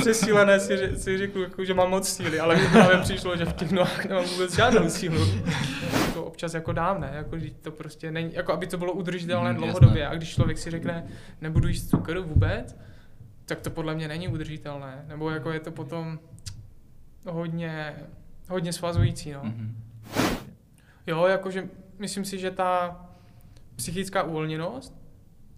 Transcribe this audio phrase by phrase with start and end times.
[0.00, 3.52] Přesílené si, si řeknu, jako, že mám moc síly, ale mi právě přišlo, že v
[3.52, 5.26] těch nohách nemám vůbec žádnou sílu.
[6.14, 7.10] To občas jako dám, ne?
[7.14, 10.02] Jako, že to prostě není, jako aby to bylo udržitelné Mm, dlouhodobě.
[10.02, 10.14] jasné.
[10.14, 11.06] A když člověk si řekne,
[11.40, 12.76] nebudu jíst cukr vůbec,
[13.44, 15.04] tak to podle mě není udržitelné.
[15.08, 16.18] Nebo jako je to potom
[17.28, 17.94] hodně,
[18.48, 19.40] hodně svazující, no.
[19.44, 19.76] Mhm.
[21.06, 21.68] Jo, jakože
[21.98, 23.00] myslím si, že ta
[23.76, 25.06] psychická uvolněnost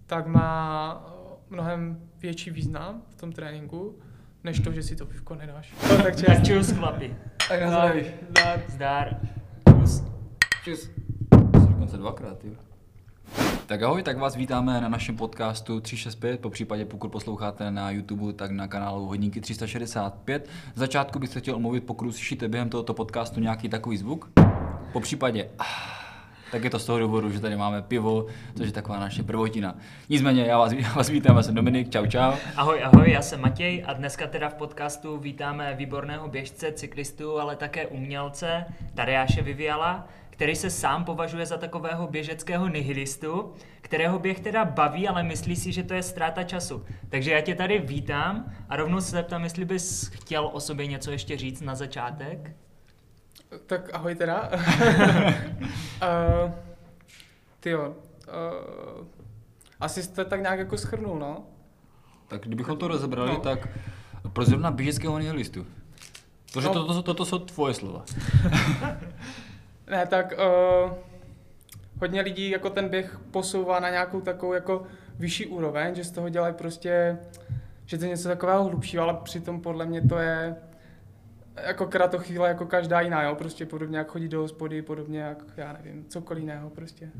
[0.09, 3.99] tak má eh, mnohem větší význam v tom tréninku,
[4.45, 5.75] než to, že si to pivko nedáš.
[5.91, 7.17] No, tak Tak čus, chlapi.
[7.49, 8.05] Tak na zdraví.
[8.33, 8.71] tak.
[8.71, 9.21] Zdar.
[9.81, 10.03] Čus.
[10.65, 10.91] Čus.
[11.69, 12.53] Dokonce dvakrát, jo.
[13.67, 18.33] Tak ahoj, tak vás vítáme na našem podcastu 365, po případě pokud posloucháte na YouTube,
[18.33, 20.49] tak na kanálu Hodinky 365.
[20.75, 24.31] V začátku bych se chtěl omluvit, pokud slyšíte během tohoto podcastu nějaký takový zvuk.
[24.93, 25.65] Po případě ah,
[26.53, 28.27] tak je to z toho důvodu, že tady máme pivo,
[28.57, 29.77] což je taková naše prvotina.
[30.09, 32.33] Nicméně já vás, já vás vítám, já jsem Dominik, čau čau.
[32.57, 37.57] Ahoj, ahoj, já jsem Matěj a dneska teda v podcastu vítáme výborného běžce, cyklistu, ale
[37.57, 44.65] také umělce Tadeáše Viviala, který se sám považuje za takového běžeckého nihilistu, kterého běh teda
[44.65, 46.85] baví, ale myslí si, že to je ztráta času.
[47.09, 51.11] Takže já tě tady vítám a rovnou se zeptám, jestli bys chtěl o sobě něco
[51.11, 52.51] ještě říct na začátek.
[53.67, 54.51] Tak ahoj teda.
[56.03, 56.51] uh,
[57.61, 57.95] ty jo.
[58.29, 59.07] Uh,
[59.81, 61.43] asi jste tak nějak jako schrnul, no.
[62.29, 63.37] Tak kdybychom to rozebrali, No.
[63.41, 63.69] tak
[64.33, 65.67] pro zrovna běžeckého nihilistu.
[66.53, 66.75] Protože No.
[66.75, 68.05] toto, toto jsou tvoje slova.
[69.91, 70.33] Ne, tak
[70.85, 70.91] uh,
[72.01, 74.83] hodně lidí jako ten běh posouvá na nějakou takovou jako
[75.19, 77.19] vyšší úroveň, že z toho dělají prostě,
[77.87, 80.57] že to je něco takového hlubšího, ale přitom podle mě to je
[81.67, 85.73] jako kratochvíle jako každá jiná, jo, prostě podobně jak chodit do hospody, podobně jak, já
[85.73, 87.11] nevím, cokoliv jiného prostě.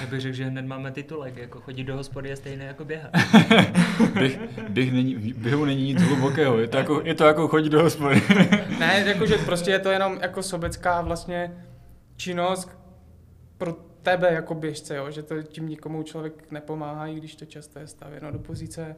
[0.00, 3.10] Já bych řekl, že hned máme titulek, jako chodit do hospody je stejné jako běhat.
[4.14, 7.68] Běh, běh není, v běhu není nic hlubokého, je to jako, je to jako chodit
[7.68, 8.22] do hospody.
[8.78, 11.64] Ne, jakože prostě je to jenom jako sobecká vlastně
[12.16, 12.78] činnost
[13.58, 15.10] pro tebe jako běžce, jo?
[15.10, 18.96] že to tím nikomu člověk nepomáhá, i když to často je stavěno do pozice,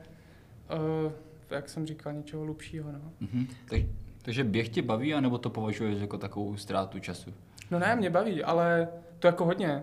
[1.05, 1.13] uh,
[1.51, 2.93] jak jsem říkal, něčeho hlubšího.
[2.93, 3.13] No.
[3.21, 3.47] Mhm.
[3.69, 3.81] Tak,
[4.23, 7.35] takže běh tě baví, anebo to považuješ jako takovou ztrátu času?
[7.71, 8.89] no ne, mě baví, ale
[9.19, 9.83] to jako hodně.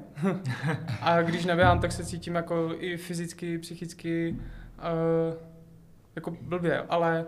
[1.02, 4.36] A když neběhám, tak se cítím jako i fyzicky, psychicky
[4.78, 5.38] uh,
[6.16, 7.26] jako blbě, ale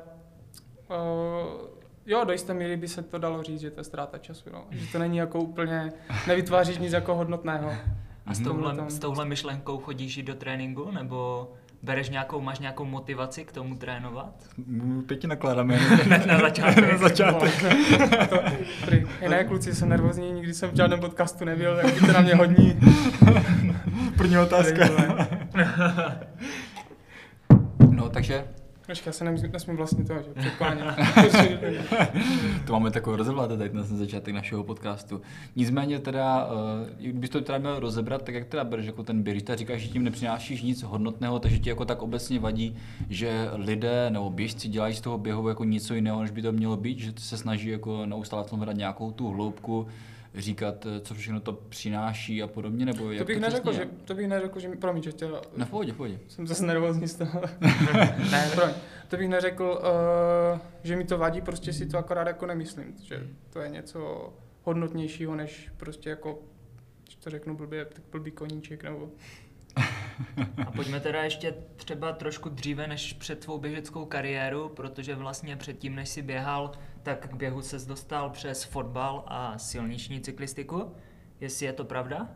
[0.89, 1.67] uh,
[2.05, 4.65] jo, do jisté míry by se to dalo říct, že to je ztráta času, no.
[4.71, 5.91] že to není jako úplně,
[6.27, 7.71] nevytváříš nic jako hodnotného.
[8.25, 8.47] A s Mhm.
[8.47, 8.89] touhle, Tomhletom.
[8.89, 11.51] s touhle myšlenkou chodíš i do tréninku, nebo
[11.83, 14.33] bereš nějakou, máš nějakou motivaci k tomu trénovat?
[15.05, 15.75] Pěti nakládáme.
[15.77, 16.91] Hned na začátek.
[16.91, 17.63] na začátek.
[18.29, 18.39] To,
[18.85, 22.35] prý, ne, kluci, jsem nervózní, nikdy jsem v žádném podcastu nebyl, tak buďte na mě
[22.35, 22.79] hodní.
[24.17, 24.89] První otázka.
[27.89, 28.45] No, takže
[28.89, 30.85] Počkej, já se nemysl- nesmím vlastně to, že překlánět.
[32.67, 35.21] to máme takovou rozebláte tady na začátek našeho podcastu.
[35.55, 36.49] Nicméně teda,
[36.81, 39.81] eh, kdybys to teda měl rozebrat, tak jak teda bereš jako ten Když teda říkáš,
[39.81, 42.77] že tím nepřinášíš nic hodnotného, takže ti jako tak obecně vadí,
[43.09, 46.77] že lidé nebo běžci dělají z toho běhu jako něco jiného, než by to mělo
[46.77, 49.87] být, že se snaží jako neustále v tom hledat nějakou tu hloubku,
[50.41, 54.05] říkat, eh, co všechno to přináší a podobně, nebo To jak bych neřekl, přesně že,
[54.05, 55.27] to bych neřekl, že mi, promiň, že tě,
[55.57, 56.19] No v pohodě, v pohodě.
[56.27, 57.41] jsem zase nervózní z toho.
[58.31, 58.75] ne, promiň.
[59.07, 59.81] To bych neřekl,
[60.53, 64.33] uh, že mi to vadí, prostě si to akorát jako nemyslím, že to je něco
[64.63, 66.39] hodnotnějšího, než prostě jako,
[67.03, 69.09] když to řeknu blbě, tak blbý koníček, nebo
[70.67, 75.95] A pojďme teda ještě třeba trošku dříve než před tvou běžeckou kariéru, protože vlastně předtím,
[75.95, 76.71] než si běhal,
[77.03, 80.91] tak k běhu ses dostal přes fotbal a silniční cyklistiku.
[81.39, 82.29] Jestli je to pravda?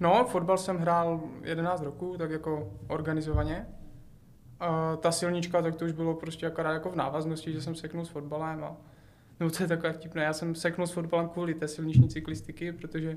[0.00, 3.66] No, fotbal jsem hrál 11 roků, tak jako organizovaně.
[4.60, 8.04] A ta silnička, tak to už bylo prostě akorát jako v návaznosti, že jsem seknul
[8.04, 8.76] s fotbalem a
[9.40, 13.16] nebo to je takové vtipné, já jsem seknul s fotbalem kvůli té silniční cyklistiky, protože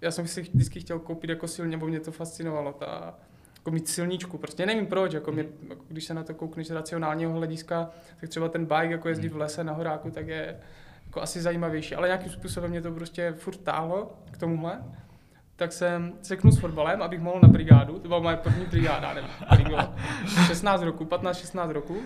[0.00, 3.18] já jsem si vždycky chtěl koupit jako silně, nebo mě to fascinovalo, ta,
[3.60, 6.70] jako mít silničku, prostě nevím proč, jako mě, jako když se na to koukneš z
[6.70, 7.90] racionálního hlediska,
[8.20, 10.56] tak třeba ten bike, jako jezdí v lese na horáku, tak je
[11.06, 14.82] jako asi zajímavější, ale nějakým způsobem mě to prostě furt táhlo k tomuhle.
[15.56, 19.30] Tak jsem seknul s fotbalem, abych mohl na brigádu, to byla moje první brigáda, nevím,
[19.48, 19.94] kolik bylo,
[20.46, 21.96] 16 roku, 15-16 roku.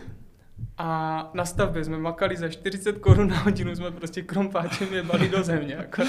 [0.79, 5.43] A na stavbě jsme makali za 40 korun na hodinu, jsme prostě krompáčem jebali do
[5.43, 6.03] země, jako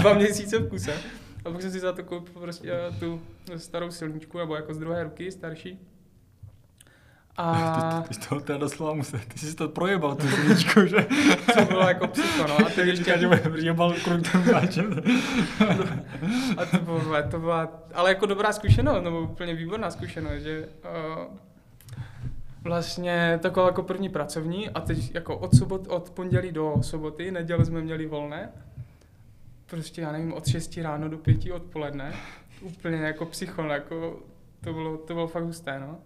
[0.00, 0.92] dva měsíce v kuse.
[1.44, 3.20] A pak jsem si za to koupil prostě eh, tu
[3.56, 5.78] starou silničku, nebo jako z druhé ruky, starší.
[7.36, 11.06] A Ty jsi to teda doslova musel, ty jsi to projebal, tu silničku, že?
[11.58, 12.66] to bylo jako psycho, no.
[12.66, 13.18] A ty ještě,
[13.56, 15.02] jebal krutem máčem.
[16.56, 17.00] a to bylo,
[17.30, 20.68] to byla, ale jako dobrá zkušenost, nebo úplně výborná zkušenost, že
[21.18, 21.36] uh,
[22.62, 27.64] vlastně taková jako první pracovní a teď jako od, sobot, od pondělí do soboty, neděle
[27.64, 28.52] jsme měli volné,
[29.70, 32.14] prostě já nevím, od 6 ráno do 5 odpoledne,
[32.60, 34.22] úplně jako psycho, jako
[34.64, 35.98] to bylo, to bylo fakt husté, no.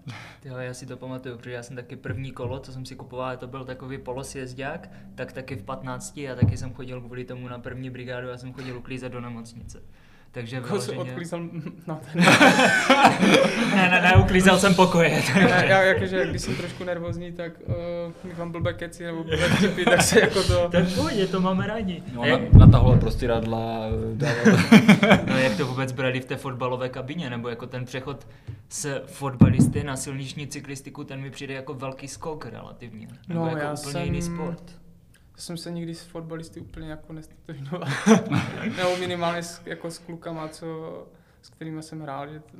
[0.44, 3.36] Jo, já si to pamatuju, protože já jsem taky první kolo, co jsem si kupoval,
[3.36, 7.58] to byl takový polosjezdák, tak taky v 15 a taky jsem chodil kvůli tomu na
[7.58, 9.82] první brigádu, já jsem chodil uklízet do nemocnice.
[10.34, 11.12] Takže Jako se vyloženě...
[11.12, 11.40] odklízel,
[11.86, 12.22] no ten,
[13.74, 15.22] Ne, ne, ne, uklízel jsem pokoje.
[15.34, 17.74] ne, já jakože, když jsem trošku nervózní, tak uh,
[18.24, 22.02] mívám blbé keci nebo blbé vtipy, tak se jako to, Tak pohodě, to máme rádi.
[22.14, 24.58] No, A na, jak, natahoval prostě radla, dával.
[25.26, 28.26] no jak to vůbec brali v té fotbalové kabině, nebo jako ten přechod
[28.70, 33.08] z fotbalisty na silniční cyklistiku, ten mi přijde jako velký skok relativně.
[33.28, 34.62] Nebo No, jako já úplně jsem- jiný sport.
[35.36, 37.88] Jsem se nikdy s fotbalisty úplně jako nestotožňoval.
[38.76, 40.66] Nebo minimálně s, jako s klukama, co,
[41.42, 42.32] s kterými jsem hrál.
[42.32, 42.56] Že to,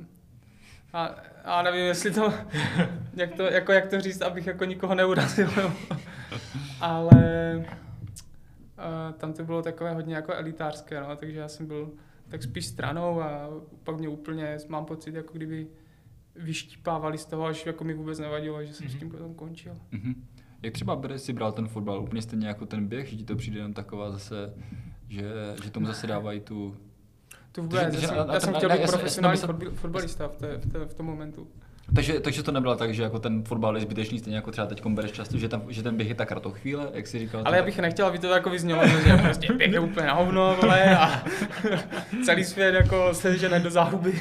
[0.93, 2.33] a, a nevím, jestli to,
[3.13, 5.49] jak to, jako jak to říct, abych jako nikoho neurazil.
[6.81, 11.91] Ale uh, tam to bylo takové hodně jako elitářské, no, takže já jsem byl
[12.29, 13.49] tak spíš stranou a
[13.83, 15.67] pak mě úplně, mám pocit, jako kdyby
[16.35, 19.77] vyštípávali z toho, až jako mi vůbec nevadilo, že jsem s tím potom končil.
[19.91, 20.27] Mhm.
[20.61, 23.35] Jak třeba Bere si bral ten fotbal úplně stejně jako ten běh, že ti to
[23.35, 24.53] přijde jen taková zase,
[25.09, 25.31] že,
[25.63, 26.75] že tomu zase dávají tu...
[27.51, 29.41] To vůbec, já jsem, já jsem chtěl být profesionální
[29.75, 31.47] fotbalista v, té, v, té, v tom momentu.
[31.93, 34.85] Takže, takže to nebylo tak, že jako ten fotbal je zbytečný, stejně jako třeba teď
[34.85, 37.41] bereš často, že, tam, že ten běh je tak chvíle, jak jsi říkal.
[37.45, 40.13] Ale já tak- bych nechtěl, aby to jako vyznělo, že prostě běh je úplně na
[40.13, 41.23] hovno, vole, a
[42.25, 44.13] celý svět jako se žene do záhuby.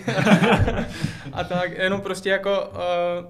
[1.32, 2.76] a tak, jenom prostě jako, uh,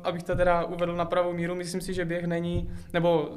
[0.05, 3.31] abych to teda uvedl na pravou míru, myslím si, že běh není, nebo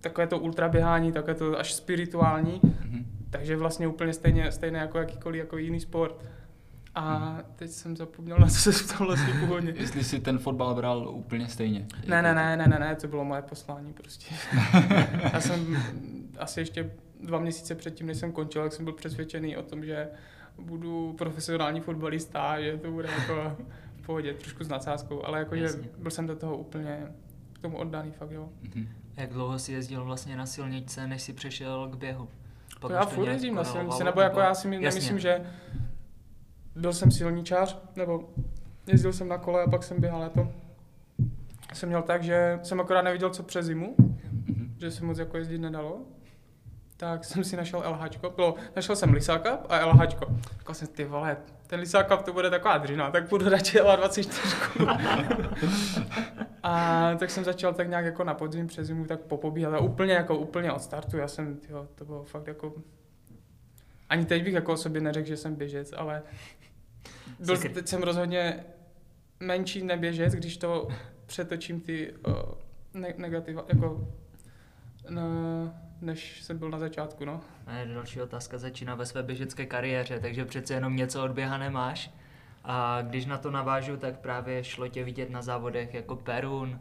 [0.00, 3.04] takové to ultraběhání, takové to až spirituální, Mhm.
[3.30, 6.24] takže vlastně úplně stejně, stejné jako jakýkoliv jako jiný sport.
[6.94, 9.72] A teď jsem zapomněl, na co se ptal vlastně původně.
[9.76, 11.86] Jestli si ten fotbal bral úplně stejně.
[12.06, 14.34] Ne, ne, ne, ne, ne, ne, to bylo moje poslání prostě.
[15.32, 15.76] Já jsem
[16.38, 16.90] asi ještě
[17.20, 20.08] dva měsíce předtím, než jsem končil, tak jsem byl přesvědčený o tom, že
[20.58, 23.56] budu profesionální fotbalista, že to bude jako
[23.96, 27.02] v pohodě, trošku s nadsázkou, ale jakože byl jsem do toho úplně
[27.52, 28.48] k tomu oddaný, fakt jo.
[28.62, 28.88] Mhm.
[29.16, 32.28] Jak dlouho jsi jezdil vlastně na silničce, než jsi přešel k běhu?
[32.80, 35.40] To už já to furt jezdím na silnici, nebo jako já si my- nemyslím, že
[36.76, 38.28] byl jsem silničář, nebo
[38.86, 40.48] jezdil jsem na kole a pak jsem běhal, já to
[41.74, 44.74] jsem měl tak, že jsem akorát neviděl, co přes zimu, Mhm.
[44.78, 45.98] že se moc jako jezdit nedalo,
[46.96, 48.30] tak jsem si našel LH.
[48.36, 50.08] Bylo, našel jsem Lisáka a LH.
[50.10, 51.36] Říkal jsem, ty vole,
[51.66, 54.86] ten Lisáka to bude taková dřina, tak budu radši L24.
[56.62, 60.12] a tak jsem začal tak nějak jako na podzim, přes zimu tak popobíhat a úplně
[60.12, 61.16] jako úplně od startu.
[61.16, 62.72] Já jsem, tyjo, to bylo fakt jako...
[64.08, 66.22] Ani teď bych jako o sobě neřekl, že jsem běžec, ale
[67.38, 68.64] byl, teď jsem rozhodně
[69.40, 70.88] menší neběžec, když to
[71.26, 72.34] přetočím ty uh,
[72.94, 74.08] ne- negativa, jako
[75.10, 75.22] no,
[76.00, 77.40] než jsem byl na začátku, no.
[77.66, 82.10] A další otázka začíná ve své běžecké kariéře, takže přece jenom něco odběhané máš.
[82.64, 86.80] A když na to navážu, tak právě šlo tě vidět na závodech jako Perun,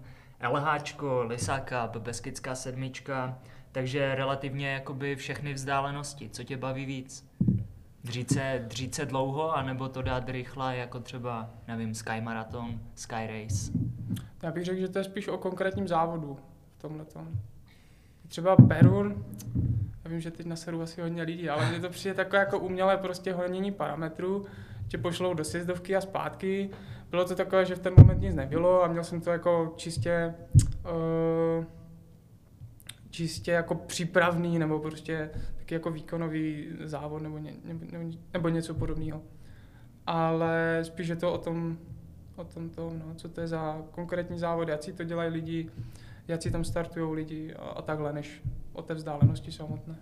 [0.52, 3.40] LHčko, Lisáka, Beskická sedmička,
[3.72, 6.30] takže relativně jakoby všechny vzdálenosti.
[6.30, 7.30] Co tě baví víc?
[8.10, 13.28] Dřít se, dřít se dlouho, anebo to dát rychle, jako třeba, nevím, Sky Marathon, Sky
[13.28, 13.72] Race?
[14.44, 16.38] Já bych řekl, že to je spíš o konkrétním závodu
[16.78, 17.06] v tomhle
[18.28, 19.26] Třeba Perun,
[20.04, 22.98] já vím, že teď naseru asi hodně lidí, ale mně to přijde takové jako umělé
[22.98, 24.46] prostě honění parametrů,
[24.88, 26.70] tě pošlou do sjezdovky a zpátky.
[27.10, 30.34] Bylo to takové, že v ten moment nic nebylo a měl jsem to jako čistě
[31.60, 31.66] uh,
[33.10, 35.30] čistě jako přípravný nebo prostě
[35.70, 37.86] taky jako výkonový závod nebo, ně, nebo,
[38.34, 39.22] nebo, něco podobného.
[40.06, 41.78] Ale spíš je to o tom,
[42.36, 45.70] o tom to, no, co to je za konkrétní závod, jak si to dělají lidi,
[46.28, 48.42] jak si tam startují lidi a, a takhle, než
[48.74, 49.96] o té vzdálenosti samotné.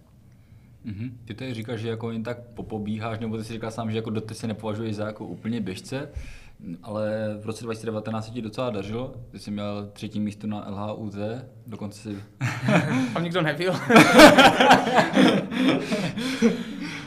[0.84, 1.18] Mhm.
[1.26, 4.10] Ty tady říkáš, že jako jen tak popobíháš, nebo ty si říkal sám, že jako
[4.10, 6.10] doteď se nepovažuješ za jako úplně běžce,
[6.84, 9.14] ale v roce 2019 se ti docela dařilo.
[9.32, 11.16] Ty jsi měl třetí místo na LHUT,
[11.68, 12.18] dokonce si...
[13.14, 13.76] Tam nikdo nevěl.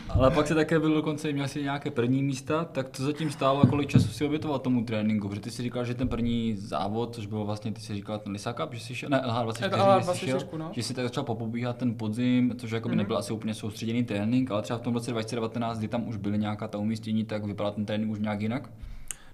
[0.09, 3.61] Ale pak se také byl dokonce, měl si nějaké první místa, tak to zatím stálo
[3.63, 7.15] a kolik času si obětoval tomu tréninku, protože ty si říkal, že ten první závod,
[7.15, 10.13] což bylo vlastně, ty si říkal ten Lisa Cup, že jsi šel, ne, LH24, LH24,
[10.13, 10.71] že jsi šel, no.
[10.75, 12.99] že jsi tak začal popobíhat ten podzim, což jako by Mhm.
[12.99, 16.39] nebyl asi úplně soustředěný trénink, ale třeba v tom roce 2019, kdy tam už byly
[16.39, 18.71] nějaká ta umístění, tak vypadá ten trénink už nějak jinak.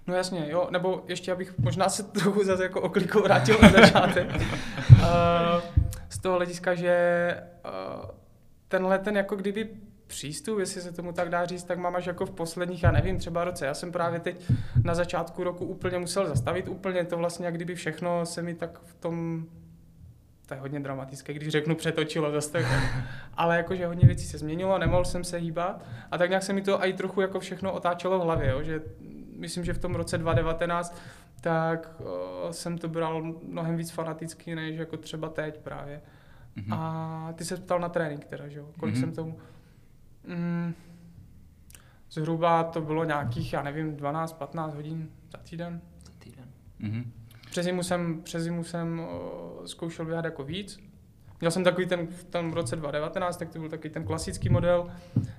[0.07, 4.35] No jasně, jo, nebo ještě abych možná se trochu zase jako oklikou vrátil na začátek.
[4.35, 4.99] uh,
[6.09, 8.09] z toho hlediska, že uh,
[8.67, 9.69] tenhle ten jako kdyby
[10.07, 13.17] přístup, jestli se tomu tak dá říct, tak mám až jako v posledních, já nevím,
[13.17, 13.65] třeba roce.
[13.65, 14.51] Já jsem právě teď
[14.83, 18.79] na začátku roku úplně musel zastavit, úplně to vlastně, jak kdyby všechno se mi tak
[18.83, 19.45] v tom
[20.47, 22.65] to je hodně dramatické, když řeknu přetočilo zase tak.
[23.33, 26.61] Ale jakože hodně věcí se změnilo, nemohl jsem se hýbat a tak nějak se mi
[26.61, 28.81] to i trochu jako všechno otáčelo v hlavě, jo, že
[29.37, 30.97] myslím, že v tom roce 2019
[31.41, 36.01] tak o, jsem to bral mnohem víc fanaticky, než jako třeba teď právě.
[36.57, 36.73] Mm-hmm.
[36.73, 38.99] A ty se ptal na trénink teda, že jo, kolik mm-hmm.
[38.99, 39.37] jsem tomu...
[40.27, 40.73] Mm,
[42.11, 45.81] zhruba to bylo nějakých, já nevím, 12-15 hodin za týden.
[46.05, 46.45] Za týden.
[46.81, 47.05] Mm-hmm.
[47.49, 50.86] Přes zimu jsem, přes zimu jsem o, zkoušel běhat jako víc.
[51.41, 54.87] Měl jsem takový ten v tom roce 2019, tak to byl takový ten klasický model,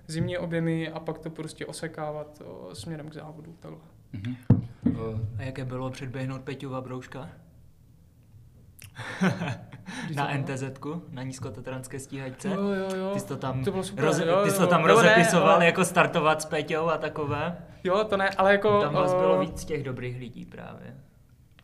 [0.07, 3.57] zimní objemy a pak to prostě osekávat o, směrem k závodu.
[3.61, 3.81] Takhle.
[4.15, 4.37] Mm-hmm.
[5.39, 7.29] A jaké bylo předběhnout Peťu Vabrouška?
[10.15, 10.63] na NTZ,
[11.11, 12.49] na nízkotatranské stíhačce.
[12.49, 13.11] Jo, jo, jo.
[13.15, 14.63] Ty jsi to tam, to bylo super, roze, jo, ty jsi jo.
[14.63, 17.57] to tam Jo, rozepisoval, ne, ale- jako startovat s Peťou a takové.
[17.85, 18.81] Jo, to ne, ale jako...
[18.81, 20.97] Tam vás o, bylo víc těch dobrých lidí právě.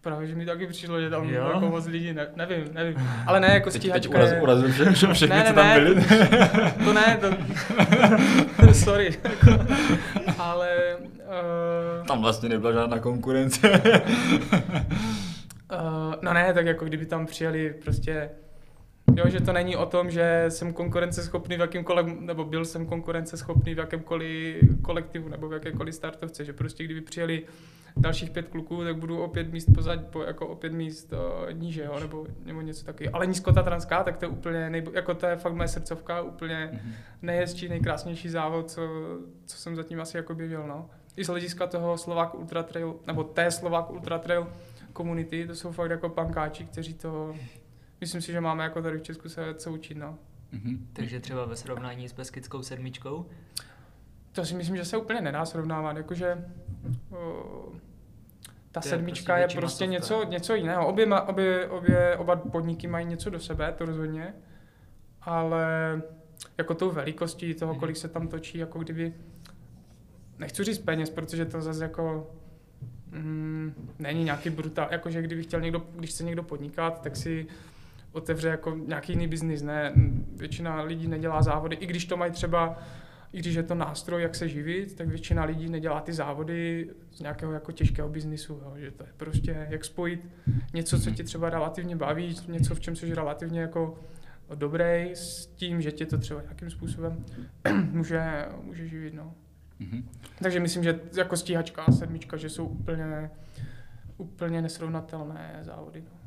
[0.05, 1.51] Právě, že mi taky přišlo, že tam Jo?
[1.55, 3.09] jako moc lidí, ne, nevím, nevím.
[3.27, 4.41] Ale ne, jako Teď, teď stíhačka uraz, je...
[4.41, 6.05] urazil vše, vše, všechny, Ne, ne, co tam ne, byli.
[6.85, 8.75] To ne, to...
[8.85, 9.19] Sorry.
[10.39, 10.97] Ale...
[12.01, 13.71] Uh, Tam vlastně nebyla žádná konkurence.
[15.73, 18.31] Uh, no ne, tak jako kdyby tam přijeli prostě,
[19.17, 23.75] jo, že to není o tom, že jsem konkurenceschopný v jakýmkoliv, nebo byl jsem konkurenceschopný
[23.75, 27.43] v jakémkoliv kolektivu nebo v jakékoliv startovce, že prostě kdyby přijeli
[27.97, 31.53] dalších pět kluků, tak budu o pět míst pozad, po, jako o pět míst uh,
[31.53, 33.17] níže, jo, nebo, nebo něco takového.
[33.17, 36.93] Ale nízkotatranská, tak to je úplně, nejbo, jako to je fakt moje srdcovka, úplně Mhm.
[37.23, 38.83] nejhezčí, nejkrásnější závod, co,
[39.47, 40.91] co jsem zatím asi jako běžel, no.
[41.17, 44.47] I z hlediska toho Slovák Ultra Trail, nebo té Slovák Ultra Trail
[44.93, 47.35] komunity, to jsou fakt jako pankáči, kteří to,
[48.05, 50.19] myslím si, že máme jako tady v Česku se co učit, no.
[50.53, 50.87] Mhm.
[50.93, 53.27] Takže třeba ve srovnání s Beskidskou sedmičkou.
[54.33, 56.45] To si myslím, že se úplně nedá srovnávat, jakože
[58.73, 60.87] ta To je sedmička prostě je prostě něco, něco jiného.
[60.89, 64.35] Obě, obě, obě, oba podniky mají něco do sebe, to rozhodně,
[65.23, 66.03] ale
[66.59, 67.81] jako tou velikostí toho, Mhm.
[67.81, 69.15] kolik se tam točí, jako kdyby,
[70.39, 72.31] nechci říct peněz, protože to zase jako
[73.11, 77.47] mm, není nějaký brutál, jakože kdyby chtěl někdo, když chce někdo podnikat, tak si
[78.15, 79.93] otevře jako nějaký jiný biznis, ne,
[80.37, 82.79] většina lidí nedělá závody, i když to mají třeba
[83.35, 87.21] i když je to nástroj, jak se živit, tak většina lidí nedělá ty závody z
[87.21, 90.29] nějakého jako těžkého biznisu, jo, že to je prostě jak spojit
[90.75, 93.99] něco, co tě třeba relativně baví, něco, v čem jsi relativně jako
[94.55, 97.25] dobrý, s tím, že tě to třeba nějakým způsobem
[97.91, 99.35] může, může živit, no.
[99.79, 100.09] Mhm.
[100.43, 103.31] Takže myslím, že jako stíhačka a sedmička, že jsou úplně,
[104.17, 106.01] úplně nesrovnatelné závody.
[106.01, 106.24] No.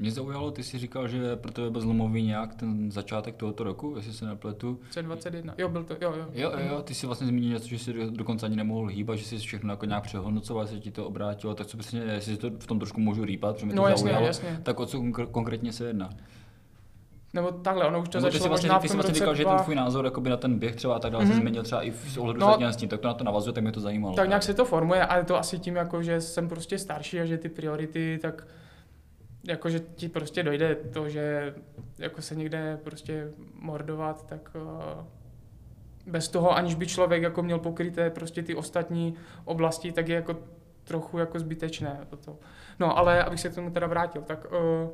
[0.00, 3.92] Mě zaujalo, ty jsi říkal, že pro tebe byl zlomový nějak ten začátek tohoto roku,
[3.96, 4.80] jestli se nepletu.
[4.92, 6.26] C21, jo, byl to, jo, jo.
[6.32, 9.24] Jo, jo, ty jsi vlastně zmínil něco, že jsi do- dokonce ani nemohl hýbat, že
[9.24, 12.66] jsi všechno jako nějak přehodnocoval, se ti to obrátilo, tak co přesně, jestli to v
[12.66, 14.60] tom trošku můžu rýpat, protože mě to No jasně, zaujalo, jasně.
[14.62, 16.10] tak o co konkr- konkrétně se jedná?
[17.34, 19.14] Nebo takhle, ono už to Nebo ty začalo jsi vlastně, možná ty v jsi vlastně
[19.14, 21.32] říkal, že dva- ten tvůj názor jakoby na ten běh třeba a tak dále se
[21.32, 21.40] Mhm.
[21.40, 23.62] změnil třeba i v ohledu No, no, s tím, tak to na to navazuje, tak
[23.62, 24.14] mě to zajímalo.
[24.14, 27.20] Tak nějak se to formuje a je to asi tím, jako, že jsem prostě starší
[27.20, 28.46] a že ty priority, tak
[29.44, 31.54] jako, že ti prostě dojde to, že
[31.98, 35.04] jako se někde prostě mordovat, tak uh,
[36.06, 40.36] bez toho, aniž by člověk jako měl pokryté prostě ty ostatní oblasti, tak je jako
[40.84, 42.38] trochu jako zbytečné toto.
[42.78, 44.90] No, ale abych se k tomu teda vrátil, tak uh,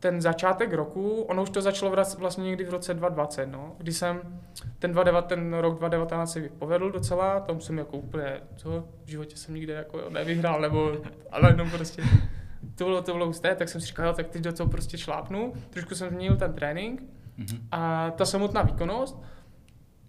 [0.00, 4.40] ten začátek roku, ono už to začalo vlastně někdy v roce 2020, no, kdy jsem
[4.78, 9.08] ten, 29, ten rok 2019 se mi povedl docela, tam jsem jako úplně, co, v
[9.08, 10.92] životě jsem nikde jako nevyhrál, nebo,
[11.30, 12.02] ale no prostě,
[12.74, 15.52] to bylo, to bylo husté, tak jsem si říkal, tak teď do toho prostě šlápnu,
[15.70, 17.02] trošku jsem změnil ten trénink
[17.38, 17.58] Mhm.
[17.72, 19.22] a ta samotná výkonnost,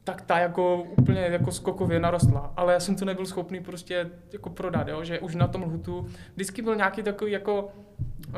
[0.04, 4.50] tak ta jako úplně jako skokově narostla, ale já jsem to nebyl schopný prostě jako
[4.50, 5.04] prodat, jo?
[5.04, 8.34] že už na tom lhutu vždycky byl nějaký takový jako uh,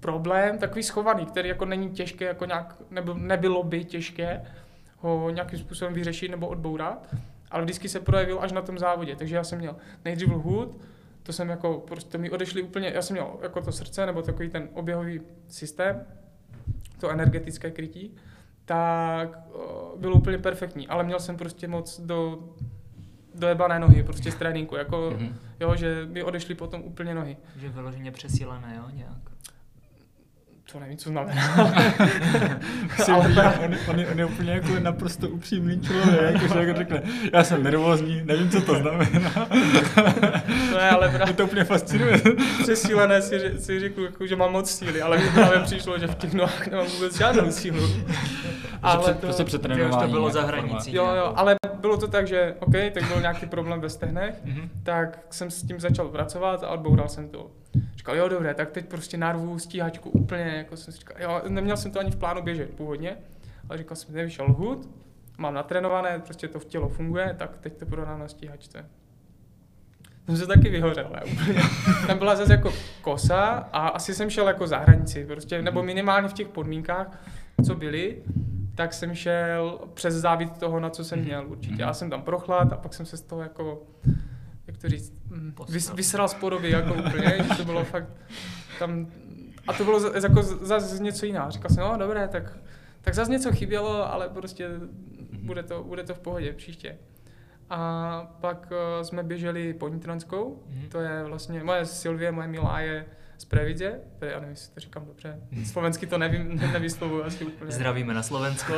[0.00, 4.44] problém, takový schovaný, který jako není těžké, jako nějak, nebyl, nebylo by těžké
[4.98, 7.14] ho nějakým způsobem vyřešit nebo odbourat,
[7.50, 10.80] ale vždycky se projevil až na tom závodě, takže já jsem měl nejdřív lhut,
[11.22, 14.48] to jsem jako, prostě mi odešli úplně, já jsem měl jako to srdce nebo takový
[14.50, 16.06] ten oběhový systém,
[17.00, 18.14] to energetické krytí,
[18.64, 22.38] tak o, bylo úplně perfektní, ale měl jsem prostě moc do,
[23.34, 25.34] dojebané nohy prostě z tréninku, jako, Mhm.
[25.60, 27.36] jo, že mi odešly potom úplně nohy.
[27.56, 29.18] Že vyloženě přesílené, jo, nějak.
[30.72, 31.54] To nevím, co znamená.
[33.12, 33.28] ale
[33.64, 37.02] on, on, je, on, je úplně jako naprosto upřímný člověk, jako, že jako řekne,
[37.32, 39.48] já jsem nervózní, nevím, co to znamená.
[40.70, 42.22] to je ale právě to úplně fascinuje.
[42.62, 46.14] Přesílené si, si řeknu, jako, že mám moc síly, ale mi právě přišlo, že v
[46.14, 47.88] těch nohách nemám vůbec žádnou sílu.
[48.82, 50.06] ale to, prostě přetrénování.
[50.06, 50.94] To bylo za hranicí.
[50.94, 54.68] Jo, jo, ale bylo to tak, že OK, tak byl nějaký problém ve stehnech, mm-hmm.
[54.82, 57.50] tak jsem s tím začal pracovat a odboural jsem to.
[58.02, 61.76] Říkal, jo, dobré, tak teď prostě narvu stíhačku úplně, jako jsem si říkal, jo, neměl
[61.76, 63.16] jsem to ani v plánu běžet původně,
[63.68, 64.88] ale říkal jsem, nevyšel hud,
[65.38, 68.86] mám natrénované, prostě to v tělo funguje, tak teď to prodám na stíhačce.
[70.26, 71.60] Jsem se taky vyhořel, úplně.
[72.06, 76.28] Tam byla zase jako kosa a asi jsem šel jako za hranici, prostě, nebo minimálně
[76.28, 77.22] v těch podmínkách,
[77.66, 78.22] co byly,
[78.74, 81.28] tak jsem šel přes závit toho, na co jsem mhm.
[81.28, 81.82] měl určitě.
[81.82, 84.12] Já jsem tam prochlad a pak jsem se z toho jako, jak
[84.82, 88.08] to říct, mm, vys, vysral z podoby jako úplně, že to bylo fakt
[88.78, 89.06] tam,
[89.68, 91.50] a to bylo z, jako zase něco jiného.
[91.50, 92.58] Říkal jsem, no dobré, tak,
[93.00, 94.88] tak zase něco chybělo, ale prostě mhm.
[95.32, 96.98] bude to, bude to v pohodě příště.
[97.70, 100.88] A pak uh, jsme běželi po Nitranskou, mm-hmm.
[100.88, 103.04] to je vlastně, moje Silvie, moje milá je
[103.42, 107.22] z Previdě, to je, já nevím, jestli to říkám dobře, slovensky to nevím, ne, nevyslovuju
[107.22, 107.72] asi úplně.
[107.72, 108.72] Zdravíme na Slovensko.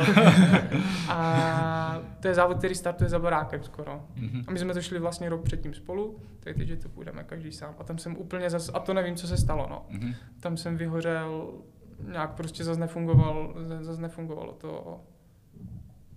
[1.09, 4.05] a to je závod, který startuje za barákem skoro.
[4.17, 4.43] Mm-hmm.
[4.47, 7.51] A my jsme to šli vlastně rok předtím spolu, tak teď, že to půjdeme každý
[7.51, 7.75] sám.
[7.79, 9.85] A tam jsem úplně zase, a to nevím, co se stalo, no.
[9.91, 10.15] Mm-hmm.
[10.39, 11.53] Tam jsem vyhořel,
[12.11, 15.01] nějak prostě zase nefungoval, zase nefungovalo to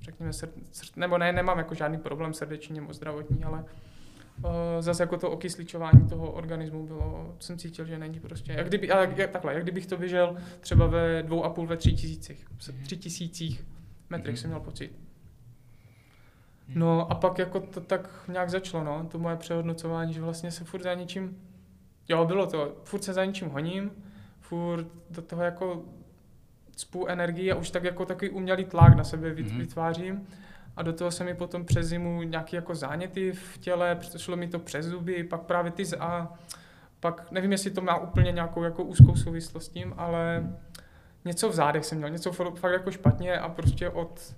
[0.00, 3.64] řekněme, srd, srd, nebo ne, nemám jako žádný problém srdeční nebo zdravotní, ale
[4.80, 9.14] zase jako to okysličování toho organismu bylo, jsem cítil, že není prostě, jak kdyby, ale
[9.16, 12.82] jak, takhle, jak kdybych to vyžel třeba ve dvou a půl, ve tři tisících, mm-hmm.
[12.82, 13.66] tři tisících
[14.10, 14.40] metrech mm-hmm.
[14.40, 14.92] jsem měl pocit.
[16.68, 16.78] Mhm.
[16.78, 20.64] No a pak jako to tak nějak začalo, no, to moje přehodnocování, že vlastně se
[20.64, 21.38] furt za ničím,
[22.08, 23.90] jo, bylo to, furt se za ničím honím,
[24.40, 25.84] furt do toho jako
[26.76, 30.26] cpu energii a už tak jako takový umělý tlak na sebe mm-hmm.
[30.78, 34.48] A do toho se mi potom přes zimu nějaký jako záněty v těle, přešlo mi
[34.48, 36.32] to přes zuby, pak právě ty a
[37.00, 40.52] pak nevím, jestli to má úplně nějakou jako úzkou souvislost s tím, ale
[41.24, 44.36] něco v zádech jsem měl, něco fakt jako špatně a prostě od,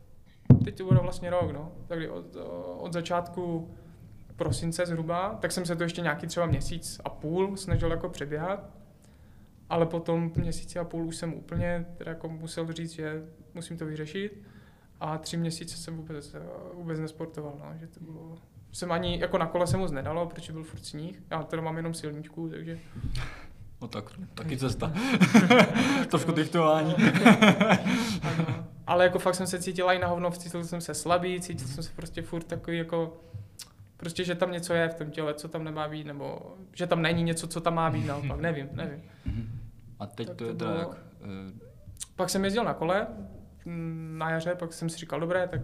[0.65, 2.37] teď to bude vlastně rok, no, takže od,
[2.79, 3.75] od začátku
[4.37, 8.71] prosince zhruba, tak jsem se to ještě nějaký třeba měsíc a půl snažil jako přeběhat
[9.71, 13.23] ale potom měsíci a půl už jsem úplně teda jako musel říct, že
[13.55, 14.43] musím to vyřešit
[15.01, 16.37] a tři měsíce jsem vůbec,
[16.75, 18.39] vůbec nesportoval, no, že to bylo
[18.73, 21.77] jsem ani, jako na kole se moc nedalo, protože byl furt sníh, já teda mám
[21.77, 22.79] jenom silničku, takže...
[23.83, 24.93] No tak, taky cesta.
[26.11, 26.95] Trošku driftování.
[28.87, 31.85] Ale jako fakt jsem se cítil i na hovno, cítil jsem se slabý, cítil jsem
[31.85, 33.21] se prostě furt takový jako
[33.97, 37.03] prostě, že tam něco je v tom těle, co tam nemá být, nebo že tam
[37.03, 39.03] není něco, co tam má být naopak, nevím, nevím.
[39.99, 40.89] A teď tak to je teda jak?
[40.89, 40.95] Uh...
[42.17, 43.07] Pak jsem jezdil na kole
[44.19, 45.61] na jaře, pak jsem si říkal, dobré, tak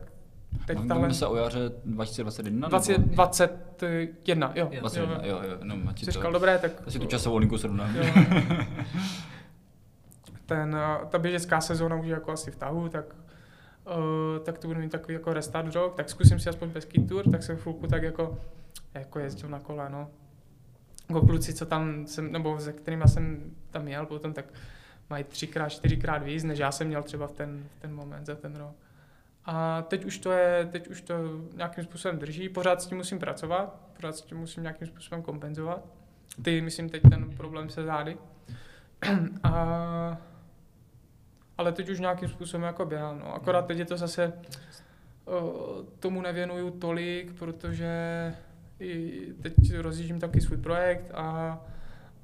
[0.66, 1.14] teď tahle...
[1.14, 2.68] se o jaře 2021?
[2.68, 4.70] 20, 21, jo.
[4.80, 5.58] 21, jo, jo, jo.
[5.62, 6.10] No, Jsi to...
[6.10, 6.72] říkal, dobré, tak...
[6.86, 7.94] Asi tu časovou linku srovnám.
[10.46, 13.04] Ten, eh, ta běžecká sezóna už je jako asi v tahu, tak
[13.86, 17.30] uh, tak to budu mít takový jako restart rok, tak zkusím si aspoň bez tour,
[17.30, 18.38] tak jsem chvilku tak jako,
[18.94, 20.08] jako jezdil na kole, no.
[21.08, 24.44] Jako kluci, co tam jsem, nebo se kterými jsem tam jel potom, tak
[25.10, 28.34] mají třikrát, čtyřikrát víc, než já jsem měl třeba v ten, v ten moment za
[28.34, 28.76] ten rok.
[29.44, 31.14] A teď už to je, teď už to
[31.54, 35.84] nějakým způsobem drží, pořád s tím musím pracovat, pořád s tím musím nějakým způsobem kompenzovat.
[36.42, 38.16] Ty, myslím, teď ten problém se zády.
[39.42, 40.18] A
[41.58, 43.18] ale teď už nějakým způsobem jako běhám.
[43.18, 43.34] No.
[43.34, 44.32] Akorát teď je to zase,
[46.00, 48.34] tomu nevěnuju tolik, protože
[48.80, 51.58] i teď rozjíždím taky svůj projekt a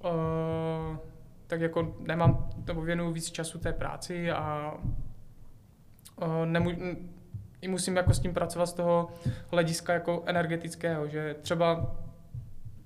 [0.05, 0.97] uh,
[1.53, 4.75] tak jako nemám, nebo věnuju víc času té práci a
[6.23, 6.71] uh, nemů,
[7.61, 9.09] i musím jako s tím pracovat z toho
[9.51, 11.97] hlediska jako energetického, že třeba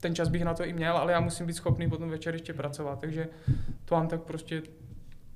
[0.01, 2.55] ten čas bych na to i měl, ale já musím být schopný potom večer ještě
[2.55, 3.29] pracovat, takže
[3.85, 4.63] to mám tak prostě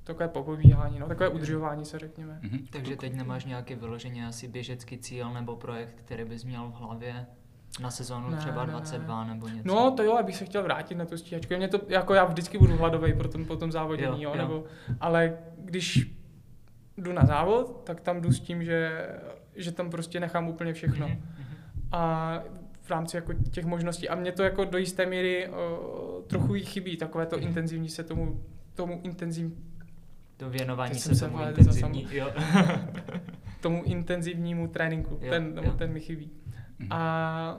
[0.03, 2.39] takové popobíhání, no, takové udržování se řekněme.
[2.43, 2.67] Mm-hmm.
[2.69, 7.25] Takže teď nemáš nějaký vyloženě asi běžecký cíl nebo projekt, který bys měl v hlavě
[7.79, 9.33] na sezónu ne, třeba 22 ne.
[9.33, 9.67] nebo něco?
[9.67, 11.53] No to jo, abych se chtěl vrátit na tu stíhačku.
[11.57, 14.63] Mě to, jako já vždycky budu hladový po tom, po tom závodění, jo, jo, nebo,
[14.99, 16.11] ale když
[16.97, 19.09] jdu na závod, tak tam jdu s tím, že,
[19.55, 21.07] že tam prostě nechám úplně všechno.
[21.07, 21.21] Mm-hmm.
[21.91, 22.33] A
[22.81, 24.09] v rámci jako těch možností.
[24.09, 27.47] A mě to jako do jisté míry o, trochu jí chybí, takové to mm-hmm.
[27.47, 28.43] intenzivní se tomu,
[28.75, 29.71] tomu intenzivní
[30.41, 32.31] to věnování se, se tomu intenzivní, jo.
[33.61, 35.71] tomu intenzivnímu tréninku, jo, ten, jo.
[35.71, 36.31] ten mi chybí.
[36.89, 37.57] A,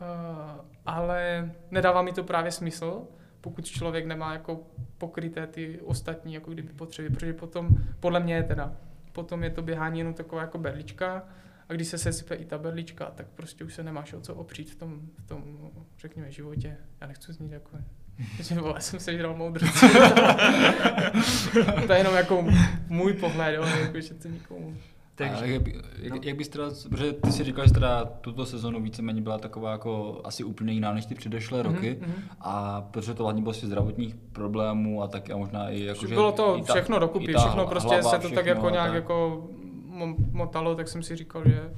[0.00, 3.02] uh, ale nedává mi to právě smysl,
[3.40, 4.60] pokud člověk nemá jako
[4.98, 7.68] pokryté ty ostatní jako kdyby potřeby, protože potom,
[8.00, 8.72] podle mě je teda,
[9.12, 11.22] potom je to běhání jenom taková jako berlička
[11.68, 14.70] a když se sesype i ta berlička, tak prostě už se nemáš o co opřít
[14.70, 16.76] v tom, v tom řekněme, životě.
[17.00, 17.78] Já nechci znít jako
[18.40, 19.80] že vole, jsem sežral moudrost.
[21.86, 22.46] to je jenom jako
[22.88, 24.76] můj pohled, jo, jako, že to nikomu
[25.18, 25.62] takže, jak,
[25.98, 26.18] jak, no.
[26.22, 30.20] jak bys teda, protože ty si říkal, že teda tuto sezonu víceméně byla taková jako
[30.24, 32.22] asi úplně jiná než ty předešlé mm-hmm, roky mm-hmm.
[32.40, 36.14] a protože to hlavně bylo si zdravotních problémů a tak a možná i jako, že
[36.14, 38.94] Bylo to ta, všechno dokupy, všechno prostě se to všechno, tak jako nějak tak.
[38.94, 39.48] jako
[40.32, 41.70] motalo, tak jsem si říkal, že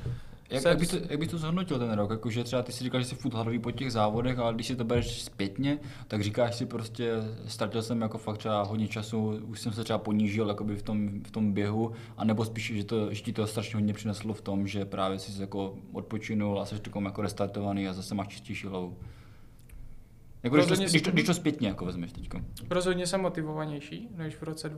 [0.51, 2.11] jak, jak, bys to, jak bys to zhodnotil ten rok?
[2.11, 4.77] Jakože třeba ty si říkal, že jsi furt hladový po těch závodech, ale když si
[4.77, 7.13] to bereš zpětně, tak říkáš si prostě,
[7.47, 11.23] ztratil jsem jako fakt třeba hodně času, už jsem se třeba ponížil jakoby v tom,
[11.23, 14.67] v tom běhu, anebo spíš, že, to, že ti to strašně hodně přineslo v tom,
[14.67, 18.97] že právě jsi jako odpočinul a jsi takový jako restartovaný a zase máš čistější hlavu.
[20.43, 22.29] Jako když, to, když, to, když to zpětně jako vezmeš teď.
[22.71, 24.69] Rozhodně jsem motivovanější než v roce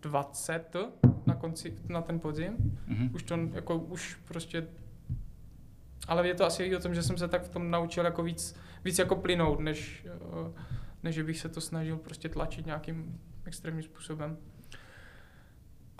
[0.00, 0.76] 2020
[1.26, 2.56] na konci, na ten podzim.
[2.88, 3.10] Mm-hmm.
[3.14, 4.66] Už to jako, už prostě
[6.08, 8.22] ale je to asi i o tom, že jsem se tak v tom naučil jako
[8.22, 10.52] víc, víc jako plynout, než, eh,
[11.02, 14.36] než bych se to snažil prostě tlačit nějakým extrémním způsobem.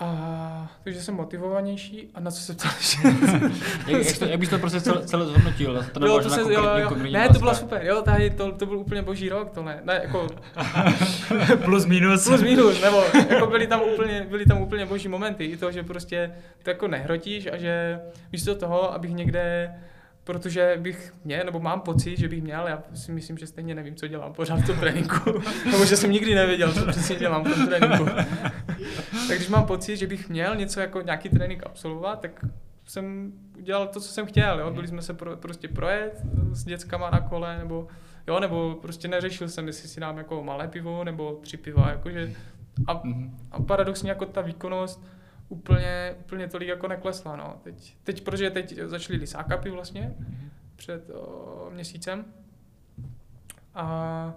[0.00, 2.98] A, takže jsem motivovanější a na co se ptáš?
[3.86, 5.84] jak, jak, to, jak bys to prostě celé, celé zhodnotil?
[5.92, 6.90] To jo, to se, jo, jo.
[7.10, 10.00] Ne, to bylo super, jo, tady to, to byl úplně boží rok, to ne, ne
[10.02, 10.26] jako...
[11.64, 12.28] plus minus.
[12.28, 15.82] Plus minus, nebo jako byly tam úplně, byly tam úplně boží momenty, i to, že
[15.82, 16.32] prostě
[16.62, 18.00] to jako nehrotíš a že
[18.32, 19.74] místo toho, abych někde
[20.28, 23.94] protože bych měl, nebo mám pocit, že bych měl, já si myslím, že stejně nevím,
[23.94, 27.54] co dělám pořád v tom tréninku, nebo že jsem nikdy nevěděl, co přesně dělám v
[27.54, 28.04] tom tréninku.
[29.28, 32.44] tak když mám pocit, že bych měl něco jako nějaký trénink absolvovat, tak
[32.84, 34.70] jsem udělal to, co jsem chtěl, jo?
[34.70, 37.88] byli jsme se pro, prostě projet s dětskama na kole, nebo
[38.26, 42.32] jo, nebo prostě neřešil jsem, jestli si dám jako malé pivo, nebo tři piva, jakože
[42.86, 43.02] a,
[43.52, 45.04] a paradoxně jako ta výkonnost,
[45.48, 47.36] úplně, úplně tolik jako neklesla.
[47.36, 47.60] No.
[47.62, 50.48] Teď, teď, protože teď začaly lisákapy vlastně mm-hmm.
[50.76, 52.24] před o, měsícem
[53.74, 54.34] a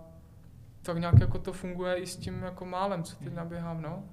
[0.81, 3.35] tak nějak jako to funguje i s tím jako málem, co teď mhm.
[3.35, 4.03] naběhám, no.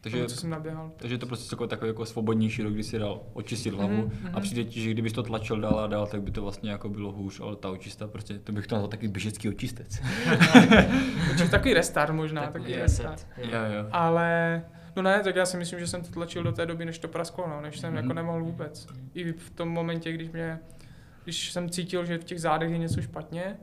[0.00, 0.92] Takže, co jsem naběhal.
[0.96, 4.30] Takže to prostě takový, takový jako svobodnější rok, kdy si dal očistit hlavu mm-hmm.
[4.32, 6.88] a přijde ti, že kdybys to tlačil dál a dál, tak by to vlastně jako
[6.88, 10.02] bylo hůř, ale ta očista prostě, to bych to nazval taky běžecký očistec.
[11.50, 13.26] takový restart možná, takový, takový restart.
[13.38, 13.88] Jo, jo.
[13.92, 14.62] Ale
[14.96, 17.08] No ne, tak já si myslím, že jsem to tlačil do té doby, než to
[17.08, 17.96] prasklo, no, než jsem mm-hmm.
[17.96, 18.86] jako nemohl vůbec.
[19.14, 20.58] I v tom momentě, když mě,
[21.24, 23.56] když jsem cítil, že v těch zádech je něco špatně,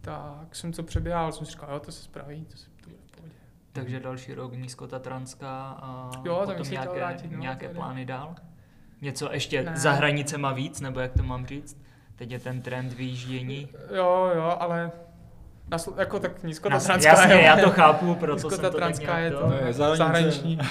[0.00, 3.02] tak jsem to přeběhal, jsem si říkal, jo, to se spraví, to se to bude
[3.06, 3.34] v pohodě.
[3.72, 8.34] Takže další rok nízkotatranská a jo, potom nějaké, vrátit, no, nějaké plány dál?
[9.00, 9.76] Něco ještě ne.
[9.76, 11.82] za hranicema víc, nebo jak to mám říct?
[12.16, 13.68] Teď je ten trend vyjíždění.
[13.94, 14.92] Jo, jo, ale
[15.70, 17.10] na, jako tak nízkotatranská.
[17.10, 17.40] Jasně, jo.
[17.40, 20.58] já to chápu, proto jsem to tak je to, to je zahraniční.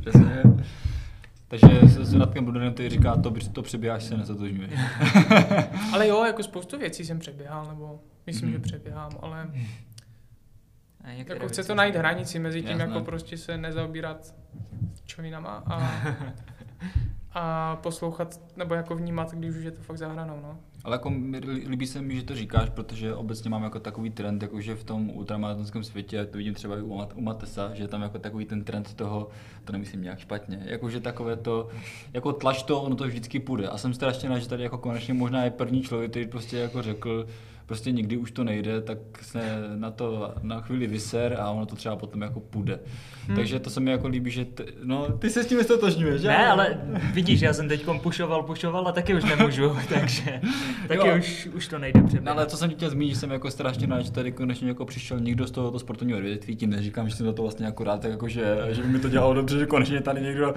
[0.00, 0.42] Přesně.
[1.48, 4.68] Takže s Radkem Bruderem ty říká, to, to přeběháš se nezatožňuje.
[5.92, 8.52] ale jo, jako spoustu věcí jsem přeběhal, nebo myslím, mm.
[8.52, 9.50] že přeběhám, ale
[11.04, 12.84] jako chce to najít hranici mezi tím, Jasné.
[12.84, 14.34] jako prostě se nezaobírat
[15.04, 15.90] čovinama a,
[17.32, 20.58] a poslouchat, nebo jako vnímat, když už je to fakt zahranou, no.
[20.84, 21.12] Ale jako
[21.68, 25.10] líbí se mi, že to říkáš, protože obecně mám jako takový trend, jakože v tom
[25.10, 29.28] ultramaratonském světě, to vidím třeba i u, Matesa, že tam jako takový ten trend toho,
[29.64, 31.68] to nemyslím nějak špatně, jakože takové to,
[32.12, 33.68] jako tlač to, ono to vždycky půjde.
[33.68, 36.82] A jsem strašně rád, že tady jako konečně možná je první člověk, který prostě jako
[36.82, 37.26] řekl,
[37.70, 39.40] prostě nikdy už to nejde, tak se
[39.76, 42.80] na to na chvíli vyser a ono to třeba potom jako půjde.
[43.26, 43.36] Hmm.
[43.36, 46.46] Takže to se mi jako líbí, že t- no, ty se s tím stotožňuješ, Ne,
[46.46, 46.80] ale
[47.12, 50.40] vidíš, já jsem teď pušoval, pušoval a taky už nemůžu, takže
[50.88, 51.16] taky jo.
[51.18, 52.24] už, už to nejde přeběhat.
[52.24, 54.84] No, ale co jsem chtěl zmínit, že jsem jako strašně rád, že tady konečně jako
[54.84, 58.00] přišel někdo z tohoto sportovního odvětví, tím neříkám, že jsem za to vlastně jako rád,
[58.00, 60.54] tak jako, že, že by mi to dělalo dobře, že konečně tady někdo,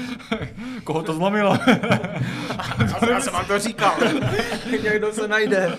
[0.84, 1.58] koho to zlomilo.
[3.10, 3.94] já jsem vám to říkal,
[4.82, 5.72] někdo se najde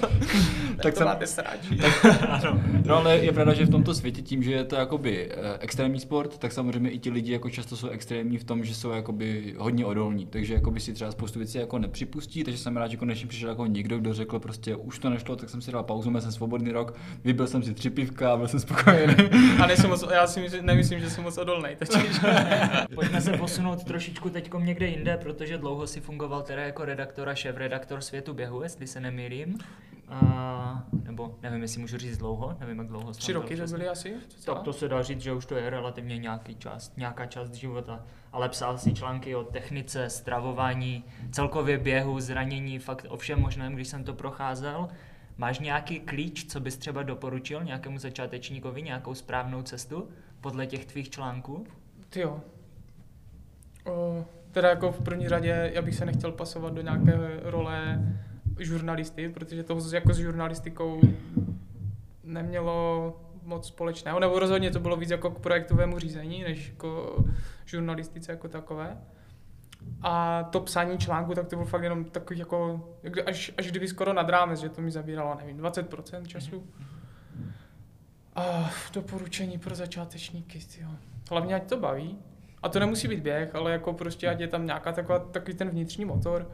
[0.81, 1.59] tak to jsem, máte sráč.
[2.29, 2.61] ano.
[2.85, 5.99] No ale je pravda, že v tomto světě tím, že je to jakoby eh, extrémní
[5.99, 9.55] sport, tak samozřejmě i ti lidi jako často jsou extrémní v tom, že jsou jakoby
[9.57, 10.25] hodně odolní.
[10.25, 13.65] Takže jakoby si třeba spoustu věcí jako nepřipustí, takže jsem rád, že konečně přišel jako
[13.65, 16.71] někdo, kdo řekl prostě už to nešlo, tak jsem si dal pauzu, měl jsem svobodný
[16.71, 19.15] rok, vybil jsem si tři pivka a byl jsem spokojený.
[19.63, 21.69] a nejsem moc, já si myslím, nemyslím, že jsem moc odolný.
[22.95, 27.35] Pojďme se posunout trošičku teď někde jinde, protože dlouho si fungoval teda jako redaktor a
[27.35, 29.57] šéf-redaktor světu běhu, jestli se nemýlím.
[30.09, 33.11] A, nebo nevím, jestli můžu říct dlouho, nevím, jak dlouho.
[33.11, 34.15] Tři roky to byly asi?
[34.45, 38.05] Tak to se dá říct, že už to je relativně nějaký čas, nějaká část života.
[38.31, 43.87] Ale psal si články o technice, stravování, celkově běhu, zranění, fakt o všem možném, když
[43.87, 44.87] jsem to procházel.
[45.37, 50.09] Máš nějaký klíč, co bys třeba doporučil nějakému začátečníkovi, nějakou správnou cestu
[50.41, 51.67] podle těch tvých článků?
[52.09, 52.41] Ty jo.
[53.85, 57.99] O, teda jako v první řadě, já bych se nechtěl pasovat do nějaké role
[58.59, 61.01] žurnalisty, protože to jako s žurnalistikou
[62.23, 67.23] nemělo moc společného, nebo rozhodně to bylo víc jako k projektovému řízení, než jako
[67.65, 68.97] žurnalistice jako takové.
[70.01, 72.89] A to psání článku, tak to bylo fakt jenom takový jako,
[73.25, 76.67] až, až kdyby skoro nad rámec, že to mi zabíralo, nevím, 20% času.
[78.35, 80.89] A doporučení pro začátečníky, tyjo.
[81.29, 82.17] Hlavně ať to baví.
[82.63, 85.69] A to nemusí být běh, ale jako prostě ať je tam nějaká taková, takový ten
[85.69, 86.51] vnitřní motor.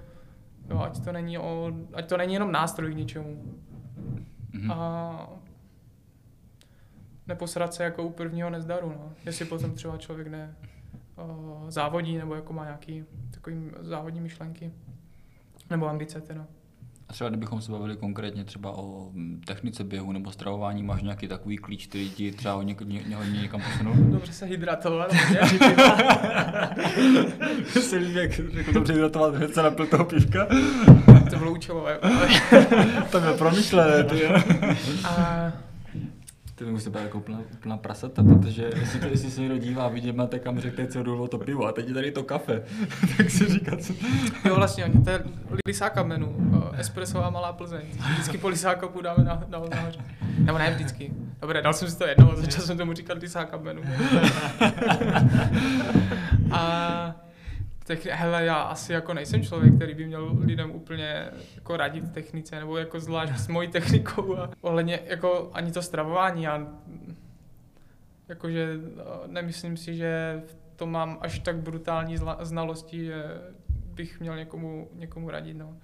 [0.70, 3.60] Jo, ať to není, o, ať to není jenom nástroj k něčemu.
[4.52, 4.74] Mm-hmm.
[4.74, 5.30] A
[7.28, 9.14] neposrat se jako u prvního nezdaru, no.
[9.26, 10.56] Jestli potom třeba člověk ne
[11.16, 14.74] o, závodí, nebo jako má nějaký takový závodní myšlenky.
[15.70, 16.48] Nebo ambice teda.
[17.14, 21.28] A třeba kdybychom se bavili konkrétně třeba o mm, technice běhu nebo stravování, máš nějaký
[21.28, 23.94] takový klíč, který ti třeba hodně, ně, hodně někam posunul?
[23.98, 25.12] Dobře se hydratovat.
[27.80, 30.48] se líbí, jak řekl dobře hydratovat, hned se napil toho pivka.
[31.30, 32.00] to bylo účelové.
[33.12, 34.06] to bylo promyšlené,
[36.56, 36.66] ty.
[36.66, 40.12] A musí být jako úplná, úplná prasata, protože jestli, to, jestli se někdo dívá, vidí
[40.12, 42.64] máte kam řekne, co důvod to pivo a teď je tady to kafe,
[43.18, 43.94] tak si říká, co...
[44.46, 45.24] Jo, vlastně, to je
[45.68, 46.36] lisáka menu,
[46.78, 47.82] espressová malá Plzeň.
[48.12, 50.00] Vždycky po lisáku dáme na, na, nahoře.
[50.38, 51.14] Nebo ne vždycky.
[51.42, 53.82] Dobré, dal jsem si to jednou, začal jsem tomu říkat lisáka menu.
[56.52, 57.23] a
[57.84, 62.60] tak, hele, já asi jako nejsem člověk, který by měl lidem úplně jako radit technice,
[62.60, 66.68] nebo jako zvlášť s mojí technikou a ohledně jako ani to stravování, já
[68.28, 68.78] jakože
[69.28, 73.24] nemyslím si, že v tom mám až tak brutální znalosti, že
[73.70, 75.78] bych měl někomu, někomu radit, no.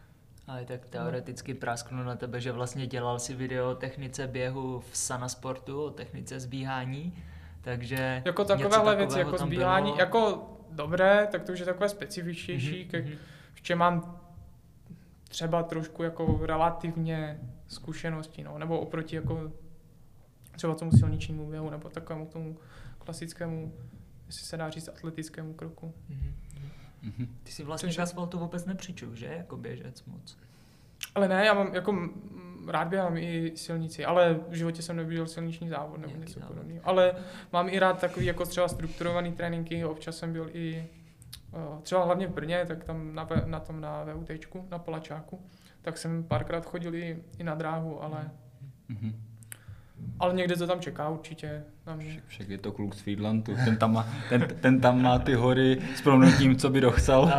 [0.48, 4.98] Ale tak teoreticky prasknu na tebe, že vlastně dělal si video o technice běhu v
[4.98, 7.14] Sanasportu, o technice zbíhání,
[7.62, 10.00] takže Jako takovéhle věci, jako zbíhání, bylo...
[10.00, 13.18] jako dobré, tak to už je takové specifičtější, mm-hmm.
[13.54, 14.22] v čem mám
[15.28, 19.52] třeba trošku jako relativně zkušenosti, no, nebo oproti jako
[20.56, 22.58] třeba tomu silničnímu běhu, nebo takovému tomu
[22.98, 23.74] klasickému,
[24.28, 25.94] jestli se dá říct, atletickému kroku.
[26.10, 27.28] Mm-hmm.
[27.44, 29.26] Ty si vlastně k asfaltu vůbec nepřičuch, že?
[29.26, 30.38] Jako běžec moc.
[31.16, 32.10] Ale ne, já mám jako
[32.68, 36.82] rád běhám i silnici, ale v životě jsem neviděl silniční závod nebo Nějaký něco podobného.
[36.84, 37.14] Ale
[37.54, 40.86] mám i rád takový jako třeba strukturovaný tréninky, občas jsem byl i
[41.54, 45.42] eh, třeba hlavně v Brně, tak tam na, na tom na VUT, na Polačáku,
[45.82, 48.32] tak jsem párkrát chodil i, i na dráhu, ale
[48.90, 49.14] mm-hmm.
[50.20, 52.10] Ale někde to tam čeká určitě na mě.
[52.10, 55.34] Však, však je to kluk z Friedlandu, ten tam má, ten, ten tam má ty
[55.34, 57.32] hory s proměnutím, co by dochcel.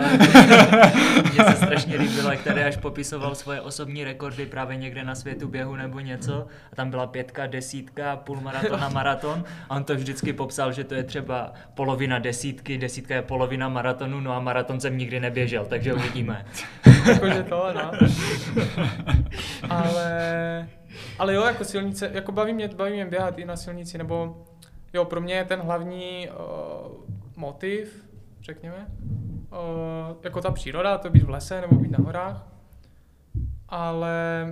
[1.32, 5.48] mně se strašně líbilo, jak tady až popisoval svoje osobní rekordy právě někde na světu
[5.48, 10.32] běhu nebo něco a tam byla pětka, desítka, půlmaraton a maraton a on to vždycky
[10.32, 14.98] popsal, že to je třeba polovina desítky, desítka je polovina maratonu, no a maraton jsem
[14.98, 16.44] nikdy neběžel, takže uvidíme.
[17.06, 17.92] Jakože to, no.
[19.70, 20.68] Ale
[21.18, 24.39] ale jo, jako silnice, jako baví mě, baví mě běhat i na silnici, nebo
[24.92, 26.36] jo, pro mě je ten hlavní uh,
[27.36, 28.04] motiv,
[28.42, 28.86] řekněme,
[29.50, 32.48] uh, jako ta příroda, to být v lese nebo být na horách,
[33.68, 34.46] ale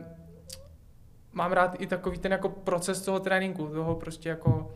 [1.33, 4.75] mám rád i takový ten jako proces toho tréninku, toho prostě jako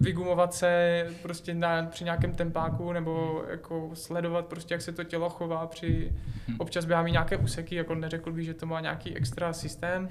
[0.00, 5.30] vygumovat se prostě na, při nějakém tempáku nebo jako sledovat prostě, jak se to tělo
[5.30, 6.12] chová při,
[6.48, 6.54] hm.
[6.58, 10.08] občas běhám i nějaké úseky, jako neřekl bych, že to má nějaký extra systém,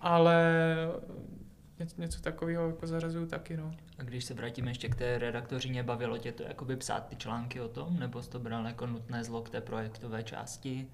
[0.00, 0.44] ale
[1.84, 3.74] něco, něco takového jako zarazuju taky, no.
[3.98, 7.60] A když se vrátíme ještě k té redaktořině, bavilo tě to jakoby psát ty články
[7.60, 10.86] o tom, nebo jsi to bral jako nutné zlo k té projektové části?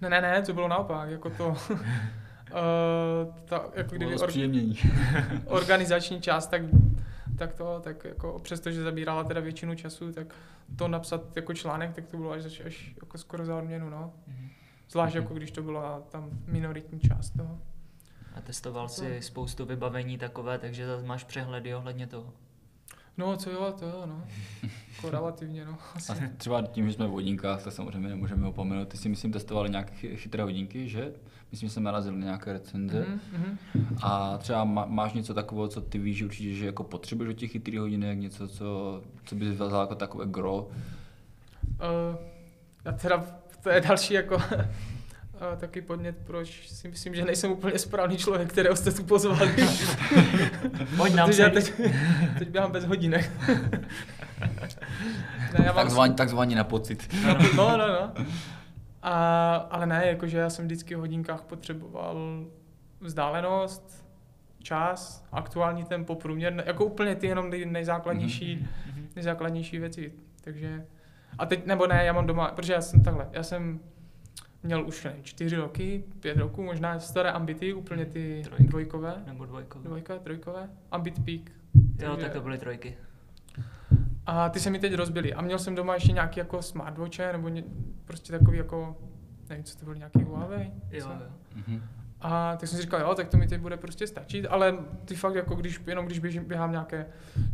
[0.00, 1.48] Ne, ne, ne, to bylo naopak, jako to...
[1.48, 1.56] uh,
[3.44, 4.30] ta, jako kdyby or,
[5.46, 6.62] organizační část, tak
[7.38, 10.34] tak to, tak jako přestože zabírala teda většinu času, tak
[10.76, 14.12] to napsat jako článek, tak to bylo až, až jako skoro za odměnu, no.
[14.28, 14.48] Mm-hmm.
[14.90, 15.20] Zvlášť mm-hmm.
[15.20, 17.58] jako když to byla tam minoritní část toho.
[18.38, 22.32] A testoval si spoustu vybavení takové, takže zase máš přehledy ohledně toho.
[23.16, 24.24] No, co jo, to jo, no.
[24.96, 25.78] Jako relativně, no.
[25.94, 26.12] Asi.
[26.12, 28.88] A třeba tím, že jsme v vodínkách, tak samozřejmě nemůžeme opomenout.
[28.88, 31.12] Ty si, myslím, testovali nějaké chytré hodinky, že?
[31.50, 33.06] Myslím, že jsem narazil na nějaké recenze.
[33.06, 33.56] Mm-hmm.
[34.02, 37.50] A třeba má, máš něco takového, co ty víš určitě, že jako potřebuješ od těch
[37.50, 40.56] chytrých hodinek, něco, co, co bys vzal jako takové gro?
[40.62, 40.68] Uh,
[42.84, 43.24] já teda,
[43.62, 44.42] to je další jako
[45.40, 49.54] a taky podnět, proč si myslím, že nejsem úplně správný člověk, kterého jste tu pozvali.
[50.96, 51.72] Pojď nám já teď,
[52.38, 53.30] teď běhám bez hodinek.
[55.58, 57.14] ne, já takzvaný, takzvaný na pocit.
[57.56, 58.12] no, no, no.
[59.02, 62.44] A, ale ne, jakože já jsem vždycky v hodinkách potřeboval
[63.00, 64.04] vzdálenost,
[64.62, 69.08] čas, aktuální tempo, průměr, jako úplně ty jenom nej, nejzákladnější, Mhm.
[69.16, 70.12] nejzákladnější věci.
[70.40, 70.84] Takže,
[71.38, 73.80] a teď, nebo ne, já mám doma, protože já jsem takhle, já jsem
[74.62, 78.64] měl už nevím, čtyři roky, pět roků, možná staré ambity, úplně ty Trojky.
[78.64, 81.40] dvojkové, Nebo dvojkové, trojkové, ambit peak.
[81.74, 82.96] Jo, Takže- tak to byly trojky.
[84.26, 85.34] A ty se mi teď rozbily.
[85.34, 87.64] A měl jsem doma ještě nějaký jako smartwatche, nebo ně,
[88.04, 88.96] prostě takový jako,
[89.48, 90.70] nevím, co to byl, nějaký Huawei?
[90.90, 91.08] Jo, co?
[91.10, 91.30] jo.
[91.68, 91.82] Mhm.
[92.20, 95.14] A tak jsem si říkal, jo, tak to mi teď bude prostě stačit, ale ty
[95.14, 97.06] fakt jako když, jenom když běžím, běhám nějaké,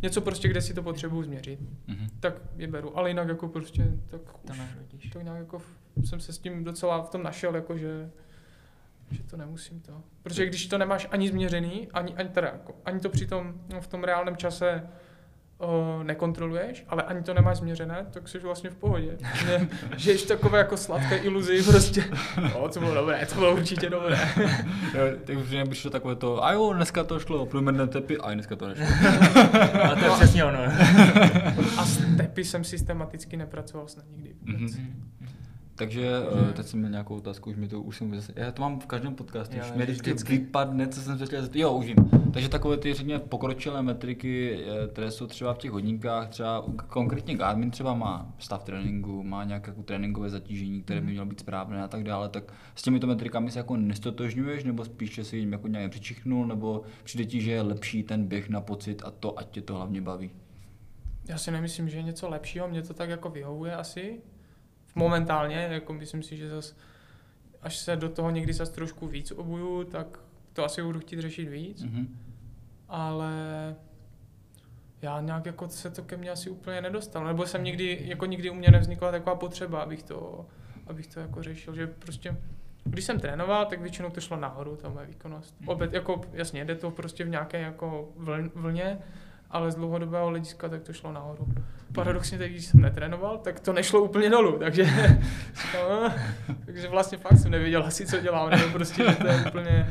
[0.02, 2.06] něco prostě, kde si to potřebuju změřit, Mhm.
[2.20, 5.10] tak je beru, ale jinak jako prostě, tak To už, nahradíš.
[5.12, 5.62] tak nějak jako
[6.04, 8.11] jsem se s tím docela v tom našel, jako že,
[9.11, 10.02] že to nemusím to.
[10.22, 13.80] Protože když to nemáš ani změřený, ani, ani, teda, jako, ani to při tom, no,
[13.80, 14.83] v tom reálném čase
[15.59, 19.18] o, nekontroluješ, ale ani to nemáš změřené, tak jsi vlastně v pohodě.
[19.35, 22.04] Že, žiješ takové jako sladké iluzi, prostě,
[22.54, 24.18] o, to bylo dobré, to bylo určitě dobré.
[24.94, 28.35] Jo, Tak už by šlo takové to, a jo, dneska to šlo, průměrné tepy, a
[28.35, 28.87] dneska to nešlo.
[29.83, 30.59] A to je přesně ono.
[31.78, 34.35] A s tepy jsem systematicky nepracoval snad nikdy.
[34.40, 34.76] vůbec.
[34.76, 35.02] Mhm.
[35.76, 38.62] Takže uh, teď jsem měl nějakou otázku, už mi to už jsem zase, já to
[38.62, 40.38] mám v každém podcastu, Jo, už mě vždycky vždycky.
[40.38, 41.58] vypadne, co jsem se chtěl zeptat.
[41.58, 41.96] Jo, už vím.
[42.32, 47.34] Takže takové ty řekněme pokročilé metriky, eh, které jsou třeba v těch hodinkách, třeba konkrétně
[47.34, 51.12] Garmin třeba má stav tréninku, má nějaké jako tréninkové zatížení, které by Mhm.
[51.12, 55.24] mělo být správné a tak dále, tak s těmito metrikami se jako nestotožňuješ, nebo spíše
[55.24, 59.02] si jim jako nějak přičichnul, nebo přijde ti, že je lepší ten běh na pocit
[59.04, 60.30] a to, ať tě to hlavně baví.
[61.28, 64.20] Já si nemyslím, že je něco lepšího, mě to tak jako vyhovuje asi.
[64.94, 66.76] Momentálně, jako myslím si, že zas,
[67.62, 70.18] až se do toho někdy zase trošku víc obuju, tak
[70.52, 71.83] to asi budu chtít řešit víc.
[71.83, 72.18] Mhm.
[72.88, 73.35] ale
[75.02, 78.50] já nějak jako se to ke mně asi úplně nedostal, nebo jsem nikdy, jako nikdy
[78.50, 80.46] u mě nevznikla taková potřeba, abych to,
[80.87, 82.37] abych to jako řešil, že prostě
[82.85, 85.57] když jsem trénoval, tak většinou to šlo nahoru, ta moje výkonnost.
[85.66, 88.98] Opět, jako jasně, jde to prostě v nějaké jako vln, vlně,
[89.54, 91.46] ale z dlouhodobého hlediska tak to šlo nahoru.
[91.92, 94.84] Paradoxně teď, když jsem netrénoval, tak to nešlo úplně dolů, takže,
[95.74, 96.12] no,
[96.66, 99.90] takže vlastně fakt jsem nevěděl asi, co dělám, nebo prostě, že to je úplně,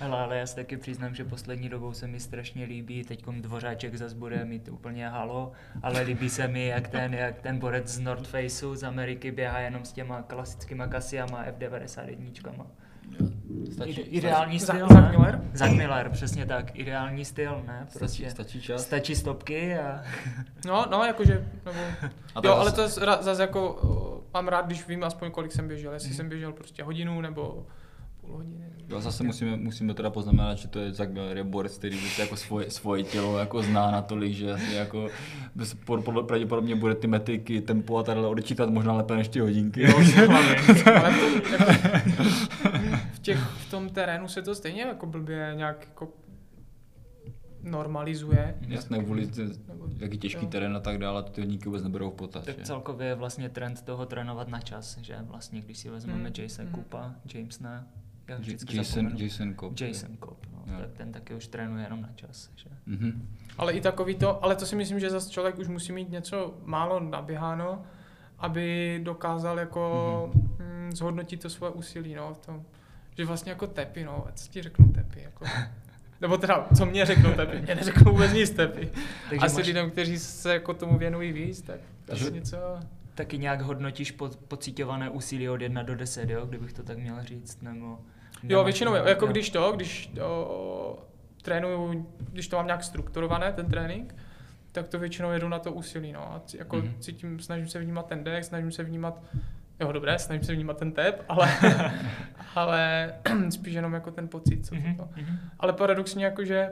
[0.00, 3.96] Hele, ale já si taky přiznám, že poslední dobou se mi strašně líbí, teď Dvořáček
[3.96, 7.98] zase bude mít úplně halo, ale líbí se mi, jak ten, jak ten borec z
[7.98, 12.66] North Faceu z Ameriky běhá jenom s těma klasickýma Kasiama F91.
[13.72, 15.10] Stačí, Ide- ideální Za- styl, Zach?
[15.10, 15.40] Miller?
[15.54, 17.86] Zach Miller, přesně tak, ideální styl, ne?
[17.88, 18.82] stačí, Prostě stačí čas.
[18.82, 20.02] stačí stopky a...
[20.66, 21.78] no, no, jakože, nebo,
[22.34, 25.30] A to jo, je ale zase- to zase zase jako mám rád, když vím aspoň
[25.30, 26.16] kolik jsem běžel, jestli Mhm.
[26.16, 27.66] jsem běžel prostě hodinu nebo
[28.22, 28.64] půl hodiny.
[28.88, 32.22] Jo, zase musíme, musíme teda poznamenat, že to je Zach Miller, je borec, který prostě
[32.22, 35.08] jako svoje, svoje tělo jako zná natolik, že asi jako
[35.84, 39.82] podle pravděpodobně bude ty metriky, tempo a takhle odečítat možná lépe než ty hodinky.
[39.82, 39.94] Jo,
[40.28, 42.22] ale to, jako,
[43.12, 46.08] v, těch, v tom terénu se to stejně jako blbě nějak jako
[47.62, 48.54] normalizuje.
[48.68, 49.28] Jasné, kvůli
[49.98, 50.50] jaký těžký jo.
[50.50, 52.44] terén a tak dále, ty hodinky vůbec neberou v potaz.
[52.44, 56.34] Tak celkově je vlastně trend toho trénovat na čas, že vlastně, když si vezmeme Mm,
[56.38, 56.72] Jason mm.
[56.72, 57.86] Coopa, Jamesona,
[58.28, 59.24] já J- vždycky Jason, zapomenu.
[59.24, 59.80] Jason Cobb.
[59.80, 62.50] Jason Coop, no, tak ten taky už trénuje jenom na čas.
[62.56, 62.70] Že?
[62.86, 63.28] Mhm.
[63.58, 66.54] Ale i takový to, ale to si myslím, že zase člověk už musí mít něco
[66.64, 67.82] málo naběháno,
[68.38, 70.92] aby dokázal jako mm-hmm.
[70.92, 72.62] zhodnotit to svoje úsilí, no, v tom,
[73.16, 75.44] že vlastně jako tepy, no, a co ti řeknou tepy, jako.
[76.20, 78.90] Nebo teda, co mě řeknou tepy, mě neřeknou vůbec nic tepy.
[79.30, 82.56] Takže Asi máš, lidem, kteří se jako tomu věnují víc, tak Takže- asi něco...
[83.14, 87.22] taky nějak hodnotíš po, pocitované úsilí od 1 do 10, jo, kdybych to tak měl
[87.24, 87.86] říct, nebo...
[87.86, 87.98] Jo,
[88.48, 89.30] nemáš většinou, jo, jako jo.
[89.32, 90.98] když to, když o,
[91.42, 94.14] trénuju, když to mám nějak strukturované, ten trénink,
[94.72, 96.86] tak to většinou jedu na to úsilí, no, a jako Mhm.
[96.86, 96.98] mm-hmm.
[96.98, 99.22] cítím, snažím se vnímat ten dech, snažím se vnímat,
[99.80, 101.48] jo, dobré, snažím se vnímat ten tep, ale,
[102.54, 103.12] ale
[103.50, 105.08] spíš jenom jako ten pocit, co Mhm, to.
[105.16, 105.38] mhm.
[105.58, 106.70] Ale paradoxně jakože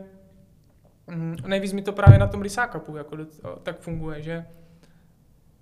[1.07, 3.17] mm, nejvíc mi to právě na tom Risakapu jako
[3.63, 4.45] tak funguje, že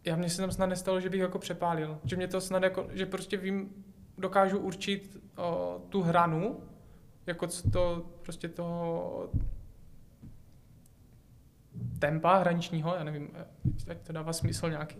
[0.09, 1.99] já mně se tam snad nestalo, že bych jako přepálil.
[2.05, 3.85] Že mě to snad jako, že prostě vím,
[4.18, 6.61] dokážu určit o, tu hranu,
[7.27, 9.31] jako to prostě toho
[11.99, 13.31] tempa hraničního, já nevím,
[13.85, 14.97] tak to dává smysl nějaký.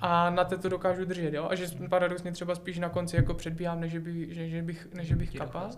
[0.00, 1.46] A na to to dokážu držet, jo?
[1.50, 5.12] A že paradoxně třeba spíš na konci jako předbíhám, než by, že, že bych, než
[5.12, 5.70] bych kapal.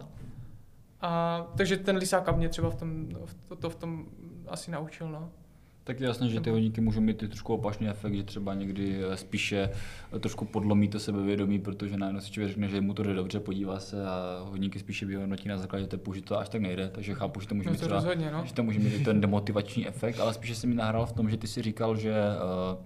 [1.01, 4.07] A, takže ten lisák mě třeba v tom, v to, to v tom
[4.49, 5.33] asi naučil, no.
[5.87, 9.05] Tak je jasné, že ty hodinky můžou mít i trošku opačný efekt, že třeba někdy
[9.05, 9.71] eh, spíše
[10.17, 13.41] eh, trošku podlomí to sebevědomí, protože najednou si člověk řekne, že mu to jde dobře,
[13.41, 17.15] podívá se a hodinky spíše vyhodnotí na základě tepu, že to až tak nejde, takže
[17.15, 18.43] chápu, že to může No mít to třeba rozhodně, no.
[18.47, 21.31] že to může mít i ten demotivační efekt, ale spíše se mi nahrál v tom,
[21.31, 22.85] že ty si říkal, že uh,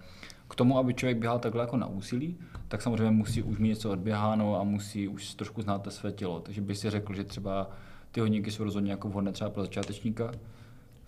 [0.48, 2.36] K tomu, aby člověk běhal takhle jako na úsilí,
[2.68, 6.40] tak samozřejmě musí už mít něco odběháno a musí už trošku znát to své tělo.
[6.40, 7.70] Takže bych si řekl, že třeba
[8.10, 10.32] ty hodinky jsou rozhodně jako vhodné třeba pro začátečníka,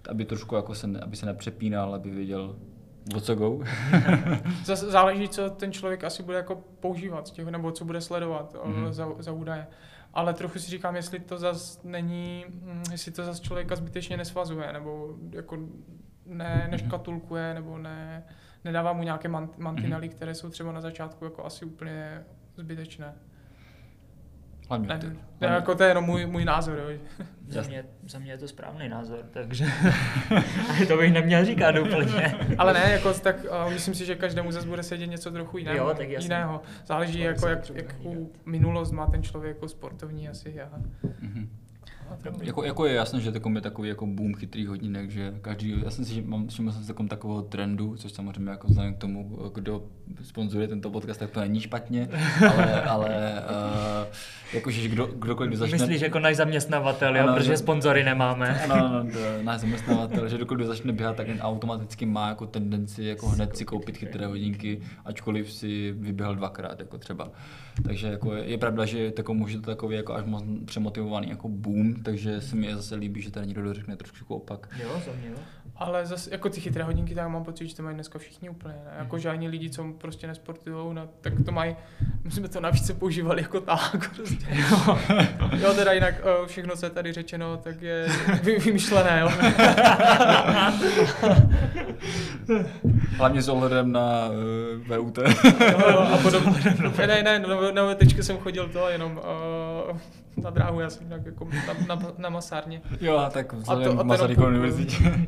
[0.08, 2.56] aby trošku jako se, aby se nepřepínal, aby věděl,
[3.16, 3.60] o co go.
[4.64, 8.90] Zase záleží, co ten člověk asi bude jako používat, těch, nebo co bude sledovat mm-hmm.
[8.92, 9.66] za, za údaje.
[10.14, 14.72] Ale trochu si říkám, jestli to zas není, hm, jestli to zas člověka zbytečně nesvazuje,
[14.72, 15.58] nebo jako
[16.26, 16.70] ne, Mhm.
[16.70, 18.24] neškatulkuje, nebo ne,
[18.64, 22.24] nedává mu nějaké mant, mantinely, které jsou třeba na začátku jako asi úplně
[22.56, 23.14] zbytečné.
[24.68, 25.00] Hlavně, Ne,
[25.40, 26.78] ne, jako to je jenom můj, můj názor.
[26.78, 26.98] Jo.
[27.52, 29.64] Za mě, za mě je to správný názor, takže
[30.88, 32.34] to bych neměl říkat úplně.
[32.58, 33.36] Ale ne, jako tak
[33.66, 35.76] uh, myslím si, že každému zase bude sedět něco trochu jiného.
[35.88, 36.24] Jo, tak jasně.
[36.24, 36.62] jiného.
[36.86, 40.60] Záleží, jako, jak, jakou minulost má ten člověk jako sportovní asi.
[40.60, 40.68] A,
[41.20, 41.48] Mhm.
[42.12, 45.74] A to, Jako, jako je jasné, že je takový jako boom chytrých hodinek, že každý,
[45.84, 48.98] já jsem si, že mám, všiml jsem takovým takového trendu, což samozřejmě jako vzhledem k
[48.98, 49.82] tomu, kdo
[50.22, 52.08] sponzoruje tento podcast, tak to není špatně,
[52.50, 54.06] ale, ale uh,
[54.54, 55.78] jakože kdo, kdokoliv kdo začne...
[55.78, 57.22] Myslíš jako náš zaměstnavatel, jo?
[57.22, 58.60] Ano, protože že- sponzory nemáme.
[58.64, 63.28] Ano, ano, to- náš zaměstnavatel, že dokud začne běhat, tak automaticky má jako tendenci jako
[63.28, 67.30] hned si koupit chytré hodinky, ačkoliv si vyběhl dvakrát, jako třeba.
[67.84, 71.48] Takže jako je, je pravda, že tako může to takový jako až moc přemotivovaný jako
[71.48, 74.68] boom, takže se mi zase líbí, že tady někdo řekne trošku opak.
[74.82, 75.36] Jo, za mě jo.
[75.76, 78.74] ale zase jako ty chytré hodinky, tak mám pocit, že to mají dneska všichni úplně.
[78.74, 78.92] Ne?
[78.98, 81.76] Jako že ani lidi, co prostě nesportují, no, tak to mají,
[82.24, 84.14] my jsme to navíc se používali jako tak.
[84.16, 84.46] Prostě.
[85.62, 88.08] jo, teda jinak eh, všechno, co je tady řečeno, tak je
[88.42, 89.20] vy, vymyšlené.
[89.20, 89.30] Jo.
[93.16, 95.18] Hlavně s ohledem na uh, VUT.
[95.78, 96.76] No, a podobně.
[96.98, 99.20] Ne, ne, ne, na, na VTčku jsem chodil to jenom
[99.90, 99.98] uh,
[100.36, 101.48] na dráhu, já jsem jinak jako
[101.88, 102.80] na, na, na masárně.
[103.00, 104.96] jo, a tak vzhledem a k Masarykové univerzitě.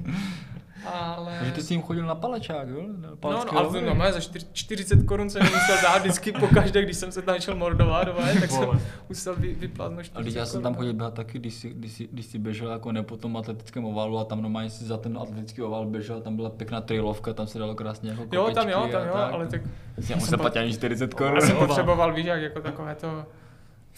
[0.92, 1.36] Ale...
[1.38, 2.82] Takže ty jsi jim chodil na palačák, jo?
[3.00, 6.82] Na No, no, ale no, za čtyř- 40 korun jsem musel dát vždycky po každé,
[6.82, 8.68] když jsem se tam šel mordovat, vole, tak jsem
[9.08, 11.92] musel vy, vyplatnout 40 Ale když já jsem tam chodil běhat taky, když si, když,
[11.92, 14.96] si, když si běžel jako ne po tom atletickém ovalu a tam normálně si za
[14.96, 18.68] ten atletický oval běžel, tam byla pěkná trailovka, tam se dalo krásně jako Jo, tam
[18.68, 19.60] jo, tam a jo, ale tak
[20.08, 21.34] Já jsem platit ani 40 korun.
[21.34, 23.26] já jsem potřeboval, víš, jak jako takové to,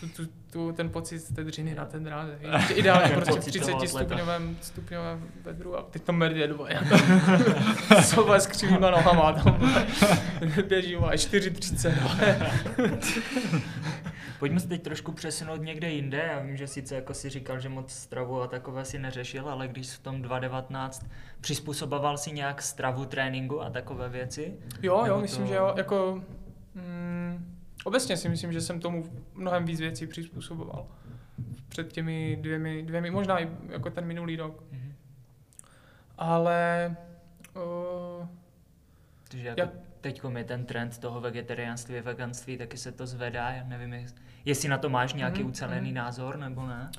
[0.01, 0.23] tu, tu,
[0.57, 2.39] tu, ten pocit z té dřiny na ten dráze.
[2.41, 2.71] víš.
[2.75, 4.05] Ideálně prostě v pocit toho 30 atleta.
[4.15, 6.81] stupňovém, stupňovém vedru a teď to mrdě dvoje.
[8.03, 9.59] Sova s křivýma nohama tam
[10.69, 11.95] běží, vole, 4.30.
[12.03, 12.37] vole.
[14.39, 16.25] Pojďme se teď trošku přesunout někde jinde.
[16.33, 19.69] Já vím, že sice jako si říkal, že moc stravu a takové si neřešil, ale
[19.69, 21.07] když jsi v tom 2019
[21.41, 24.55] přizpůsoboval si nějak stravu, tréninku a takové věci?
[24.83, 26.23] Jo, jo, myslím, to- že jo, jako...
[26.75, 27.56] Mm,
[27.87, 30.87] obecně si myslím, že jsem tomu mnohem víc věcí přizpůsoboval.
[31.69, 34.65] Před těmi dvěmi, dvěmi možná i jako ten minulý rok.
[34.73, 34.93] Mhm.
[36.19, 36.97] Ale...
[37.57, 38.27] Uh,
[39.29, 39.71] Takže jako Jak-
[40.01, 43.51] teď je ten trend toho vegetariánství a veganství, taky se to zvedá.
[43.51, 45.95] Já nevím, jest- jestli na to máš nějaký Mhm, ucelený mhm.
[45.97, 46.91] názor, nebo ne?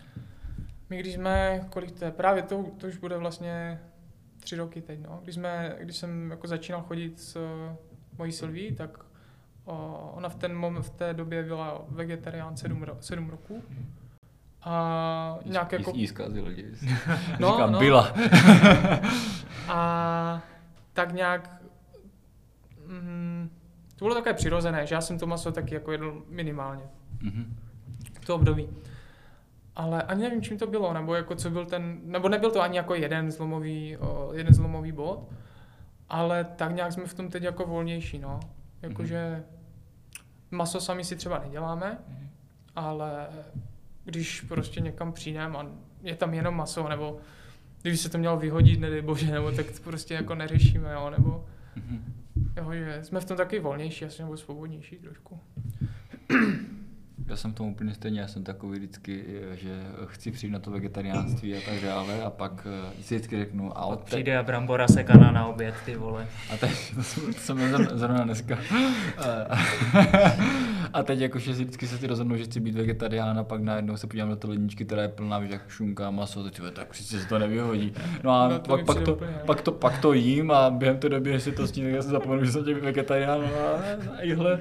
[0.89, 3.79] my když jsme, kolik to je, právě to, to už bude vlastně
[4.39, 5.19] tři roky teď, no.
[5.23, 7.75] Když, jsme, když jsem jako začínal chodit s uh,
[8.17, 8.97] mojí Sylví, tak
[10.15, 13.63] ona v, ten moment, v té době byla vegetarián sedm, ro, sedm roků.
[14.63, 15.91] A nějak jako...
[15.95, 16.45] Jí zkazil.
[17.39, 17.79] No, Říkám, no.
[17.79, 18.13] byla.
[19.69, 20.41] A
[20.93, 21.61] tak nějak
[22.87, 23.49] mm,
[23.95, 26.83] to bylo takové přirozené, že já jsem to maso taky jako jedl minimálně
[27.21, 27.55] Mhm.
[28.21, 28.69] v to období.
[29.75, 32.77] Ale ani nevím, čím to bylo, nebo jako co byl ten, nebo nebyl to ani
[32.77, 35.29] jako jeden zlomový, o, jeden zlomový bod,
[36.09, 38.39] ale tak nějak jsme v tom teď jako volnější, no.
[38.81, 39.43] Jakože
[40.51, 42.29] maso sami si třeba neděláme, Mhm.
[42.75, 43.27] ale
[44.03, 45.67] když prostě někam přijdeme a
[46.03, 47.19] je tam jenom maso, nebo
[47.81, 51.45] kdyby se to mělo vyhodit, nedej bože, nebo tak to prostě jako neřešíme, jo, nebo
[51.75, 52.13] Mhm.
[52.57, 55.39] jo, že jsme v tom taky volnější asi, nebo svobodnější trošku.
[57.27, 59.23] Já jsem v tom úplně stejně, já jsem takový vždycky,
[59.53, 59.69] že
[60.05, 62.67] chci přijít na to vegetariánství a tak dále a pak
[62.99, 66.27] eh, si vždycky řeknu a od te- přijde brambora sekaná na oběd, ty vole.
[66.53, 68.57] A teď, to jsem, to jsem zrovna- zrovna dneska.
[69.17, 69.57] A-
[70.93, 73.97] A teď jakože si vždycky se ty rozhodnu, že chci být vegetarián a pak najednou
[73.97, 77.19] se podívám do té ledničky, která je plná, víš, jak šunka, maso, teď tak přece
[77.19, 77.93] se to nevyhodí.
[78.23, 79.39] No a No, no, to pak, pak, to, úplně, no.
[79.45, 82.07] pak, to, pak to jím a během té doby, si to sní, tak já si
[82.09, 83.47] zapomenu, že jsem vegetarián a,
[84.19, 84.57] a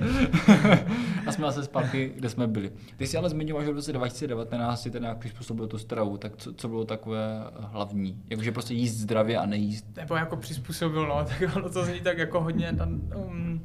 [1.27, 2.56] a jsme zase zpátky, kde jsme byli.
[2.97, 6.37] Ty jsi ale zmiňoval, že v roce 2019 si ten nějak přizpůsobil tu stravu, tak
[6.37, 8.23] co, co bylo takové hlavní?
[8.31, 12.19] Jakože prostě jíst zdravě a nejíst Nebo jako přizpůsobil, no, tak ono to zní tak
[12.19, 13.61] jako hodně, tam, um,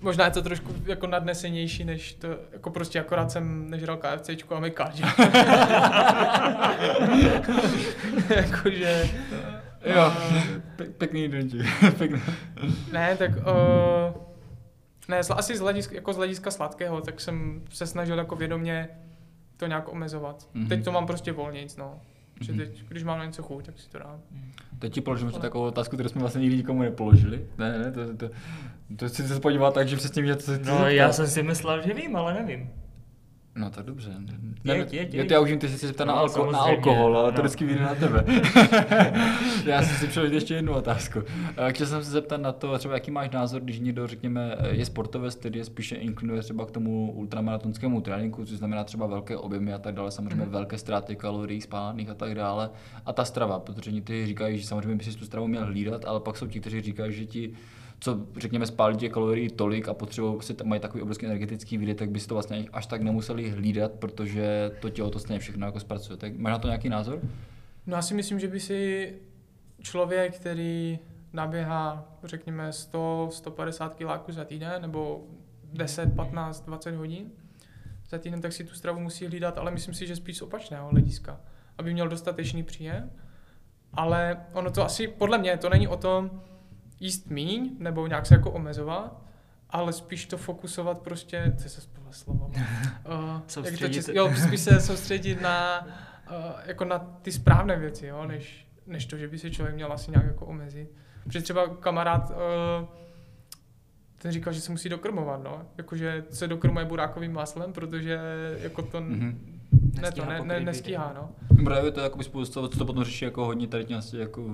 [0.00, 4.60] možná je to trošku jako nadnesenější, než to, jako prostě akorát jsem nežral KFCčku a
[4.60, 5.00] mykač.
[8.36, 9.10] Jakože,
[9.84, 10.12] Jo,
[10.76, 11.28] pe- pěkný.
[11.98, 12.20] Pěkný.
[12.92, 13.42] Ne, tak uh,
[15.08, 18.88] ne, zla- asi z hlediska, jako z hlediska sladkého, tak jsem se snažil jako vědomě
[19.56, 20.48] to nějak omezovat.
[20.54, 20.64] Mhm.
[20.64, 20.68] Mm-hmm.
[20.68, 22.00] Teď to mám prostě volnějc, no.
[22.40, 22.60] Že Mhm.
[22.60, 24.20] teď, když mám na něco chuť, tak si to dám.
[24.78, 27.46] Teď ti položím ještě takovou otázku, kterou jsme vlastně nikdy nikomu nepoložili.
[27.58, 28.34] Ne, ne, to, to,
[28.96, 31.82] to chci se podívat tak, že přesně mě to chci No já jsem si myslel,
[31.82, 32.70] že vím, ale nevím.
[33.56, 34.10] No tak dobře.
[34.64, 35.28] Jeď, jo, jeď.
[35.28, 37.42] ty já už vím, ty se zeptal na, No, alko, na alkohol, ale to no.
[37.42, 38.24] vždycky vyjde na tebe.
[39.66, 41.22] já jsem si přeložil ještě jednu otázku.
[41.56, 44.68] Eh, Chtěl jsem se zeptat na to, třeba jaký máš názor, když někdo, řekněme, eh,
[44.68, 49.36] je sportovec, který je spíše inklinuje třeba k tomu ultramaratonskému tréninku, což znamená třeba velké
[49.36, 50.50] objemy a tak dále, samozřejmě Mhm.
[50.52, 52.70] velké ztráty kalorií, spálených a tak dále.
[53.06, 56.20] A ta strava, protože někteří říkají, že samozřejmě by si tu stravu měl hlídat, ale
[56.20, 57.52] pak jsou ti, kteří říkají, že ti
[58.02, 62.10] co řekněme spálí těch kalorií tolik a potřebují si mají takový obrovský energetický výdej, tak
[62.10, 65.80] by si to vlastně až tak nemuseli hlídat, protože to tělo to stejně všechno jako
[65.80, 66.16] zpracuje.
[66.16, 67.20] Tak máš na to nějaký názor?
[67.86, 69.12] No já si myslím, že by si
[69.80, 70.98] člověk, který
[71.32, 75.26] naběhá, řekněme, 100, 150 kiláků za týden, nebo
[75.72, 77.30] 10, 15, 20 hodin
[78.10, 80.88] za týden, tak si tu stravu musí hlídat, ale myslím si, že spíš z opačného
[80.88, 81.40] hlediska,
[81.78, 83.10] aby měl dostatečný příjem.
[83.92, 86.42] Ale ono to asi, podle mě, to není o tom
[87.02, 89.22] jíst míň, nebo nějak se jako omezovat,
[89.70, 93.94] ale spíš to fokusovat prostě, je se tohle slovo, uh, jak to Soustředit.
[93.94, 95.86] čes, jo, spíš se soustředit na,
[96.30, 96.36] uh,
[96.66, 100.10] jako na ty správné věci, jo, než, než to, že by se člověk měl asi
[100.10, 100.90] nějak jako omezit.
[101.24, 102.88] Protože třeba kamarád, uh,
[104.18, 105.66] ten říkal, že se musí dokrmovat, no.
[105.78, 108.20] Jakože se dokrmuje burákovým maslem, protože
[108.62, 109.36] jako to, mm-hmm.
[109.72, 111.28] Ne, to Nestíhá ne, ne, pokrýt nestíhá, no.
[111.64, 114.44] Právě to je jakoby spousta, co to potom řeší jako hodně tady těch asi jako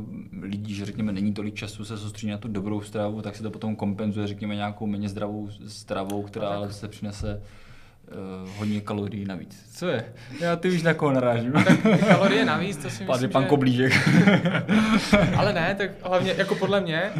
[0.42, 3.50] lidí, že řekněme není tolik času se soustředit na tu dobrou stravu, tak se to
[3.50, 7.42] potom kompenzuje řekněme nějakou méně zdravou stravou, která tak- ale se přinese
[8.42, 9.70] uh, hodně kalorií navíc.
[9.74, 10.04] Co je?
[10.40, 11.52] Já ty víš na koho narážím.
[11.98, 13.48] Ty kalorie navíc, to si myslím, pan že...
[13.48, 13.92] Koblížek.
[15.36, 17.10] Ale ne, tak hlavně jako podle mě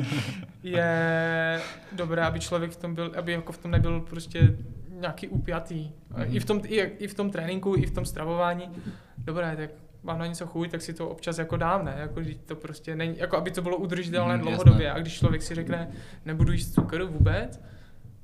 [0.63, 1.61] je
[1.93, 4.57] dobré, aby člověk v tom byl, aby jako v tom nebyl prostě
[5.01, 5.91] nějaký upjatý.
[6.11, 6.37] Mhm.
[6.37, 8.71] I, v tom, i, I v tom tréninku, i v tom stravování.
[9.19, 9.71] Dobré, tak
[10.03, 11.95] mám na něco chuť, tak si to občas jako dám, ne?
[11.99, 14.87] Jako, že to prostě není, jako aby to bylo udržitelné Mhm, dlouhodobě.
[14.87, 14.99] jasné.
[15.01, 15.89] A když člověk si řekne,
[16.25, 17.61] nebudu jíst cukr vůbec,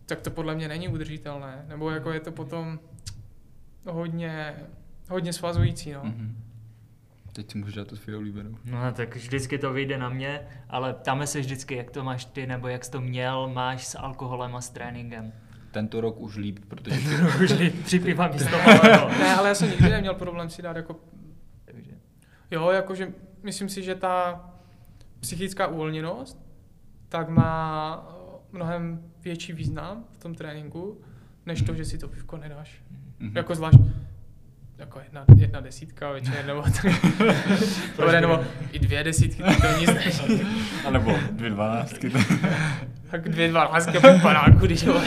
[0.06, 1.64] tak to podle mě není udržitelné.
[1.68, 2.78] Nebo jako je to potom
[3.90, 4.54] hodně,
[5.10, 6.00] hodně svazující, no.
[6.04, 6.36] Mhm.
[7.32, 8.50] Teď si můžeš dát tu svou oblíbenou.
[8.64, 12.46] No tak vždycky to vyjde na mě, ale ptáme se vždycky, jak to máš ty,
[12.46, 15.32] nebo jak jsi to měl, máš s alkoholem a s tréninkem.
[15.74, 17.00] Tento rok už líp, protože
[17.44, 17.52] Už
[17.84, 19.08] tři piva místo malého.
[19.08, 21.00] Ne, ale já jsem nikdy neměl problém si dát jako
[22.50, 23.12] Jo, jakože
[23.42, 24.44] myslím si, že ta
[25.20, 26.44] psychická uvolněnost
[27.08, 28.06] tak má
[28.52, 31.00] mnohem větší význam v tom tréninku,
[31.46, 32.82] než to, že si to pivko nedáš.
[33.18, 33.36] Mhm.
[33.36, 33.78] Jako zvlášť
[34.78, 36.86] jako jedna, jedna desítka večer, nebo, tak,
[37.98, 38.40] Dobre, nebo
[38.72, 40.40] i dvě desítky, tak to nic není.
[40.86, 42.12] A nebo dvě dvanáctky.
[43.10, 45.02] Tak dvě dvanáctky po panáku, když jo.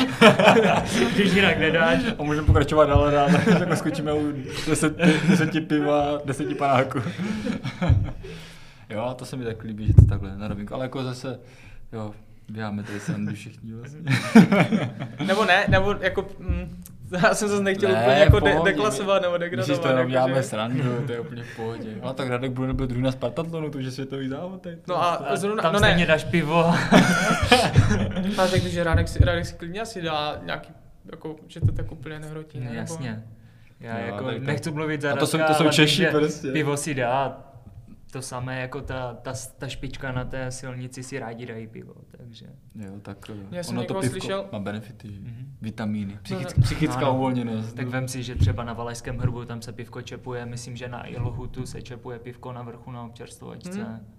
[1.15, 1.99] když jinak nedáš.
[2.19, 4.33] A můžeme pokračovat dále dál, tak skočíme u
[4.67, 4.97] deset,
[5.29, 6.99] deseti piva, deseti panáků.
[8.89, 11.39] jo, to se mi tak líbí, že to takhle na rovinku, ale jako zase,
[11.93, 12.13] jo,
[12.49, 13.99] běháme tady srandu všichni vlastně.
[15.25, 16.83] Nebo ne, nebo jako, mm,
[17.23, 19.81] já jsem zase nechtěl Ne, úplně jako de- deklasovat nebo degradovat.
[19.81, 21.89] to jenom děláme že- srandu, to je úplně v pohodě.
[22.01, 24.61] Ale tak Radek bude byl druhý na Spartatlonu, to už je světový závod.
[24.61, 24.77] tady.
[24.87, 26.63] No a zrovna, Tam no ne, dáš pivo.
[28.37, 30.73] A řekl, že Radek si, Radek si klidně asi dá nějaký,
[31.11, 32.59] jako, že to tak úplně nehrotí.
[32.59, 33.23] No, jasně.
[33.79, 35.73] Já No, jako tak to- nechci mluvit za A to jsou- Radka, to jsou ale
[35.73, 36.51] Češi že prostě.
[36.51, 37.37] Pivo si dá,
[38.11, 42.45] to samé jako ta, ta, ta špička na té silnici si rádi dají pivo, takže...
[42.75, 45.07] Jo, tak eh, Já jsem ono to pivko slyšel- má benefity?
[45.07, 45.57] Mhm.
[45.61, 46.63] vitamíny, psychick, no.
[46.63, 47.15] psychická Ano.
[47.15, 47.75] uvolněnost.
[47.75, 51.07] Tak vem si, že třeba na Valašském hrbu tam se pivko čepuje, myslím, že na
[51.07, 53.79] Ilhutu se čepuje pivko na vrchu na občerstvovačce.
[53.83, 54.13] Mhm.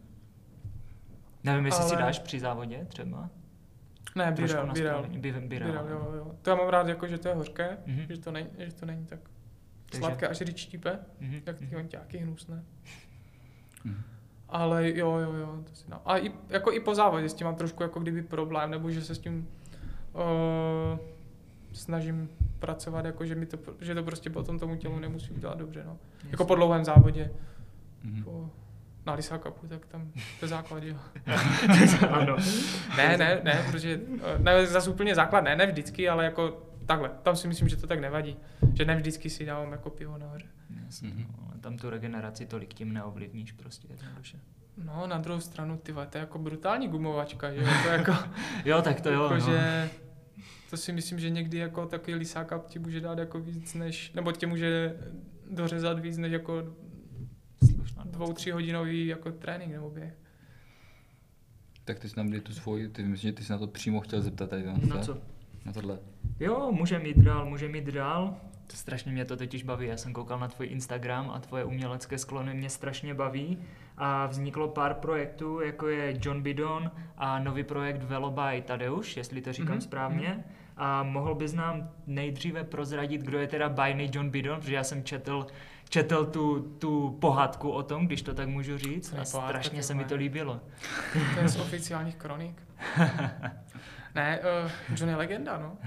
[1.44, 3.30] Nevím, jestli si Ale- dáš při závodě třeba?
[4.16, 5.06] Ne, birel, birel.
[5.46, 5.86] birel.
[5.90, 6.32] Jo, jo.
[6.42, 8.02] To já mám rád, jako, že to je hořké, Mhm.
[8.08, 9.20] že, to není, že to není tak
[9.90, 11.74] Takže- sladké, až když štípe, Mhm, jak ty mhm.
[11.74, 12.64] honťáky hnusné.
[13.84, 14.02] Mhm.
[14.48, 16.00] Ale jo, jo, jo, to si dám.
[16.06, 19.02] A i, jako i po závodě s tím mám trošku jako kdyby problém, nebo že
[19.04, 19.48] se s tím
[20.12, 20.98] uh,
[21.72, 25.82] snažím pracovat, jako že, mi to, že to prostě potom tomu tělu nemusí udělat dobře,
[25.86, 25.96] no.
[26.30, 27.30] Jako po dlouhém závodě,
[28.04, 28.24] Mhm.
[28.24, 28.50] po,
[29.06, 30.10] na Lisa Cupu, tak tam
[30.40, 30.96] to je základ, jo.
[32.10, 32.36] ano.
[32.96, 34.00] Ne, ne, ne, protože
[34.34, 37.76] eh, ne, zase úplně základ, ne, ne vždycky, ale jako takhle, tam si myslím, že
[37.76, 38.36] to tak nevadí,
[38.74, 40.46] že ne vždycky si dávám jako pivo nahoře.
[40.88, 41.24] Jasně, Mhm.
[41.38, 44.40] no, ale tam tu regeneraci tolik tím neovlivníš prostě jednoduše.
[44.84, 48.12] No, na druhou stranu, ty to je jako brutální gumovačka, že jo, to jako,
[48.64, 49.40] Jo, tak to jo, jako no.
[49.40, 49.90] že,
[50.70, 54.32] to si myslím, že někdy jako takový lisáka ti může dát jako víc než, nebo
[54.32, 54.96] tě může
[55.50, 56.64] dořezat víc než jako
[57.74, 60.14] Slušná dvou, tři hodinový jako trénink nebo běh.
[61.84, 64.22] Tak ty jsi nám tu svoji, ty myslím, že ty jsi na to přímo chtěl
[64.22, 64.64] zeptat tady.
[64.88, 65.18] Na co?
[65.64, 65.98] Na tohle.
[66.40, 68.40] Jo, můžeme jít dál, můžeme jít dál.
[68.70, 69.86] To strašně mě to totiž baví.
[69.86, 73.58] Já jsem koukal na tvůj Instagram a tvoje umělecké sklony mě strašně baví.
[73.96, 79.40] A vzniklo pár projektů, jako je John Bidon a nový projekt Velo by Tadeusz, jestli
[79.40, 79.82] to říkám Mhm, mm-hmm.
[79.82, 80.44] správně.
[80.76, 85.04] A mohl bys nám nejdříve prozradit, kdo je teda bajný John Bidon, protože já jsem
[85.04, 85.46] četl,
[85.88, 89.12] četl tu, tu pohádku o tom, když to tak můžu říct.
[89.12, 90.60] A pohádka, strašně se mi to líbilo.
[91.34, 92.62] To je z oficiálních kronik.
[94.14, 95.78] ne, uh, John je legenda, no.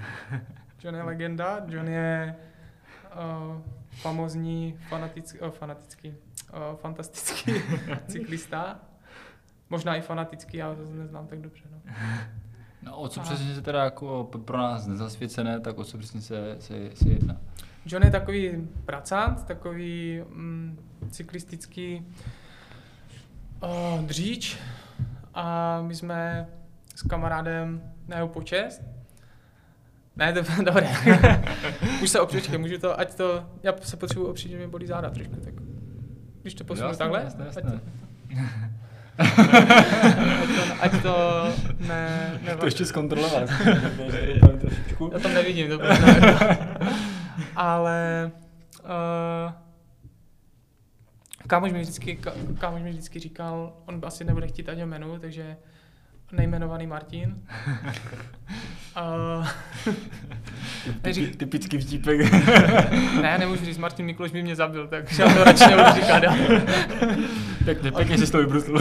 [0.84, 2.36] John je legenda, John je
[3.16, 7.54] uh, famozní, fanatický, uh, fanatický, uh, fantastický
[8.08, 8.80] cyklista.
[9.70, 11.94] Možná i fanatický, já to neznám tak dobře, no.
[12.82, 16.22] No o co A- přesně se teda jako pro nás nezasvěcené, tak o co přesně
[16.22, 17.38] se, se, se jedná?
[17.86, 22.06] John je takový pracant, takový mm, cyklistický
[23.64, 24.58] uh, dříč
[25.34, 26.48] a my jsme
[26.96, 28.82] s kamarádem na jeho počest.
[30.16, 30.90] Ne, to dobré.
[32.04, 35.10] Už se opřečke, můžu to, ať to, já se potřebuji opřít, že mi bolí záda
[35.10, 35.54] trošku, tak
[36.42, 37.72] když to posunu Jasné, takhle, jasné, ať jasné.
[37.72, 37.80] to,
[40.42, 41.46] ať to, ať to
[41.80, 43.50] ne, ne To ještě zkontrolovat.
[45.14, 45.80] Já tam nevidím, to
[47.56, 48.32] Ale
[48.84, 49.52] uh,
[51.48, 52.20] kámoš mi, vždycky,
[52.60, 55.58] kámoš mi vždycky říkal, on asi nebude chtít ani jmenu, takže
[56.32, 57.36] nejmenovaný Martin.
[59.40, 59.48] Uh,
[61.04, 62.32] neřík, Typický vtípek.
[63.22, 66.24] ne, nemůžu říct, Martin Mikloš by mě zabil, takže já to radši nebudu říkat.
[67.66, 68.76] Pěkně, pěkně si to vybrusl.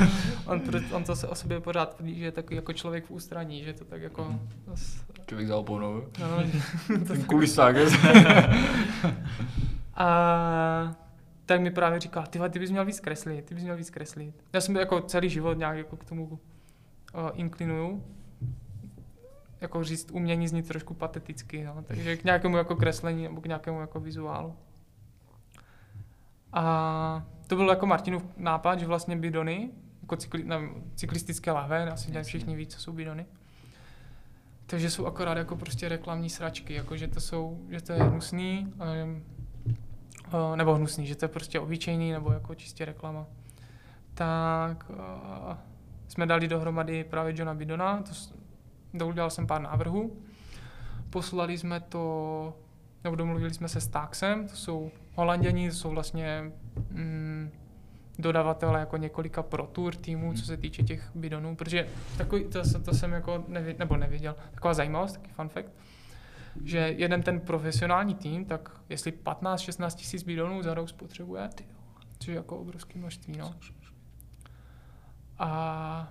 [0.46, 3.10] On, pro- on to se o sobě pořád tvrdí, že je takový jako člověk v
[3.10, 4.24] ústraní, že to tak jako...
[4.24, 4.48] Mhm.
[4.66, 6.02] zas- Člověk za oponou.
[6.20, 6.44] No,
[7.06, 7.76] to Kulisák.
[9.94, 10.94] A
[11.46, 14.34] tak mi právě říká, ty, ty bys měl víc kreslit, ty bys měl víc kreslit.
[14.52, 16.38] Já jsem jako celý život nějak jako k tomu
[17.34, 18.04] inklinuju.
[19.60, 21.82] Jako říct umění zní trošku pateticky, no.
[21.82, 24.54] takže k nějakému jako kreslení nebo k nějakému jako vizuálu.
[26.52, 29.70] A to byl jako Martinův nápad, že vlastně bidony,
[30.02, 33.26] jako cykli, nevím, cyklistické lahve, asi nějak všichni ví, co jsou bidony.
[34.66, 38.72] Takže jsou akorát jako prostě reklamní sračky, jako že to jsou, že to je hnusný,
[39.04, 39.22] um,
[40.34, 43.26] uh, nebo hnusný, že to je prostě obyčejný, nebo jako čistě reklama.
[44.14, 45.56] Tak uh,
[46.12, 48.04] jsme dali dohromady právě Johna Bidona,
[48.98, 50.16] to, udělal jsem pár návrhů.
[51.10, 52.56] Poslali jsme to,
[53.04, 56.52] nebo domluvili jsme se s Taxem, to jsou holanděni, to jsou vlastně
[56.90, 57.50] mm,
[58.18, 61.88] dodavatele jako několika pro tour týmů, co se týče těch bidonů, protože
[62.18, 65.72] takový, to, to jsem jako nevěděl, nebo nevěděl, taková zajímavost, taky fun fact,
[66.64, 71.48] že jeden ten profesionální tým, tak jestli 15-16 tisíc bidonů za rok spotřebuje,
[72.18, 73.54] což je jako obrovské množství, no.
[75.42, 76.08] A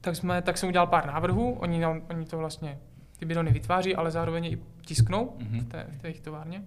[0.00, 2.78] tak, jsme, tak jsem udělal pár návrhů, oni, nám, oni to vlastně,
[3.18, 5.60] ty bidony vytváří, ale zároveň i tisknou Mhm.
[5.60, 6.62] v té, v té jejich továrně.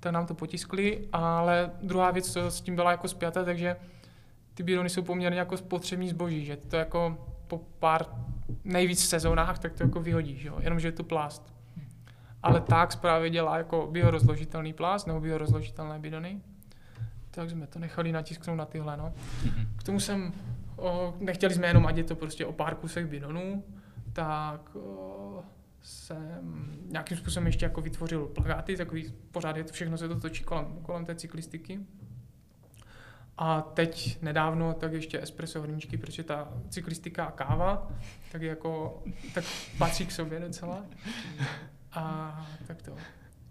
[0.00, 3.76] Tak nám to potiskli, ale druhá věc, co s tím byla jako spjata, takže
[4.54, 8.06] ty bidony jsou poměrně jako spotřební zboží, že to jako po pár
[8.64, 10.56] nejvíc sezónách, tak to jako vyhodíš, jo?
[10.60, 11.54] jenomže je to plast.
[12.42, 16.40] Ale tak právě dělá jako biorozložitelný plast nebo biorozložitelné bidony.
[17.34, 19.12] Tak jsme to nechali natisknout na tyhle, no.
[19.44, 19.66] Mhm.
[19.76, 20.32] K tomu jsem,
[20.76, 23.64] o, nechtěli jsme jenom, ať je to prostě o pár kusech bidonů,
[24.12, 25.44] tak o,
[25.82, 30.44] jsem nějakým způsobem ještě jako vytvořil plagáty, takový, pořád je to všechno se to točí
[30.44, 31.80] kolem, kolem té cyklistiky.
[33.38, 37.88] A teď nedávno tak ještě espresso hrníčky, protože ta cyklistika a káva,
[38.32, 39.02] tak jako,
[39.34, 39.44] tak
[39.78, 40.84] patří k sobě docela.
[41.92, 42.96] A tak to.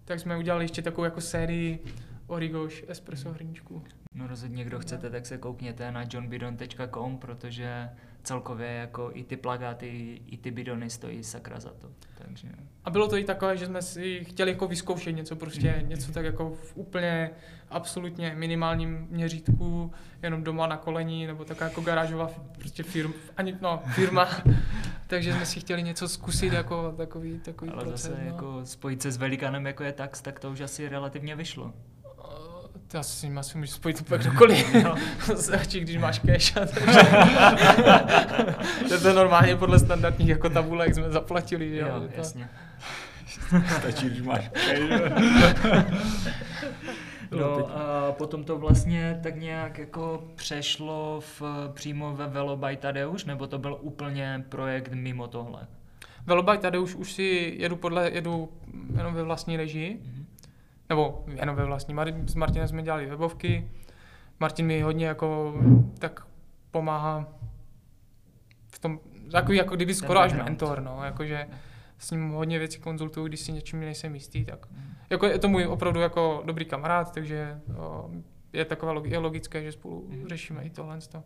[0.05, 1.85] Tak jsme udělali ještě takovou jako sérii
[2.27, 3.83] Origoš espresso hrníčků.
[4.15, 7.89] No rozhodně, kdo chcete, tak se koukněte na johnbidon.com, protože
[8.23, 11.87] celkově jako i ty plagáty, i ty bidony stojí sakra za to.
[12.17, 12.47] Takže
[12.85, 15.89] A bylo to i takové, že jsme si chtěli jako vyzkoušet něco prostě, Mhm.
[15.89, 17.29] něco tak jako v úplně
[17.69, 23.81] absolutně minimálním měřítku, jenom doma na kolení, nebo taková jako garážová prostě firma, ani, no,
[23.95, 24.27] firma.
[25.07, 28.01] Takže jsme si chtěli něco zkusit jako takový, takový ale proces.
[28.01, 28.25] zase no.
[28.27, 31.73] jako spojit se s velikánem jako je tax, tak to už asi relativně vyšlo.
[32.87, 34.73] To asi s ním asi můžeš spojit úplně kdokoliv.
[34.83, 34.95] No.
[35.35, 36.57] Stačí, když máš cash.
[36.57, 36.99] A takže...
[39.01, 41.69] to je normálně podle standardních jako tabulek jsme zaplatili.
[41.69, 42.07] že Jo, jo, to...
[42.17, 42.49] jasně.
[43.79, 44.49] Stačí, když máš.
[47.31, 51.41] No a potom to vlastně tak nějak jako přešlo v,
[51.73, 55.67] přímo ve Velo by Tadeusz, nebo to byl úplně projekt mimo tohle?
[56.25, 58.49] Velobaj tady už, už si jedu podle, jedu
[58.97, 60.22] jenom ve vlastní režii, Mhm.
[60.93, 61.95] Nebo jenom ve vlastní.
[62.25, 63.69] S Martinem jsme dělali webovky,
[64.39, 65.53] Martin mi hodně jako
[65.99, 66.25] tak
[66.71, 67.27] pomáhá
[68.83, 68.99] tom,
[69.31, 71.47] takový jako kdyby skoro až mentor, no, jakože
[71.97, 74.65] s ním hodně věcí konzultuju, když si něčím nejsem jistý, tak
[75.09, 78.09] jako je to můj opravdu jako dobrý kamarád, takže o,
[78.53, 80.27] je takové je logické, že spolu Mhm.
[80.27, 80.99] řešíme i tohle.
[81.11, 81.23] to.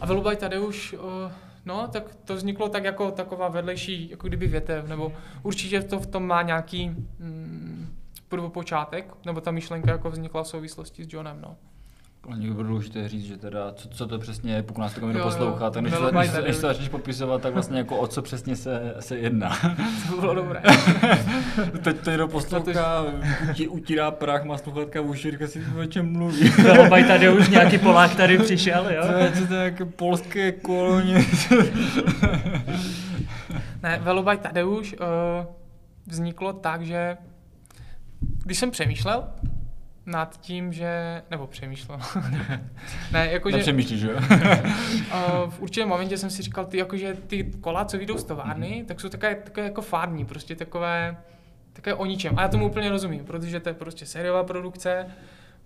[0.00, 1.30] A Velubaj Tadeuš, o,
[1.64, 6.06] no, tak to vzniklo tak jako taková vedlejší, jako kdyby větev, nebo určitě to v
[6.06, 6.88] tom má nějaký
[7.18, 7.96] mm,
[8.32, 11.56] prvopočátek, nebo ta myšlenka jako vznikla v souvislosti s Johnem, no.
[12.20, 15.06] Pro někdo bylo důležité říct, že teda, co, co to přesně je, pokud nás to
[15.06, 18.06] někdo poslouchá, tak než, to, než, bajte, než to začneš popisovat, tak vlastně jako o
[18.06, 19.56] co přesně se, se jedná.
[20.10, 20.62] To bylo dobré.
[21.82, 23.04] Teď to někdo poslouchá,
[23.50, 26.48] utí, utírá prach, má sluchátka v uši, říká si, o čem mluví.
[26.62, 29.02] Velobaj tady už nějaký Polák tady přišel, jo?
[29.06, 31.24] To je, co to je jako polské kolonie.
[33.82, 35.46] Ne, Velobaj Tadeuš uh,
[36.06, 37.16] vzniklo tak, že
[38.44, 39.28] když jsem přemýšlel
[40.06, 42.00] nad tím, že, nebo přemýšlel,
[43.12, 44.16] ne, jakože Nepřemýšlíš, že jo?
[44.16, 48.84] uh, v určitém momentě jsem si říkal, ty, jakože ty kola, co vyjdou z továrny,
[48.88, 51.16] tak jsou takové, takové jako fádní, prostě takové,
[51.72, 52.38] takové o ničem.
[52.38, 55.06] A já tomu úplně rozumím, protože to je prostě sériová produkce,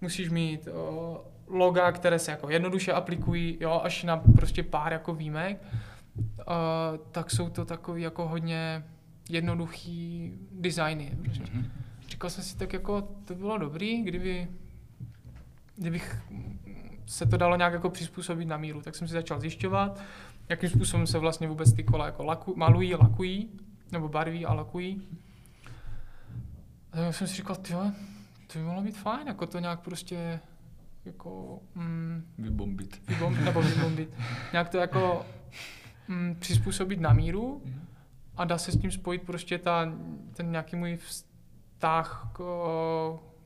[0.01, 1.17] musíš mít uh,
[1.47, 5.63] loga, které se jako jednoduše aplikují, jo, až na prostě pár jako výjimek,
[6.17, 6.25] uh,
[7.13, 8.85] tak jsou to takový jako hodně
[9.31, 11.13] jednoduchý designy.
[11.23, 11.45] Prostě.
[11.53, 11.71] Mhm.
[12.17, 14.49] Říkal jsem si tak jako, to bylo dobrý, kdyby,
[15.77, 16.23] kdybych
[17.07, 20.01] se to dalo nějak jako přizpůsobit na míru, tak jsem si začal zjišťovat,
[20.49, 23.51] jakým způsobem se vlastně vůbec ty kola jako laku, malují, lakují,
[23.93, 25.03] nebo barví a lakují.
[26.93, 27.93] A tak jsem si říkal, tyjo,
[28.53, 30.41] to by mohlo být fajn, jako to nějak prostě
[31.05, 33.09] jako mm, Vybombit.
[33.09, 34.15] vybom, nebo vybombit,
[34.53, 35.27] nějak to jako
[36.09, 37.63] mm, přizpůsobit na míru
[38.37, 39.93] a dá se s tím spojit prostě ta,
[40.35, 40.99] ten nějaký můj
[41.77, 42.39] vztah k,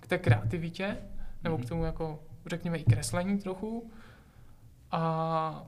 [0.00, 0.96] k té kreativitě,
[1.44, 1.68] nebo k Mhm.
[1.68, 3.90] tomu jako řekněme i kreslení trochu.
[4.92, 5.62] A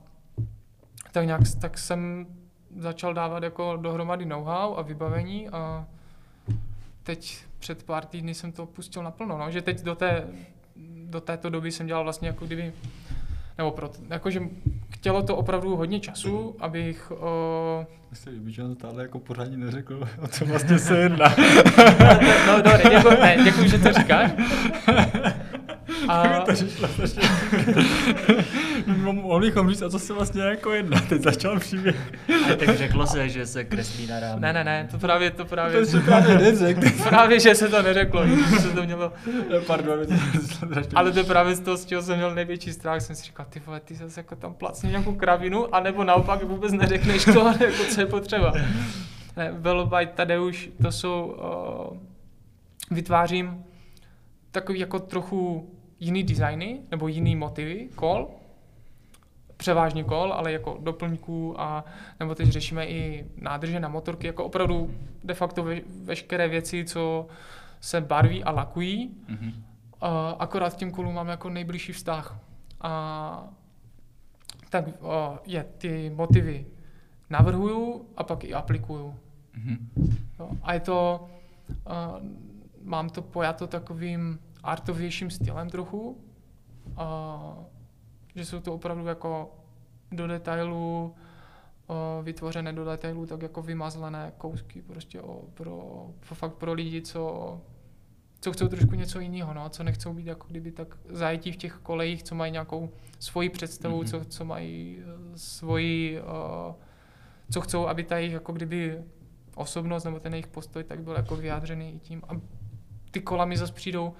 [1.11, 2.25] tak nějak tak jsem
[2.77, 5.85] začal dávat jako dohromady know-how a vybavení a
[7.03, 10.27] teď před pár týdny jsem to pustil naplno, no, že teď do té,
[11.05, 12.73] do této doby jsem dělal vlastně jako kdyby,
[13.57, 14.41] nebo proto, jakože
[14.89, 19.57] chtělo to opravdu hodně času, abych o, Mně se líbí, že on to jako pořádně
[19.57, 21.25] neřekl, o co vlastně se jedná.
[22.47, 24.31] No, dobré, děkuji, ne, děkuji, že to říkáš.
[26.07, 26.51] A, to.
[29.13, 31.01] Mohli bychom říct, a co se vlastně jako jedná.
[31.09, 32.11] Teď začal příběh.
[32.51, 34.39] A tak řeklo se, že se kreslí na rámě.
[34.41, 36.81] ne, ne, ne, to právě, to právě, To se právě neřekl.
[37.09, 39.11] právě, že se to neřeklo, že se to mělo,
[39.67, 42.73] Pardon, mě to strašně- ale to je právě z toho, z čeho jsem měl největší
[42.73, 46.43] strach, jsem si říkal, ty vole, ty zase jako tam placni nějakou kravinu, anebo naopak
[46.43, 48.53] vůbec neřekneš to, jako co je potřeba.
[49.37, 51.35] Ne, Velobaj, Tadeuš, to jsou,
[51.91, 51.97] uh,
[52.91, 53.63] vytvářím
[54.51, 55.69] takový jako trochu
[55.99, 58.27] jiný designy, nebo jiný motivy kol,
[59.63, 61.85] převážně kol, ale jako doplňků a
[62.19, 64.91] nebo teď řešíme i nádrže na motorky, jako opravdu
[65.23, 67.27] de facto ve, veškeré věci, co
[67.79, 69.51] se barví a lakují, Mhm.
[70.01, 72.39] a akorát k těm kolům mám jako nejbližší vztah.
[72.81, 73.47] A
[74.69, 76.65] tak o, je, ty motivy
[77.29, 79.15] navrhuju a pak i aplikuju.
[79.55, 79.89] Mhm.
[80.39, 80.49] Jo.
[80.61, 81.27] A je to,
[81.69, 82.27] uh,
[82.83, 87.63] mám to pojato takovým artovějším stylem trochu, uh,
[88.35, 89.55] že jsou to opravdu jako
[90.11, 91.15] do detailu,
[91.87, 97.01] uh, vytvořené do detailu, tak jako vymazlené kousky prostě o, pro, pro, fakt pro lidi,
[97.01, 97.61] co,
[98.41, 101.73] co chcou trošku něco jiného, no, co nechcou být jako kdyby tak zajetí v těch
[101.73, 104.05] kolejích, co mají nějakou svoji představu, Mhm.
[104.05, 104.19] mm-hmm.
[104.23, 106.73] co, co mají eh, svoji, uh,
[107.51, 109.03] co chcou, aby ta jejich jako kdyby
[109.55, 112.21] osobnost nebo ten jejich postoj tak byl jako vyjádřený i tím.
[112.27, 112.41] A
[113.11, 114.13] ty kola mi zase přijdou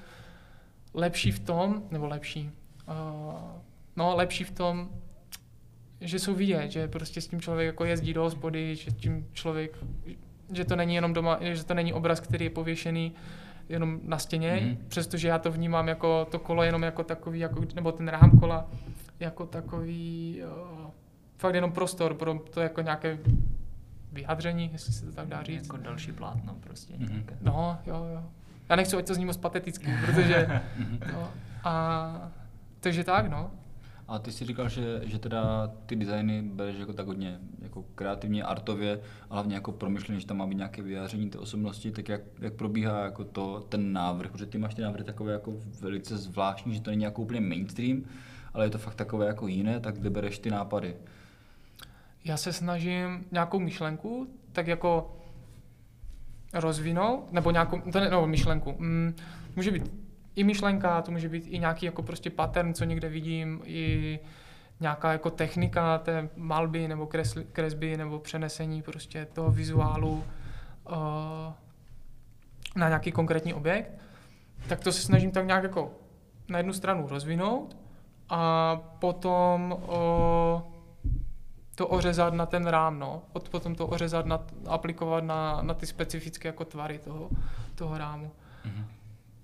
[0.93, 2.51] lepší v tom, nebo lepší,
[2.87, 3.33] uh,
[3.95, 4.89] no lepší v tom,
[6.01, 9.77] že jsou vidět, že prostě s tím člověk jako jezdí do hospody, že tím člověk,
[10.53, 13.13] že to není jenom doma, že to není obraz, který je pověšený
[13.69, 14.69] jenom na stěně, Mhm.
[14.69, 14.77] mm-hmm.
[14.87, 18.67] přestože já to vnímám jako to kolo jenom jako takový, jako, nebo ten rám kola
[19.19, 20.41] jako takový
[20.81, 20.89] uh,
[21.37, 23.19] fakt jenom prostor pro to jako nějaké
[24.11, 25.63] vyjádření, jestli se to tak dá říct.
[25.63, 26.93] Jako další plátno prostě.
[26.97, 27.09] Mhm.
[27.11, 27.37] nějaké.
[27.41, 28.23] No, jo, jo.
[28.69, 30.61] Já nechci, ať to zní moc pateticky, protože...
[31.13, 31.31] No,
[31.63, 32.31] a,
[32.79, 33.51] takže tak, no.
[34.13, 38.43] A ty jsi říkal, že, že teda ty designy bereš jako tak hodně jako kreativně,
[38.43, 42.21] artově, a hlavně jako promyšleně, že tam má být nějaké vyjádření té osobnosti, tak jak,
[42.39, 46.73] jak probíhá jako to, ten návrh, protože ty máš ty návrhy takové jako velice zvláštní,
[46.73, 48.03] že to není jako úplně mainstream,
[48.53, 50.95] ale je to fakt takové jako jiné, tak kde bereš ty nápady?
[52.23, 55.17] Já se snažím nějakou myšlenku tak jako
[56.53, 58.75] rozvinout, nebo nějakou, to ne, no, myšlenku.
[58.79, 59.15] Mm,
[59.55, 60.02] může být
[60.35, 64.19] i myšlenka, to může být i nějaký jako prostě pattern, co někde vidím, i
[64.79, 70.95] nějaká jako technika té malby nebo kresli, kresby nebo přenesení prostě toho vizuálu uh,
[72.75, 73.91] na nějaký konkrétní objekt,
[74.67, 75.91] tak to se snažím tak nějak jako
[76.49, 77.77] na jednu stranu rozvinout
[78.29, 80.73] a potom uh,
[81.75, 83.21] to ořezat na ten rám, no.
[83.51, 87.29] Potom to ořezat, na, aplikovat na, na ty specifické jako tvary toho,
[87.75, 88.31] toho rámu.
[88.65, 88.85] Mm-hmm.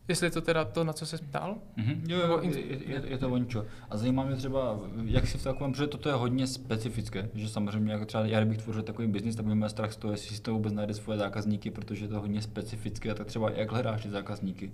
[0.09, 1.57] Jestli je to teda to, na co se ptal?
[1.77, 2.01] Mm-hmm.
[2.07, 3.65] Jo, jo, je, je, je to ončo.
[3.89, 7.91] A zajímá mě třeba, jak si v takovém, protože toto je hodně specifické, že samozřejmě
[7.91, 10.53] jako třeba já kdybych tvořil takový biznis, tak bych strach z toho, jestli si to
[10.53, 14.09] vůbec najde svoje zákazníky, protože je to hodně specifické a tak třeba jak hledáš ty
[14.09, 14.71] zákazníky.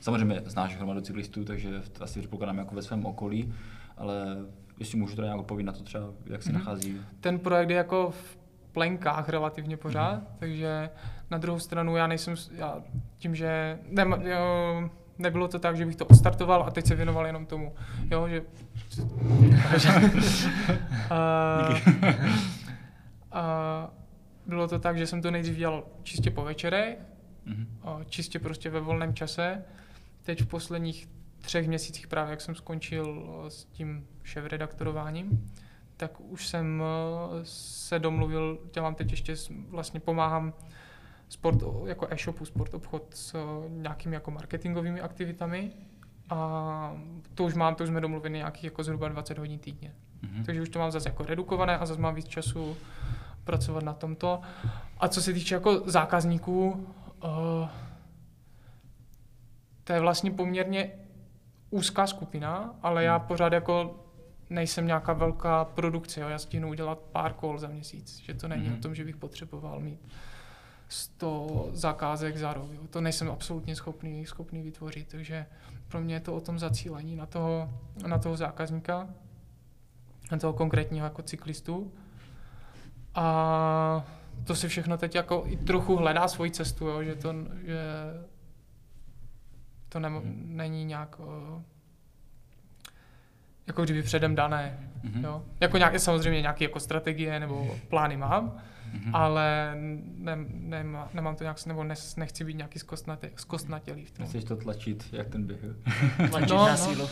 [0.00, 3.54] Samozřejmě znáš hromadu cyklistů, takže asi předpokládám jako ve svém okolí,
[3.96, 4.36] ale
[4.78, 6.54] jestli můžu teda nějak odpovědět na to třeba, jak se mm-hmm.
[6.54, 7.00] nachází.
[7.20, 8.38] Ten projekt je jako v
[8.72, 10.36] plenkách relativně pořád, mm-hmm.
[10.38, 10.90] takže
[11.30, 12.82] na druhou stranu já nejsem, já
[13.18, 17.26] tím, že ne, jo, nebylo to tak, že bych to odstartoval a teď se věnoval
[17.26, 17.74] jenom tomu,
[18.10, 18.42] jo, že...
[21.10, 21.68] a,
[23.32, 23.90] a,
[24.46, 26.98] bylo to tak, že jsem to nejdřív dělal čistě po večerech,
[27.46, 28.04] mm-hmm.
[28.08, 29.64] čistě prostě ve volném čase.
[30.22, 31.08] Teď v posledních
[31.40, 35.50] třech měsících právě, jak jsem skončil s tím šéf-redaktorováním,
[35.96, 36.82] tak už jsem
[37.42, 39.34] se domluvil, dělám teď ještě,
[39.68, 40.52] vlastně pomáhám
[41.34, 43.36] sport, jako e-shopu, sport obchod s
[43.68, 45.72] nějakými jako marketingovými aktivitami
[46.30, 46.96] a
[47.34, 49.92] to už mám, to už jsme domluvili nějakých jako zhruba 20 hodin týdně.
[50.22, 50.44] Mm-hmm.
[50.44, 52.76] Takže už to mám zase jako redukované a zase mám víc času
[53.44, 54.40] pracovat na tomto.
[54.98, 56.86] A co se týče jako zákazníků,
[57.24, 57.68] uh,
[59.84, 60.90] to je vlastně poměrně
[61.70, 63.26] úzká skupina, ale já hmm.
[63.26, 64.00] pořád jako
[64.50, 66.28] nejsem nějaká velká produkce, jo.
[66.28, 68.74] já stihnu udělat pár kol za měsíc, že to není mm.
[68.74, 70.08] o tom, že bych potřeboval mít
[70.94, 72.70] 100 zakázek za rok.
[72.72, 72.80] Jo.
[72.90, 75.46] To nejsem absolutně schopný, schopný vytvořit, takže
[75.88, 77.70] pro mě je to o tom zacílení na toho,
[78.06, 79.08] na toho zákazníka,
[80.32, 81.92] na toho konkrétního jako cyklistu.
[83.14, 84.06] A
[84.44, 87.34] to si všechno teď jako i trochu hledá svoji cestu, jo, že to,
[87.64, 87.82] že
[89.88, 91.20] to ne, není nějak
[93.66, 94.90] jako kdyby předem dané.
[95.04, 95.24] Mm-hmm.
[95.24, 95.42] Jo?
[95.60, 98.58] Jako nějaké, samozřejmě nějaké jako strategie nebo plány mám,
[98.94, 99.10] mm-hmm.
[99.12, 99.74] ale
[100.16, 100.84] ne, ne,
[101.14, 104.26] nemám to nějak, nebo ne, nechci být nějaký zkostnatě, zkostnatělý v tom.
[104.26, 105.60] Chceš to tlačit, jak ten běh.
[106.30, 106.76] tlačit no, na no.
[106.76, 107.08] sílu.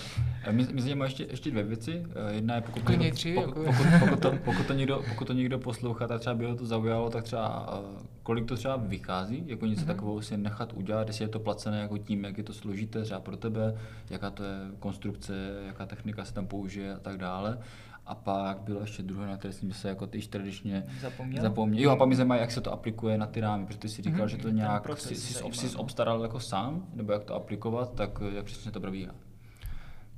[0.47, 0.53] No.
[0.53, 2.07] Mě, mě zajímá ještě, ještě dvě věci.
[2.31, 5.25] Eh, jedna je, pokud, někdo, tři, pokud, jako pokud, pokud, to, pokud, to někdo, pokud
[5.25, 8.77] to někdo poslouchá, tak třeba by ho to zaujalo, tak třeba uh, kolik to třeba
[8.77, 9.87] vychází, jako něco mm-hmm.
[9.87, 13.21] takového si nechat udělat, jestli je to placené jako tím, jak je to složité třeba
[13.21, 13.75] pro tebe,
[14.11, 15.35] jaká to je konstrukce,
[15.67, 17.59] jaká technika se tam použije a tak dále.
[18.07, 21.43] A pak bylo ještě druhé, na které jsem se jako tyž tradičně zapomněl.
[21.43, 21.83] zapomněl.
[21.83, 24.03] Jo, a pak mi zajímá, jak se to aplikuje na ty rámy, protože ty si
[24.03, 24.31] říkal, mm-hmm.
[24.31, 28.45] že to nějak si, si, si obstaral jako sám, nebo jak to aplikovat, tak jak
[28.45, 29.13] přesně to probíhá.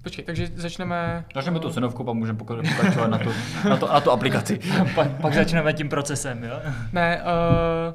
[0.04, 1.24] Počkej, takže začneme...
[1.34, 3.30] Začneme tu cenovku, pak můžeme pokračovat na, tu,
[3.68, 4.60] na, to, na tu aplikaci.
[4.94, 6.60] pak, pak začneme tím procesem, jo?
[6.92, 7.94] Ne, uh,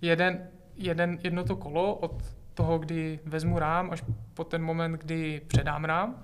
[0.00, 0.38] jeden,
[0.76, 2.22] jeden, jedno to kolo od
[2.54, 4.04] toho, kdy vezmu rám, až
[4.34, 6.14] po ten moment, kdy předám rám,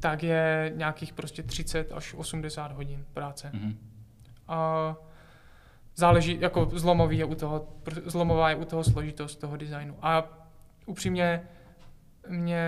[0.00, 3.50] tak je nějakých prostě 30 až 80 hodin práce.
[3.54, 3.76] Mm-hmm.
[4.48, 4.96] A
[5.94, 7.68] záleží, jako zlomový je u toho,
[8.04, 9.96] zlomová je u toho složitost toho designu.
[10.02, 10.24] A
[10.86, 11.42] upřímně
[12.28, 12.64] mě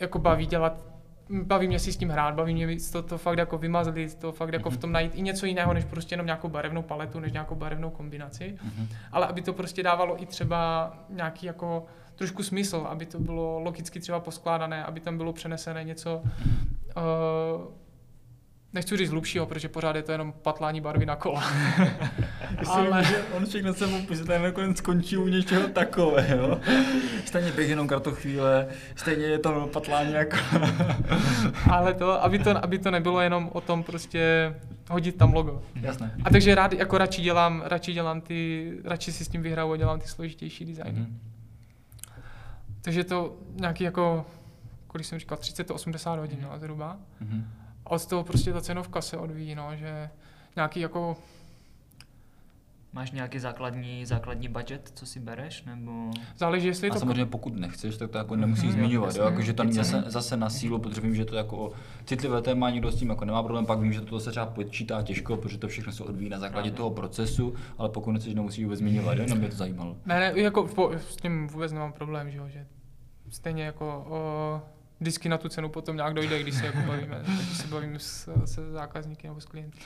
[0.00, 0.90] jako baví dělat
[1.30, 4.52] baví mě si s tím hrát, baví mě to, to fakt jako vymazlit, to fakt
[4.52, 7.54] jako v tom najít i něco jiného, než prostě jenom nějakou barevnou paletu, než nějakou
[7.54, 8.86] barevnou kombinaci, mm-hmm.
[9.12, 11.86] ale aby to prostě dávalo i třeba nějaký jako
[12.20, 16.22] trošku smysl, aby to bylo logicky třeba poskládané, aby tam bylo přenesené něco,
[16.96, 17.64] uh,
[18.72, 21.44] nechci říct hlubšího, protože pořád je to jenom patlání barvy na kola.
[22.66, 23.04] ale...
[23.04, 26.60] že on všechno se mu ten nakonec skončí u něčeho takového.
[27.24, 28.66] Stejně bych jenom chvíle,
[28.96, 30.36] stejně je to patlání jako...
[31.70, 34.54] ale to, aby to, aby to nebylo jenom o tom prostě
[34.90, 35.62] hodit tam logo.
[35.80, 36.14] Jasné.
[36.24, 39.76] A takže rád, jako radši dělám, radši dělám ty, radši si s tím vyhraju a
[39.76, 41.00] dělám ty složitější designy.
[41.00, 41.29] Mm-hmm.
[42.82, 44.26] Takže to nějaký jako,
[44.86, 46.96] kolik jsem říkal, 30-80 hodin, no, zhruba.
[47.22, 47.44] Mm-hmm.
[47.86, 50.10] A od toho prostě ta cenovka se odvíjí, no, že
[50.56, 51.16] nějaký jako
[52.92, 56.10] Máš nějaký základní, základní budget, co si bereš, nebo...
[56.36, 57.00] Záleží, jestli a to...
[57.00, 60.04] samozřejmě pokud nechceš, tak to jako nemusíš mm, zmiňovat, jo, jako, že to není zase,
[60.06, 61.72] zase na sílu, protože vím, že to jako
[62.04, 65.02] citlivé téma, někdo s tím jako nemá problém, pak vím, že to se třeba počítá
[65.02, 68.78] těžko, protože to všechno se odvíjí na základě toho procesu, ale pokud nechceš, nemusíš vůbec
[68.78, 69.96] zmiňovat, jo, mě to zajímalo.
[70.06, 72.66] Ne, ne, jako po, s tím vůbec nemám problém, že, jo, že
[73.28, 74.62] stejně jako o,
[75.00, 78.28] disky na tu cenu potom nějak dojde, když se jako bavíme, když se bavíme s,
[78.44, 79.78] se zákazníky nebo s klienty.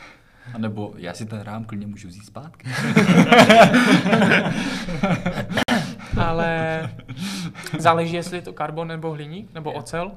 [0.54, 2.68] A nebo já si ten rám klidně můžu vzít zpátky.
[6.20, 6.90] Ale
[7.78, 10.12] záleží, jestli je to karbon nebo hliník nebo ocel,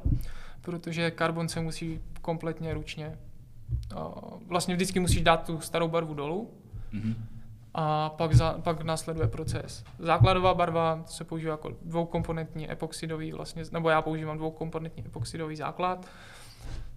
[0.61, 3.17] protože karbon se musí kompletně ručně.
[4.47, 6.49] Vlastně vždycky musíš dát tu starou barvu dolů
[6.91, 7.15] Mhm.
[7.73, 9.83] a pak, za, pak následuje proces.
[9.99, 16.05] Základová barva se používá jako dvoukomponentní epoxidový, vlastně, nebo já používám dvoukomponentní epoxidový základ,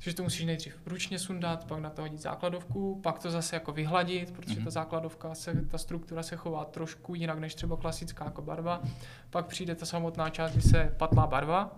[0.05, 3.73] takže to musíš nejdřív ručně sundat, pak na to hodit základovku, pak to zase jako
[3.73, 4.65] vyhladit, protože Mhm.
[4.65, 8.83] ta základovka, se, ta struktura se chová trošku jinak než třeba klasická jako barva.
[9.31, 11.73] Pak přijde ta samotná část, kdy se patlá barva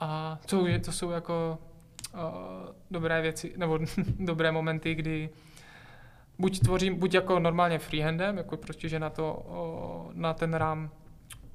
[0.00, 1.58] a to, je, to jsou jako
[2.14, 2.20] uh,
[2.90, 3.78] dobré věci, nebo
[4.18, 5.30] dobré momenty, kdy
[6.38, 10.90] buď tvořím, buď jako normálně freehandem, jako prostě, že na to, o, na ten rám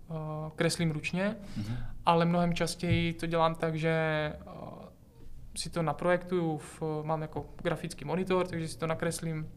[0.08, 1.78] o, kreslím ručně, Mhm.
[2.06, 4.61] ale mnohem častěji to dělám tak, že o,
[5.56, 9.50] si to naprojektuju, v, mám jako grafický monitor, takže si to nakreslím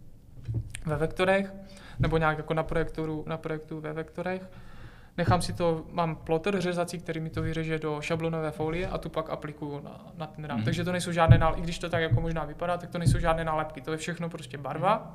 [0.87, 1.53] ve vektorech,
[1.99, 4.51] nebo nějak jako na projektoru, na projektu ve vektorech.
[5.17, 9.09] Nechám si to, mám plotter řezací, který mi to vyřeže do šablonové folie a tu
[9.09, 10.57] pak aplikuju na, na ten rám.
[10.57, 10.65] Mhm.
[10.65, 13.19] Takže to nejsou žádné nálepky, i když to tak jako možná vypadá, tak to nejsou
[13.19, 15.15] žádné nálepky, to je všechno prostě barva.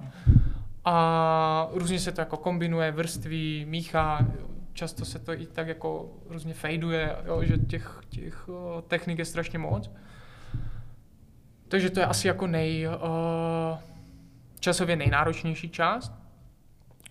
[0.85, 4.25] A různě se to jako kombinuje, vrství, míchá,
[4.73, 9.25] často se to i tak jako různě fejduje, jo, že těch, těch o, technik je
[9.25, 9.91] strašně moc.
[11.69, 13.79] Takže to je asi jako nej, o,
[14.59, 16.13] časově nejnáročnější část.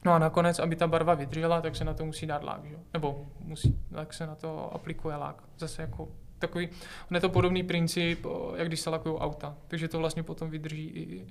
[0.04, 2.76] No a nakonec, aby ta barva vydržela, tak se na to musí dát lák, že?
[2.92, 5.42] Nebo musí, tak se na to aplikuje lák.
[5.58, 6.08] Zase jako
[6.38, 6.68] takový,
[7.10, 8.26] on je to podobný princip,
[8.56, 9.54] jak když se lakují auta.
[9.68, 11.26] Takže to vlastně potom vydrží i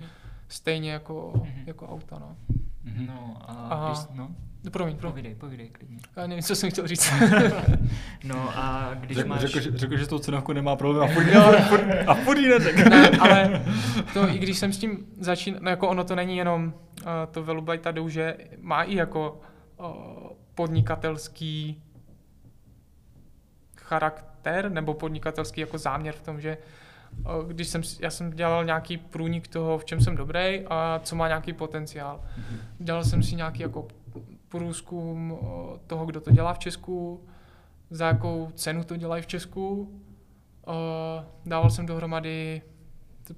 [0.47, 1.63] stejně jako, Mhm.
[1.65, 2.35] jako auta, no.
[2.83, 3.05] Mhm.
[3.07, 4.29] No a A- když, no,
[4.63, 5.11] No, Promiň, promiň.
[5.13, 5.97] povídej, povídej klidně.
[6.15, 7.11] Já nevím, co jsem chtěl říct.
[8.23, 9.41] No a když Řekl, máš...
[9.41, 12.37] řekl, že, řekl, že s tou cenovkou nemá problém a furt, a furt, a furt
[12.41, 12.89] neřekl.
[12.89, 13.65] ne, ale
[14.13, 17.43] to, i když jsem s tím začínal, no jako ono to není jenom uh, to
[17.43, 19.41] Velubaj Tadeu, že má i jako
[19.79, 19.85] uh,
[20.55, 21.83] podnikatelský
[23.77, 24.36] charakter
[24.69, 26.57] nebo podnikatelský jako záměr v tom, že
[27.19, 31.15] uh, když jsem, já jsem dělal nějaký průnik toho, v čem jsem dobrý a co
[31.15, 32.23] má nějaký potenciál.
[32.79, 33.87] Dělal jsem si nějaký jako
[34.49, 35.39] průzkum uh,
[35.87, 37.25] toho, kdo to dělá v Česku,
[37.89, 39.81] za jakou cenu to dělají v Česku.
[40.67, 40.73] Uh,
[41.45, 42.61] dával jsem dohromady,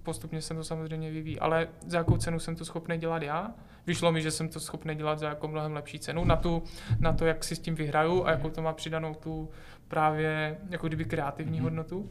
[0.04, 3.52] postupně jsem to samozřejmě vyvíjí, ale za jakou cenu jsem to schopný dělat já.
[3.88, 6.64] Vyšlo mi, že jsem to schopný dělat za jako mnohem lepší cenu, na, tu,
[7.00, 9.50] na to, jak si s tím vyhraju a jakou to má přidanou tu
[9.90, 11.64] právě jako kdyby kreativní Mhm.
[11.64, 12.10] hodnotu.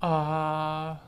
[0.00, 1.04] A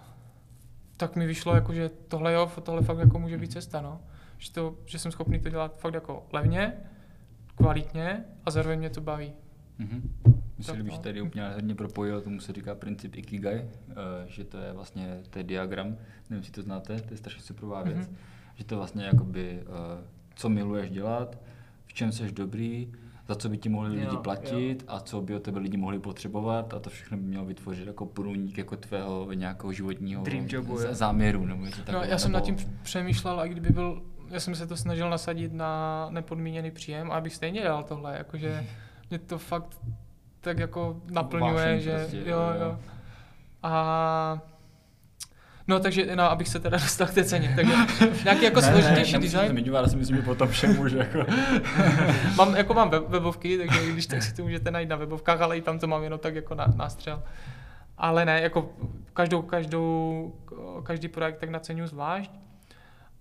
[0.97, 4.01] tak mi vyšlo, jako, že tohle jo, tohle fakt jako může být cesta, no.
[4.39, 6.73] Že, to, že jsem schopný to dělat fakt jako levně,
[7.55, 9.33] kvalitně a zároveň mě to baví.
[9.79, 10.13] Mhm.
[10.59, 10.99] Myslím, Tak že no.
[10.99, 13.95] tady úplně hodně propojil, tomu se říká princip Ikigai, eh,
[14.27, 17.97] že to je vlastně, je diagram, nevím, jestli to znáte, to je strašně superová věc,
[18.09, 18.17] Mhm.
[18.55, 21.39] že to vlastně jakoby, eh, co miluješ dělat,
[21.87, 22.93] v čem jsi dobrý,
[23.29, 24.23] za co by ti mohli Jo, lidi jo.
[24.23, 27.87] platit a co by od tebe lidi mohli potřebovat a to všechno by mělo vytvořit
[27.87, 30.95] jako průnik jako tvého nějakého životního Dream jobu, z- jo.
[30.95, 31.47] záměru.
[31.47, 34.67] Nebo něco No, já jsem nad nebo- tím přemýšlel, a kdyby byl, já jsem se
[34.67, 38.67] to snažil nasadit na nepodmíněný příjem, a abych stejně dělal tohle, jakože
[39.11, 39.79] mě to fakt
[40.41, 42.65] tak jako naplňuje, Vášeň že prostě, jo, jo.
[42.65, 42.79] jo.
[43.63, 44.39] A
[45.69, 47.73] no, takže, no, abych se teda dostal k té ceně, takže
[48.25, 49.49] nějaký jako Ne, ne, složitější to design.
[49.49, 51.19] zmiňovat, já si myslím, že potom všemu, že jako...
[52.37, 55.59] mám, jako mám web, webovky, takže když tak si to můžete najít na webovkách, ale
[55.59, 57.23] i tam to mám jenom tak jako na, nástřel.
[57.99, 58.73] Ale ne, jako
[59.15, 60.35] každou, každou,
[60.83, 62.31] každý projekt tak naceňuji zvlášť.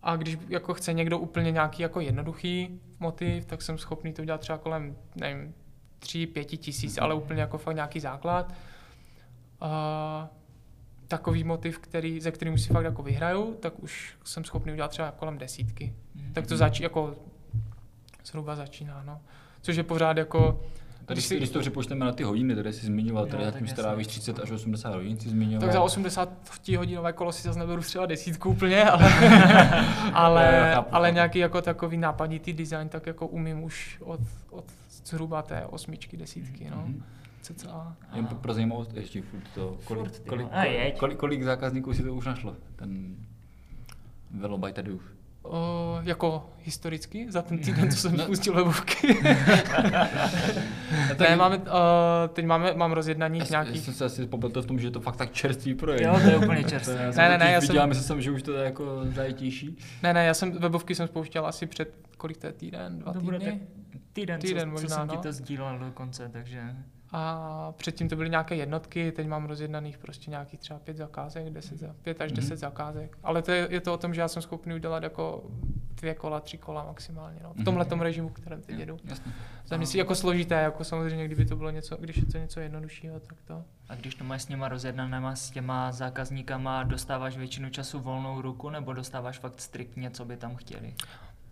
[0.04, 4.42] A když jako chce někdo úplně nějaký jako jednoduchý motiv, tak jsem schopný to dělat
[4.42, 5.54] třeba kolem, nevím,
[6.00, 8.54] tři, pěti tisíc, ale úplně jako fakt nějaký základ.
[9.62, 10.30] A
[11.08, 15.12] takový motiv, který, ze kterým si fakt jako vyhraju, tak už jsem schopný udělat třeba
[15.12, 15.94] kolem desítky.
[16.34, 17.16] Tak to začí, jako
[18.26, 19.22] zhruba začíná, no.
[19.62, 20.62] Což je pořád jako,
[21.06, 23.68] Tady Když si, když to přepočteme na ty hodiny, tady jsi zmiňoval, tady jasně.
[23.68, 25.60] strávíš 30 až 80 hodin, jsi zmiňoval.
[25.62, 26.30] tak za 80
[26.78, 29.14] hodinové kolo si zase neberu třeba desítku úplně, ale,
[30.14, 34.66] ale, ale nějaký jako takový nápaditý design, tak jako umím už od, od
[35.06, 36.84] zhruba té osmičky, desítky, no.
[36.86, 37.04] Mhm.
[37.54, 37.96] Cca.
[38.16, 42.04] Jen pro- pro zajímavost, ještě furt to, kolik, Furt, kolik, kolik, kolik, kolik, zákazníků si
[42.04, 43.16] to už našlo, ten
[44.32, 45.02] Velobaj tady už.
[45.44, 48.24] O, jako historicky, za ten týden, co jsem No.
[48.24, 49.18] spustil webovky.
[51.20, 51.64] ne, máme, uh,
[52.34, 54.92] teď máme, mám rozjednaných Já, nějakých já jsem se asi popletel v tom, že je
[54.92, 56.02] to fakt tak čerstvý projekt.
[56.06, 56.94] Jo, to je úplně čerstvý.
[56.96, 59.78] Ne, ne, ne, já viděl, jsem- myslel jsem, že už to je jako zajetější.
[60.04, 63.22] Ne, ne, já jsem webovky jsem spouštěl asi před, kolik to je týden, dva To
[63.22, 63.60] bude týdny.
[63.60, 65.16] tak týden, Týden co, možná, co jsem no.
[65.16, 66.76] ti to sdílel dokonce, takže...
[67.18, 71.78] A předtím to byly nějaké jednotky, teď mám rozjednaných prostě nějakých třeba pět zakázek, deset,
[71.80, 72.36] za- pět až Mhm.
[72.42, 73.18] deset zakázek.
[73.24, 75.44] Ale to je, je to o tom, že já jsem schopný udělat jako
[75.96, 77.40] dvě kola, tři kola maximálně.
[77.44, 77.54] No.
[77.54, 77.66] V Mhm.
[77.66, 78.98] tomhle režimu, v kterém teď jedu.
[79.04, 79.32] Jasně.
[79.66, 82.60] Za mě si jako složité, jako samozřejmě, kdyby to bylo něco, když je to něco
[82.60, 83.64] jednoduššího, tak to.
[83.90, 88.70] A když to máš s těma rozjednanýma, s těma zákazníkama, dostáváš většinu času volnou ruku,
[88.70, 90.94] nebo dostáváš fakt striktně, co by tam chtěli?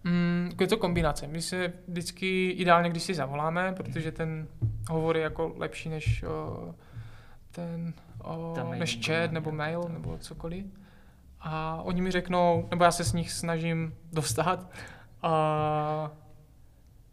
[0.03, 1.27] Mm, jako je to kombinace.
[1.27, 4.47] My se vždycky ideálně, když si zavoláme, protože ten
[4.89, 6.75] hovor je jako lepší než o,
[7.51, 7.93] ten
[8.23, 10.65] o, Ta než nebo chat mail, nebo mail nebo cokoliv.
[11.41, 14.69] A oni mi řeknou, nebo já se s nich snažím dostat,
[15.21, 16.11] a,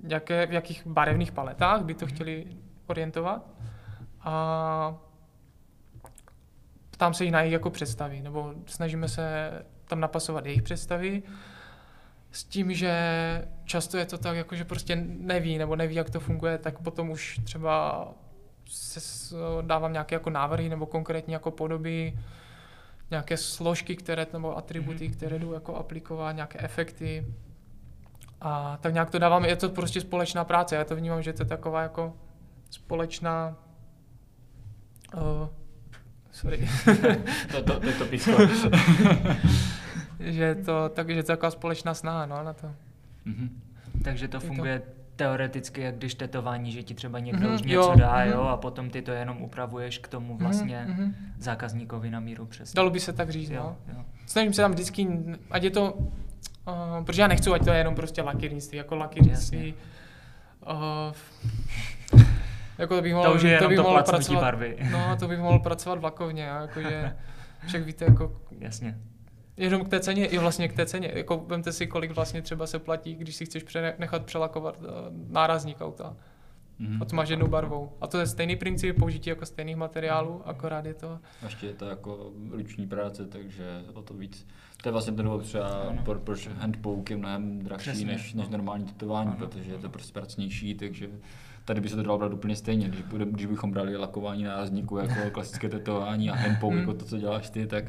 [0.08, 2.14] jaké, v jakých barevných paletách by to Mhm.
[2.14, 2.46] chtěli
[2.86, 3.50] orientovat.
[4.20, 4.96] A
[6.90, 9.50] ptám se jich na jejich jako představy, nebo snažíme se
[9.84, 11.22] tam napasovat jejich představy
[12.32, 12.92] s tím, že
[13.64, 17.10] často je to tak, jako že prostě neví, nebo neví, jak to funguje, tak potom
[17.10, 18.08] už třeba
[18.68, 19.00] se
[19.62, 22.18] dávám nějaké jako návrhy nebo konkrétní jako podoby,
[23.10, 25.14] nějaké složky, které, nebo atributy, Mhm.
[25.16, 27.26] které jdu jako aplikovat, nějaké efekty.
[28.40, 31.42] A tak nějak to dávám, je to prostě společná práce, já to vnímám, že to
[31.42, 32.16] je taková jako
[32.70, 33.56] společná
[35.14, 35.48] uh,
[36.30, 36.68] sorry,
[37.52, 38.32] To, to, to, je to písko.
[40.20, 42.66] že to, tak, že to je taková společná snaha, no, na to.
[43.24, 43.60] Mhm.
[44.04, 44.82] Takže to Je to- funguje
[45.16, 48.28] teoreticky, jak když tetování, že ti třeba někdo Mhm, už jo, něco dá, mhm.
[48.28, 51.14] jo, a potom ty to jenom upravuješ k tomu vlastně Mhm, mhm.
[51.38, 52.76] zákazníkovi na míru přesně.
[52.76, 53.94] Dalo by se tak říct, jo, no.
[53.98, 54.04] jo.
[54.26, 55.08] Snažím se tam vždycky,
[55.50, 59.74] ať je to, uh, protože já nechci, ať to je jenom prostě lakírnictví, jako lakírnictví.
[60.70, 61.14] Uh,
[62.78, 64.76] jako to bych mohl, To už je jenom bych to mohl pracovat, barvy.
[64.92, 67.16] no, to bych mohl pracovat vlakovně, jo, jakože,
[67.66, 68.98] však víte, jako Jasně.
[69.56, 71.12] Jenom k té ceně, i vlastně k té ceně.
[71.14, 73.64] Jako vemte si, kolik vlastně třeba se platí, když si chceš
[73.98, 74.86] nechat přelakovat uh,
[75.28, 76.16] nárazník auta.
[76.78, 77.02] Mhm.
[77.02, 77.92] A to máš jednou barvou.
[78.00, 81.18] A to je stejný princip použití jako stejných materiálů, akorát je to...
[81.42, 84.46] Ještě je to jako ruční práce, takže o to víc.
[84.82, 86.02] To je vlastně ten důvod třeba, Ano.
[86.04, 88.52] pro, proč handpoke je mnohem Přesně, než, než no.
[88.52, 91.10] normální tetování, Ano, protože je to prostě pracnější, takže
[91.70, 92.88] tady by se to dalo brát úplně stejně.
[92.88, 96.80] Když, bude, když bychom brali lakování nárazníku jako klasické tetování a handpoke Hmm.
[96.80, 97.84] jako to, co děláš ty, tak,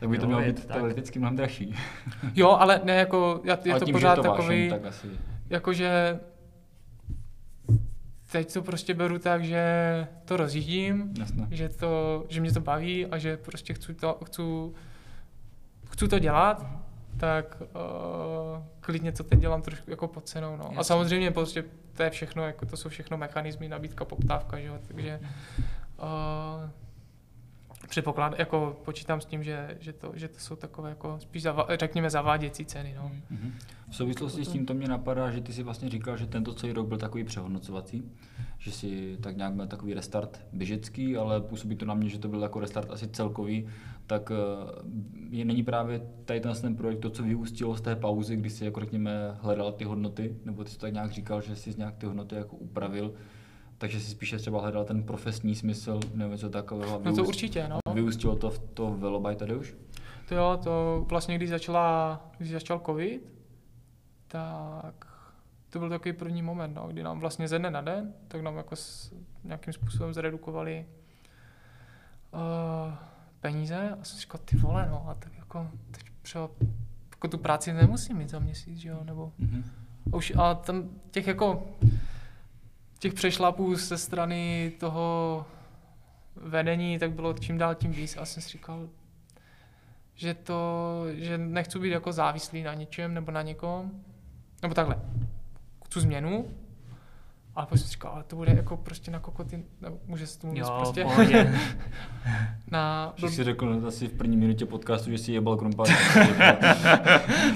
[0.00, 0.76] tak by to Jo, mělo je být tak.
[0.76, 1.74] teoreticky mnohem dražší.
[2.34, 4.88] Jo, ale ne jako, já- je Ale to tím, pořád že to takový, Vášen, tak
[4.90, 5.06] asi.
[5.50, 6.20] jakože
[8.32, 9.62] teď to prostě beru tak, že
[10.24, 11.14] to rozjíždím,
[11.50, 14.42] že, to, že mě to baví a že prostě chci to, chci,
[15.90, 16.66] chci to dělat,
[17.16, 20.56] tak uh, klidně to teď dělám trošku jako pod cenou.
[20.56, 20.70] No.
[20.76, 24.78] A samozřejmě prostě to je všechno, jako to jsou všechno mechanismy, nabídka, poptávka, že jo,
[24.86, 25.20] takže
[25.98, 26.70] uh,
[27.88, 31.66] předpoklad, jako počítám s tím, že, že, to, že to jsou takové jako spíš zava,
[31.78, 32.94] řekněme zaváděcí ceny.
[32.96, 33.10] No.
[33.30, 33.52] Mhm.
[33.90, 36.72] V souvislosti s tím to mě napadá, že ty si vlastně říkal, že tento celý
[36.72, 38.12] rok byl takový přehodnocovací,
[38.58, 42.28] že si tak nějak měl takový restart běžecký, ale působí to na mě, že to
[42.28, 43.68] byl jako restart asi celkový,
[44.06, 44.36] tak eh,
[45.30, 48.64] je, není právě tady ten, ten projekt to, co vyústilo z té pauzy, kdy si
[48.64, 51.96] jako řekněme hledal ty hodnoty, nebo ty jsi to tak nějak říkal, že jsi nějak
[51.96, 53.14] ty hodnoty jako upravil,
[53.78, 57.00] takže si spíše třeba hledal ten profesní smysl nebo něco takového.
[57.04, 57.78] no to určitě, no.
[57.94, 59.76] Vyústilo to v to velobaj tady už?
[60.28, 63.32] To jo, to vlastně, když, začala, když začal covid,
[64.28, 65.06] tak
[65.70, 68.56] to byl takový první moment, no, kdy nám vlastně ze dne na den, tak nám
[68.56, 69.12] jako s,
[69.44, 70.86] nějakým způsobem zredukovali
[72.34, 72.94] uh,
[73.46, 73.90] peníze?
[74.00, 76.48] A jsem říkal, ty vole, no, a tak jako teď třeba
[77.10, 79.64] jako tu práci nemusím mít za měsíc, že jo, nebo Mhm.
[80.12, 81.68] a už a tam těch jako
[82.98, 85.46] těch přešlapů ze strany toho
[86.36, 88.16] vedení, tak bylo čím dál tím víc.
[88.16, 88.88] A jsem si říkal,
[90.14, 93.90] že to, že nechci být jako závislý na něčem nebo na někom,
[94.62, 94.96] nebo takhle,
[95.86, 96.48] chci změnu,
[97.56, 100.52] ale pak jsem říkal, ale to bude jako prostě na kokoty, nebo může se tomu
[100.56, 101.60] Jo, prostě pohodě.
[102.70, 105.88] na, Že si řekl no, asi v první minutě podcastu, že si jebal krumpáč.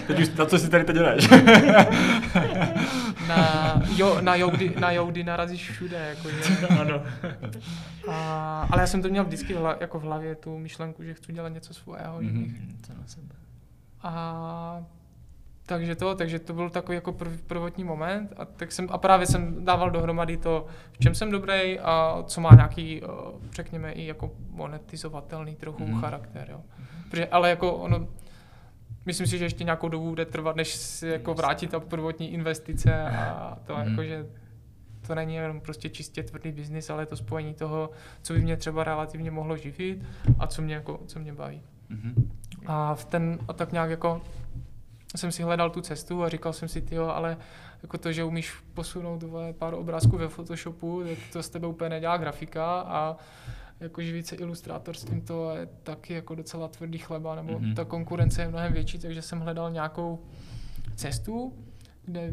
[0.06, 1.28] teď už, na co si tady to děláš?
[3.28, 6.66] na, jo, na, joudy, na joudy narazíš všude, jakože.
[6.80, 7.02] ano.
[8.08, 11.14] A, ale já jsem to měl vždycky v, hla, jako v hlavě, tu myšlenku, že
[11.14, 12.22] chci dělat něco svého.
[12.22, 12.30] Mhm.
[12.30, 12.46] Mm-hmm.
[12.46, 12.52] Že
[13.22, 13.36] bych,
[14.02, 14.84] a
[15.74, 19.26] takže to, takže to byl takový jako prv, prvotní moment a, tak jsem, a právě
[19.26, 23.06] jsem dával dohromady to, v čem jsem dobrý a co má nějaký, eh,
[23.52, 25.94] řekněme, i jako monetizovatelný trochu Mhm.
[25.94, 26.00] mm-hmm.
[26.00, 26.60] charakter, jo.
[27.10, 28.06] Protože, ale jako ono,
[29.06, 33.02] myslím si, že ještě nějakou dobu bude trvat, než si jako vrátí ta prvotní investice
[33.10, 33.90] a to Mhm.
[33.90, 34.26] jako, že
[35.06, 37.90] to není jenom prostě čistě tvrdý biznis, ale je to spojení toho,
[38.22, 40.02] co by mě třeba relativně mohlo živit
[40.38, 41.62] a co mě, jako, co mě baví.
[41.88, 42.30] Mhm.
[42.66, 44.20] A v ten, a tak nějak jako
[45.16, 47.36] jsem si hledal tu cestu a říkal jsem si, tyjo, ale
[47.82, 49.24] jako to, že umíš posunout
[49.58, 53.16] pár obrázků ve Photoshopu, tak to z tebe úplně nedělá grafika a
[53.80, 57.62] jako živit se ilustrátorstvím to je taky jako docela tvrdý chleba, nebo Mhm.
[57.70, 57.74] mm-hmm.
[57.74, 60.18] ta konkurence je mnohem větší, takže jsem hledal nějakou
[60.96, 61.54] cestu,
[62.04, 62.32] kde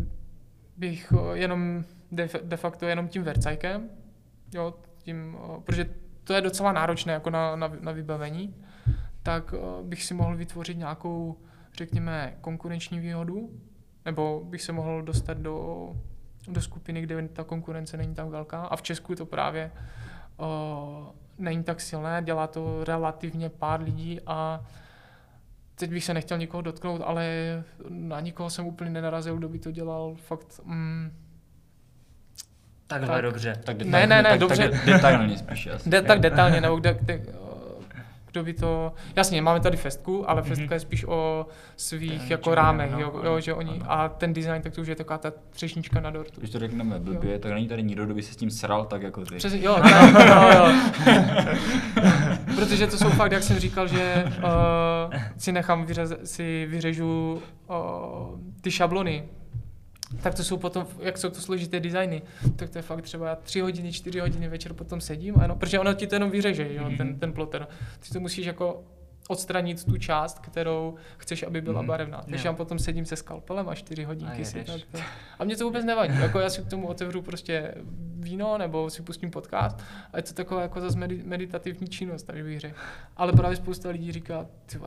[0.77, 3.89] bych eh, jenom de, de facto jenom tím vercajkem,
[4.53, 5.89] jo, tím, eh, protože
[6.23, 8.55] to je docela náročné jako na, na, na vybavení,
[9.23, 11.37] tak eh, bych si mohl vytvořit nějakou,
[11.77, 13.49] řekněme, konkurenční výhodu,
[14.05, 15.87] nebo bych se mohl dostat do,
[16.47, 18.61] do skupiny, kde ta konkurence není tak velká.
[18.65, 19.71] A v Česku to právě
[20.39, 20.47] uh,
[21.37, 24.65] není tak silné, dělá to relativně pár lidí a
[25.75, 27.27] teď bych se nechtěl nikoho dotknout, ale
[27.89, 30.59] na nikoho jsem úplně nenarazil, kdo by to dělal fakt...
[30.63, 31.11] Mm,
[32.87, 33.21] Takhle Tak.
[33.21, 33.55] dobře.
[33.63, 34.69] Tak Ne, ne, ne, tak, dobře.
[34.69, 35.89] Tak de- detailně spíš asi.
[35.89, 37.21] de, tak detailně, nebo kde, kde,
[38.37, 38.93] kdo by to...
[39.15, 40.73] Jasně, máme tady festku, ale festka Mhm.
[40.73, 41.45] je spíš o
[41.77, 43.85] svých Ten jako rámech, jo, no, jo, ano, že oni, ano.
[43.91, 46.39] a ten design, tak to už je taková ta třešnička na dortu.
[46.39, 49.01] Když to řekneme blbě, tak není tady nikdo, kdo by se s tím sral tak
[49.01, 49.35] jako ty.
[49.35, 50.73] Přesně, jo, tak, jo, jo.
[52.55, 57.75] Protože to jsou fakt, jak jsem říkal, že uh, si nechám, vyřez, si vyřežu uh,
[58.61, 59.23] ty šablony,
[60.23, 62.21] tak to jsou potom, jak jsou to složité designy,
[62.55, 65.79] tak to je fakt třeba tři hodiny, čtyři hodiny večer potom sedím, a jenom, protože
[65.79, 66.97] ono ti to jenom vyřeže, jo, Mhm.
[66.97, 67.67] ten, ten ploter.
[67.99, 68.83] Ty to musíš jako
[69.29, 71.87] odstranit tu část, kterou chceš, aby byla Mhm.
[71.87, 72.23] barevná.
[72.29, 74.99] Takže já potom sedím se skalpelem a čtyři hodinky A si tak to.
[75.39, 76.19] A mě to vůbec nevadí.
[76.19, 77.73] Jako já si k tomu otevřu prostě
[78.19, 79.79] víno nebo si pustím podcast
[80.13, 82.75] a je to taková jako zase medi- meditativní činnost, tak bych řekl.
[83.17, 84.77] Ale právě spousta lidí říká, ty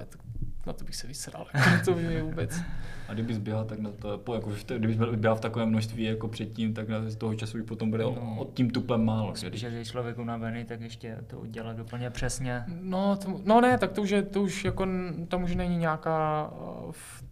[0.67, 1.47] na to bych se vysral.
[1.55, 2.61] Jako to by mě vůbec.
[3.09, 6.29] A kdybys běhal, tak na to, po, jako, kdybys byl- běhal v takovém množství jako
[6.29, 8.37] předtím, tak na z toho času už potom bude No.
[8.39, 9.37] od tím tuplem málo.
[9.37, 12.65] Spíš, že je člověk unavený, tak ještě to udělat úplně přesně.
[12.81, 14.87] No, to, no ne, tak to už, je, to už jako,
[15.29, 16.51] tam už není nějaká
[16.87, 17.25] uh, v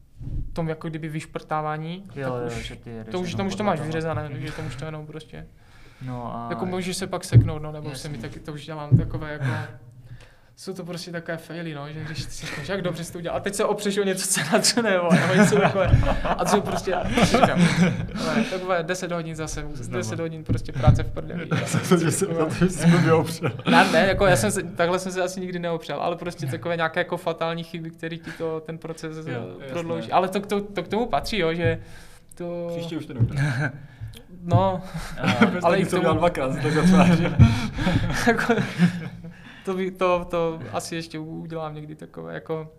[0.52, 2.04] tom jako kdyby vyšprtávání.
[2.16, 4.66] Jo, tak jo, už, že ty to už, tam už to máš vyřezané, takže tam
[4.66, 5.46] už to jenom prostě.
[6.02, 6.46] No a...
[6.50, 9.44] Jako můžeš se pak seknout, no, nebo se mi taky to už dělám takové jako...
[10.60, 13.36] Jsou to prostě takové faily, no, že když si říkáš, jak dobře jsi to udělal,
[13.36, 15.90] a teď se opřeš o něco, co natřené, vole, nebo něco takové.
[16.24, 17.60] A to jsou prostě, říkám,
[18.14, 21.48] vole, takové 10 hodin zase, 10 hodin prostě práce v prdeli.
[22.00, 23.50] že se to, jsi opřel.
[23.70, 26.76] Ne, ne, jako já jsem se, takhle jsem se asi nikdy neopřel, ale prostě takové
[26.76, 29.66] nějaké jako fatální chyby, které ti to, ten proces Jo, jo, jasné.
[29.72, 30.12] prodlouží.
[30.12, 31.78] Ale to, to, to, k tomu patří, jo, že
[32.34, 32.66] to...
[32.76, 33.70] Příště už to neudělám.
[34.44, 34.82] No,
[35.18, 36.52] Ale Ale i k to tomu- dvakrát,
[38.24, 38.50] tak
[39.68, 42.72] to, by, to, to asi ještě udělám někdy takové jako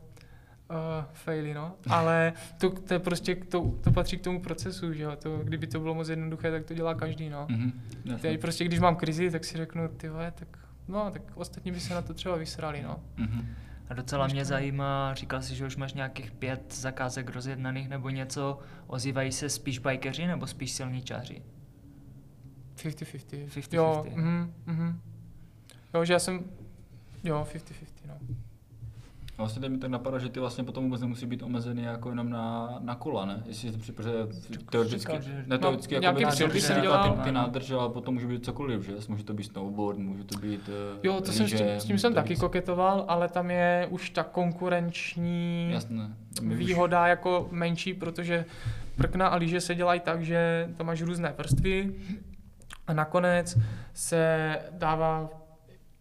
[0.69, 0.77] uh,
[1.13, 1.75] faily, no.
[1.89, 5.15] Ale to, to je prostě, to, to patří k tomu procesu, že jo.
[5.15, 7.45] To, kdyby to bylo moc jednoduché, tak to dělá každý, no.
[7.49, 7.81] Mhm,
[8.21, 10.47] Teď prostě, když mám krizi, tak si řeknu, ty vole, tak
[10.87, 12.99] no, tak ostatní by se na to třeba vysrali, no.
[13.17, 13.45] Mhm.
[13.89, 18.59] A docela mě zajímá, říkal jsi, že už máš nějakých pět zakázek rozjednaných nebo něco,
[18.87, 21.41] ozývají se spíš bajkeři nebo spíš silničáři?
[22.75, 23.47] 50-50.
[23.47, 23.75] 50-50.
[23.75, 24.99] Jo, mhm, mhm.
[25.93, 26.43] Jo, že já jsem,
[27.23, 27.59] jo, 50-50,
[28.07, 28.13] no.
[29.37, 32.09] A vlastně teď mi tak napadá, že ty vlastně potom vůbec nemusí být omezený jako
[32.09, 33.43] jenom na, na kola, ne?
[33.45, 34.11] Jestli to protože
[34.71, 35.11] teoreticky,
[35.45, 37.17] ne teoreticky No, jako nějaký ty- jsem ty- dělal.
[37.23, 38.93] ty, nádrže, ale potom může být cokoliv, že?
[39.07, 41.99] Může to být snowboard, může to být eh, Jo, to jsem s tím, s tím
[41.99, 46.09] jsem to taky být- koketoval, ale tam je už ta konkurenční Jasné.
[46.41, 48.45] My už- výhoda jako menší, protože
[48.97, 51.95] prkna a lyže se dělají tak, že tam máš různé vrstvy
[52.87, 53.57] a nakonec
[53.93, 55.29] se dává,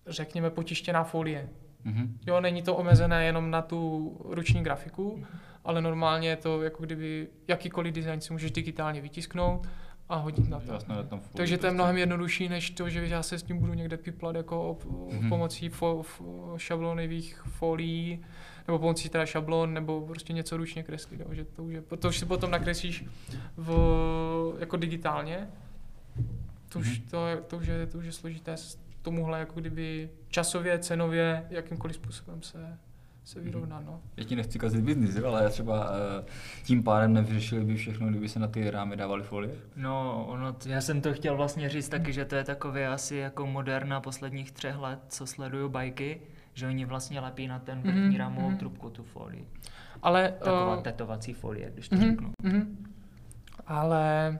[0.08, 1.48] řekněme, potištěná folie.
[1.84, 2.18] Mhm.
[2.26, 5.24] Jo, není to omezené jenom na tu ruční grafiku,
[5.64, 9.66] ale normálně je to jako kdyby jakýkoliv design si můžeš digitálně vytisknout
[10.08, 10.72] a hodit na to.
[10.72, 11.74] Jasné, tam folii Takže to je prostě.
[11.74, 15.28] mnohem jednodušší, než to, že já se s tím budu někde piplat jako ob, Mhm.
[15.28, 16.20] pomocí fo, f,
[16.56, 18.24] šablonových folií,
[18.66, 21.20] nebo pomocí teda šablon, nebo prostě něco ručně kreslit.
[21.20, 21.26] Jo.
[21.30, 23.04] Že to, už je, to už si potom nakreslíš
[23.56, 23.72] v,
[24.58, 25.48] jako digitálně.
[26.68, 27.08] To už, Mhm.
[27.10, 28.56] to, je- to, už je, to už je složité
[29.08, 32.78] tomuhle jako kdyby časově, cenově, jakýmkoliv způsobem se,
[33.24, 33.84] se vyrovnat.
[33.86, 34.00] No.
[34.16, 35.90] Já ti nechci kazit biznis, ale třeba
[36.20, 36.24] eh,
[36.64, 39.54] tím pádem nevyřešili by všechno, kdyby se na ty rámy dávaly folie.
[39.76, 43.16] No, ono, t- já jsem to chtěl vlastně říct taky, že to je takové asi
[43.16, 46.20] jako moderna posledních třech let, co sleduju bajky,
[46.54, 48.58] že oni vlastně lepí na ten vrchní Mhm, rámovou mhm.
[48.58, 49.48] trubku tu folii.
[50.02, 52.30] Ale, Taková eh, tetovací folie, když to Mhm, řeknu.
[52.42, 52.86] mhm.
[53.66, 54.38] Ale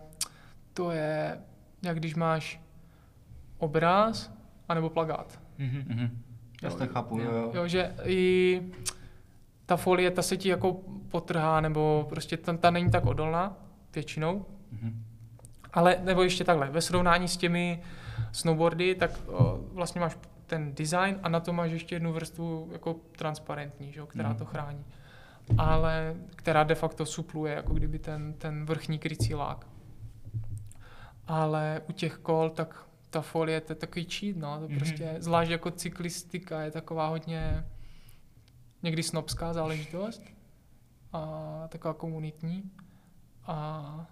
[0.75, 1.39] to je,
[1.83, 2.61] jak když máš
[3.59, 4.38] obraz
[4.69, 5.41] anebo plagát.
[5.59, 5.85] Mhm.
[5.89, 6.23] Mhm.
[6.63, 7.51] Jasně, Jo, chápu, jo, jo.
[7.55, 7.69] jo.
[7.69, 8.63] Že i
[9.67, 10.73] ta folie, ta se ti jako
[11.11, 13.57] potrhá, nebo prostě ta, ta není tak odolná
[13.95, 14.47] většinou.
[14.73, 15.05] Mhm.
[15.73, 17.83] Ale, nebo ještě takhle, ve srovnání s těmi
[18.33, 20.17] snowboardy, tak o, vlastně máš
[20.47, 24.39] ten design a na to máš ještě jednu vrstvu jako transparentní, že, jo, která Mhm.
[24.39, 24.85] to chrání.
[25.59, 29.67] Ale která de facto supluje jako kdyby ten, ten vrchní krycí lák.
[31.27, 34.79] Ale u těch kol, tak ta folie, to je takový cheat, no, to Mhm.
[34.79, 37.65] prostě, zvlášť jako cyklistika je taková hodně
[38.83, 40.23] někdy snobská záležitost
[41.13, 42.71] a taková komunitní.
[43.51, 44.07] a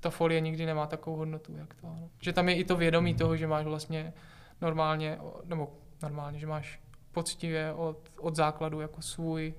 [0.00, 1.86] ta folie nikdy nemá takovou hodnotu, jak to.
[1.86, 2.10] No.
[2.22, 4.12] Že tam je i to vědomí toho, že máš vlastně
[4.60, 5.72] normálně, nebo
[6.02, 6.80] normálně, že máš
[7.12, 9.54] poctivě od, od základu jako svůj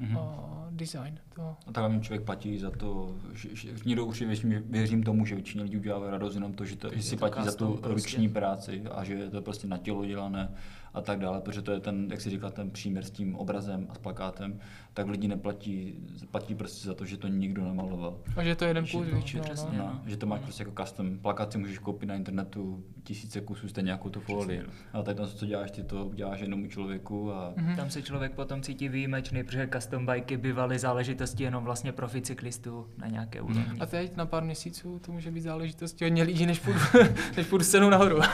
[0.00, 0.16] mm-hmm.
[0.16, 1.18] uh, design.
[1.34, 1.56] To.
[1.66, 5.64] A tak hlavně člověk platí za to, že, že někdo určitě věřím tomu, že většině
[5.64, 7.88] lidí udělá radost jenom to, že, to, že si platí za tu prostě.
[7.88, 10.48] ruční práci a že je to prostě na tělo dělané
[10.96, 13.86] a tak dále, protože to je ten, jak si říkal, ten příměr s tím obrazem
[13.90, 14.60] a s plakátem,
[14.94, 15.94] tak lidi neplatí,
[16.30, 18.18] platí prostě za to, že to nikdo nemaloval.
[18.36, 19.44] A že to je jeden kus většinou.
[19.56, 20.00] No, no, no.
[20.06, 21.18] Že to máš prostě jako custom.
[21.18, 24.62] Plakát si můžeš koupit na internetu tisíce kusů, stejně jako tu folii.
[24.92, 27.32] A tak to, co děláš, ty to děláš jednomu člověku.
[27.32, 27.54] A...
[27.56, 27.76] Mm-hmm.
[27.76, 32.86] Tam se člověk potom cítí výjimečný, protože custom bajky bývaly záležitosti jenom vlastně profi cyklistů
[32.98, 33.50] na nějaké mhm.
[33.50, 33.80] úrovni.
[33.80, 36.80] A teď na pár měsíců to může být záležitosti hodně lidí, než půjdu,
[37.36, 38.18] než půjdu scénu nahoru.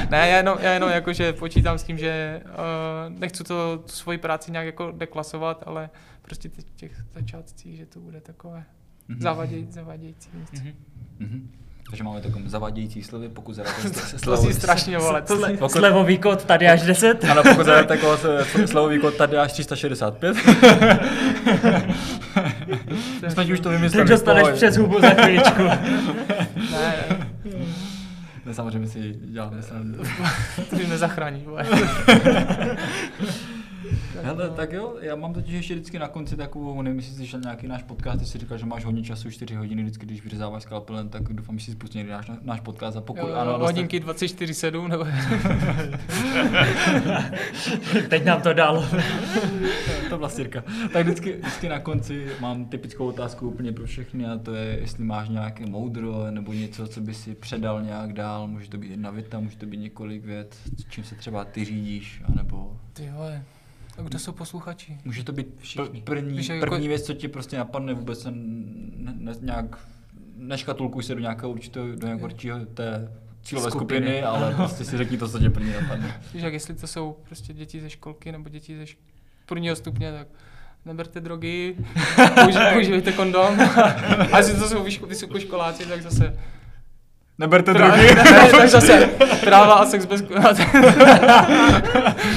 [0.10, 4.18] ne, já jenom, já jenom jakože počítám s tím, že uh, nechci to tu svoji
[4.18, 5.90] práci nějak jako deklasovat, ale
[6.22, 8.64] prostě teď v těch začátcích, že to bude takové
[9.10, 9.22] mm-hmm.
[9.22, 10.64] zavaděj, zavadějící něco.
[10.64, 10.74] Mm-hmm.
[11.20, 11.46] Mm-hmm.
[11.90, 13.88] Takže máme takové zavadějící slovy, pokud zadáte
[14.18, 14.42] slovo...
[14.42, 15.22] to si strašně vole.
[15.26, 15.52] To si...
[15.52, 15.78] pokud...
[15.78, 17.24] Slevový kód tady až 10.
[17.30, 18.20] Ano, pokud zadáte kód,
[18.66, 20.36] slevový kód tady až 365.
[23.28, 24.04] Snad už to vymysleli.
[24.04, 25.62] Tak dostaneš přes hubu za chvíličku.
[28.50, 30.02] Ne, samozřejmě si děláme srandu.
[30.70, 31.46] to jim nezachrání,
[34.22, 37.40] Hele, tak jo, já mám totiž ještě vždycky na konci takovou, nevím, jestli jsi slyšel
[37.40, 40.62] nějaký náš podcast, ty jsi říkal, že máš hodně času, 4 hodiny, vždycky, když vyřezáváš
[40.62, 44.88] skalpelem, tak doufám, že si spustí náš, náš podcast a pokud jo, ano, hodinky 24-7,
[44.88, 45.04] nebo...
[48.08, 48.88] Teď nám to dal.
[50.08, 50.64] to byla sirka.
[50.92, 55.04] Tak vždycky, vždycky, na konci mám typickou otázku úplně pro všechny a to je, jestli
[55.04, 59.10] máš nějaké moudro nebo něco, co by si předal nějak dál, může to být jedna
[59.10, 60.56] věta, může to být několik vět,
[60.88, 62.76] čím se třeba ty řídíš, anebo...
[62.92, 63.42] Ty vole,
[64.00, 64.98] a kdo jsou posluchači?
[65.04, 66.02] Může to být Všichni.
[66.02, 66.66] první, Víš, jako...
[66.66, 69.78] první věc, co ti prostě napadne, vůbec se ne, ne, nějak
[70.36, 73.12] neškatulkuj se do nějakého určitého, do nějakého určitého té
[73.42, 76.20] cílové skupiny, skupiny ale prostě si řekni to, co tě první napadne.
[76.34, 78.96] Víš, jak jestli to jsou prostě děti ze školky nebo děti ze šk-
[79.46, 80.28] prvního stupně, tak
[80.84, 81.76] neberte drogy,
[82.72, 83.60] používejte kondom.
[84.32, 86.38] A jestli to jsou vysokoškoláci, tak zase
[87.40, 88.14] Neberte drogy.
[88.14, 89.06] Ne, ne, tak zase
[89.44, 90.22] tráva a sex bez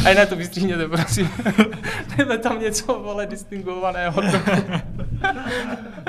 [0.06, 1.30] A ne, to vystříhněte, prosím.
[2.18, 4.22] Jdeme tam něco, vole, distingovaného.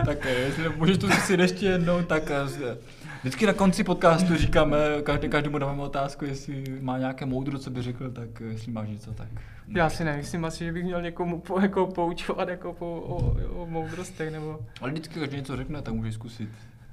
[0.06, 2.76] tak jestli můžeš to si ještě jednou, tak eh,
[3.20, 7.82] Vždycky na konci podcastu říkáme, každý, každému dáváme otázku, jestli má nějaké moudro, co by
[7.82, 9.28] řekl, tak eh, jestli máš něco, tak...
[9.68, 13.66] Já si nemyslím asi, že bych měl někomu po, jako poučovat jako po, o, o
[13.66, 14.60] moudrostech, nebo...
[14.80, 16.48] Ale vždycky, když něco řekne, tak můžeš zkusit.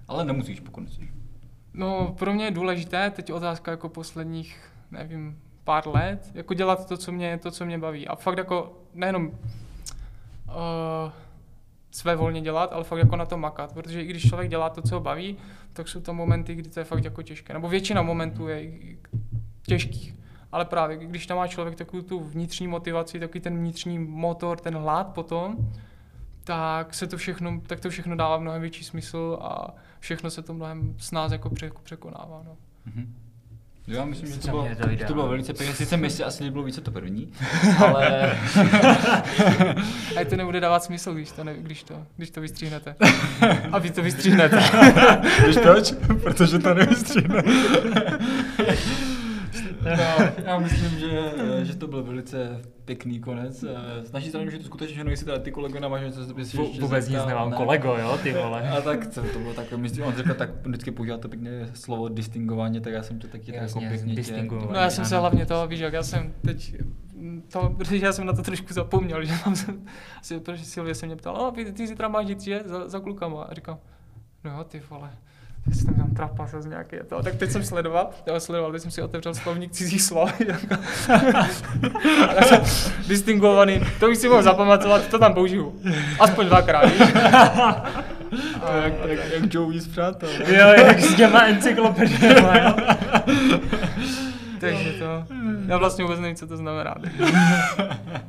[0.08, 1.21] Ale nemusíš, pokud nechceš.
[1.74, 4.60] No, pro mě je důležité, teď otázka jako posledních,
[4.92, 8.08] nevím, pár let, jako dělat to, co mě, to, co mě baví.
[8.08, 9.34] A fakt jako nejenom uh,
[11.92, 14.82] své volně dělat, ale fakt jako na to makat, protože i když člověk dělá to,
[14.82, 15.38] co ho baví,
[15.74, 17.54] tak jsou to momenty, kdy to je fakt jako těžké.
[17.54, 18.72] Nebo většina momentů je
[19.62, 20.16] těžkých.
[20.52, 24.76] Ale právě, když tam má člověk takovou tu vnitřní motivaci, takový ten vnitřní motor, ten
[24.78, 25.58] hlad potom,
[26.44, 30.54] tak se to všechno, tak to všechno dává mnohem větší smysl a všechno se to
[30.54, 31.50] mnohem s nás jako
[31.84, 32.44] překonává.
[32.46, 32.58] No.
[32.88, 33.08] Mm-hmm.
[33.88, 35.76] Já myslím, že to, bylo, to, že to bylo velice pěkné.
[35.76, 37.34] Sice mi se asi líbilo více to první,
[37.86, 38.38] ale...
[40.22, 42.96] A to nebude dávat smysl, když to, ne, když to, když to vystříhnete.
[43.72, 44.60] A vy to vystříhnete.
[45.48, 45.94] Víš proč?
[46.24, 47.44] Protože to nevystříhne.
[49.86, 53.66] No, já myslím, že, že to byl velice pěkný konec.
[54.04, 56.82] Z naší strany, že to skutečně jestli teda ty kolego nemáš něco, co bys ještě
[56.82, 57.58] Vůbec nic nemám, ne.
[57.58, 58.70] kolego, jo, ty vole.
[58.70, 62.10] A tak to, to bylo takové, myslím, on řekl, tak vždycky používal to pěkně slovo
[62.10, 65.46] distingování, tak já jsem to taky tak jako pěkně tě, No já jsem se hlavně
[65.46, 66.76] toho, víš, jak já jsem teď
[67.52, 69.86] to, protože já jsem na to trošku zapomněl, že tam jsem,
[70.20, 73.00] asi, protože Silvě se mě ptal, oh, ty, ty zítra máš jít, že, za, za
[73.00, 73.44] klukama.
[73.44, 73.80] A říkám,
[74.44, 75.10] no jo, ty vole,
[75.68, 77.24] já jsem tam trapas z nějaký to.
[77.24, 80.34] Tak teď jsem sledoval, já sledoval, teď jsem si otevřel slovník cizích slov.
[83.08, 85.82] distingovaný, to už si mohl zapamatovat, to tam použiju.
[86.20, 87.02] Aspoň dvakrát, víš?
[88.62, 90.30] A, jak, jak, jak Joey z přátel.
[90.48, 92.48] Jo, jak s těma encyklopediemi.
[94.62, 95.26] Takže to,
[95.68, 96.96] já vlastně vůbec nevím, co to znamená.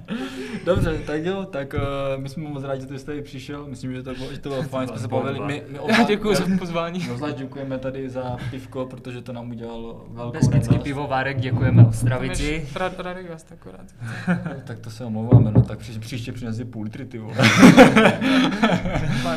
[0.65, 3.67] Dobře, tak jo, tak uh, my jsme moc rádi, že jste tady přišel.
[3.67, 5.41] Myslím, že to bylo, že to bylo fajn, jsme se bavili.
[5.41, 7.01] My, my oba, Já děkuji za pozvání.
[7.01, 10.83] Zvlášť děkujeme tady za pivko, protože to nám udělalo velkou radost.
[10.83, 12.69] pivovárek, děkujeme Ostravici.
[12.99, 13.87] Radek vás akorát.
[14.65, 17.35] tak to se omlouváme, no tak příště, příště přinesi půl litry, ty vole.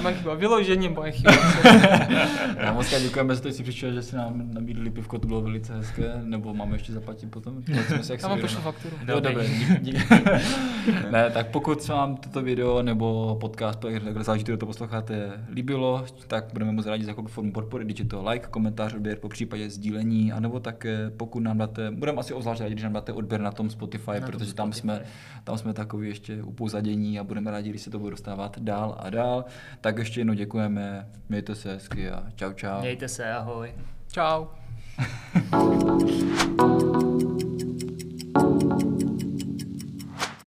[0.01, 1.31] Moje chyba, vyložením moje chyba.
[2.57, 5.75] Já moc děkujeme, že jste si přišel, že si nám nabídli pivko, to bylo velice
[5.75, 7.63] hezké, nebo máme ještě zaplatit potom?
[8.21, 8.95] Já vám pošlu fakturu.
[9.07, 9.47] No, dobré,
[11.11, 16.45] ne, tak pokud se vám toto video nebo podcast, takhle záleží, to posloucháte, líbilo, tak
[16.53, 19.69] budeme moc rádi za jakou formu podpory, když je to like, komentář, odběr, po případě
[19.69, 20.85] sdílení, anebo tak
[21.17, 24.27] pokud nám dáte, budeme asi obzvlášť rádi, když nám dáte odběr na tom Spotify, na
[24.27, 24.81] protože tom tam Spotify.
[24.81, 25.05] jsme,
[25.43, 29.09] tam jsme takový ještě upouzadění a budeme rádi, když se to bude dostávat dál a
[29.09, 29.45] dál.
[29.81, 32.81] Tak ještě jednou děkujeme, mějte se hezky a čau čau.
[32.81, 33.73] Mějte se, ahoj.
[34.11, 34.45] Čau.
[34.97, 35.05] 哈
[35.51, 36.94] 哈。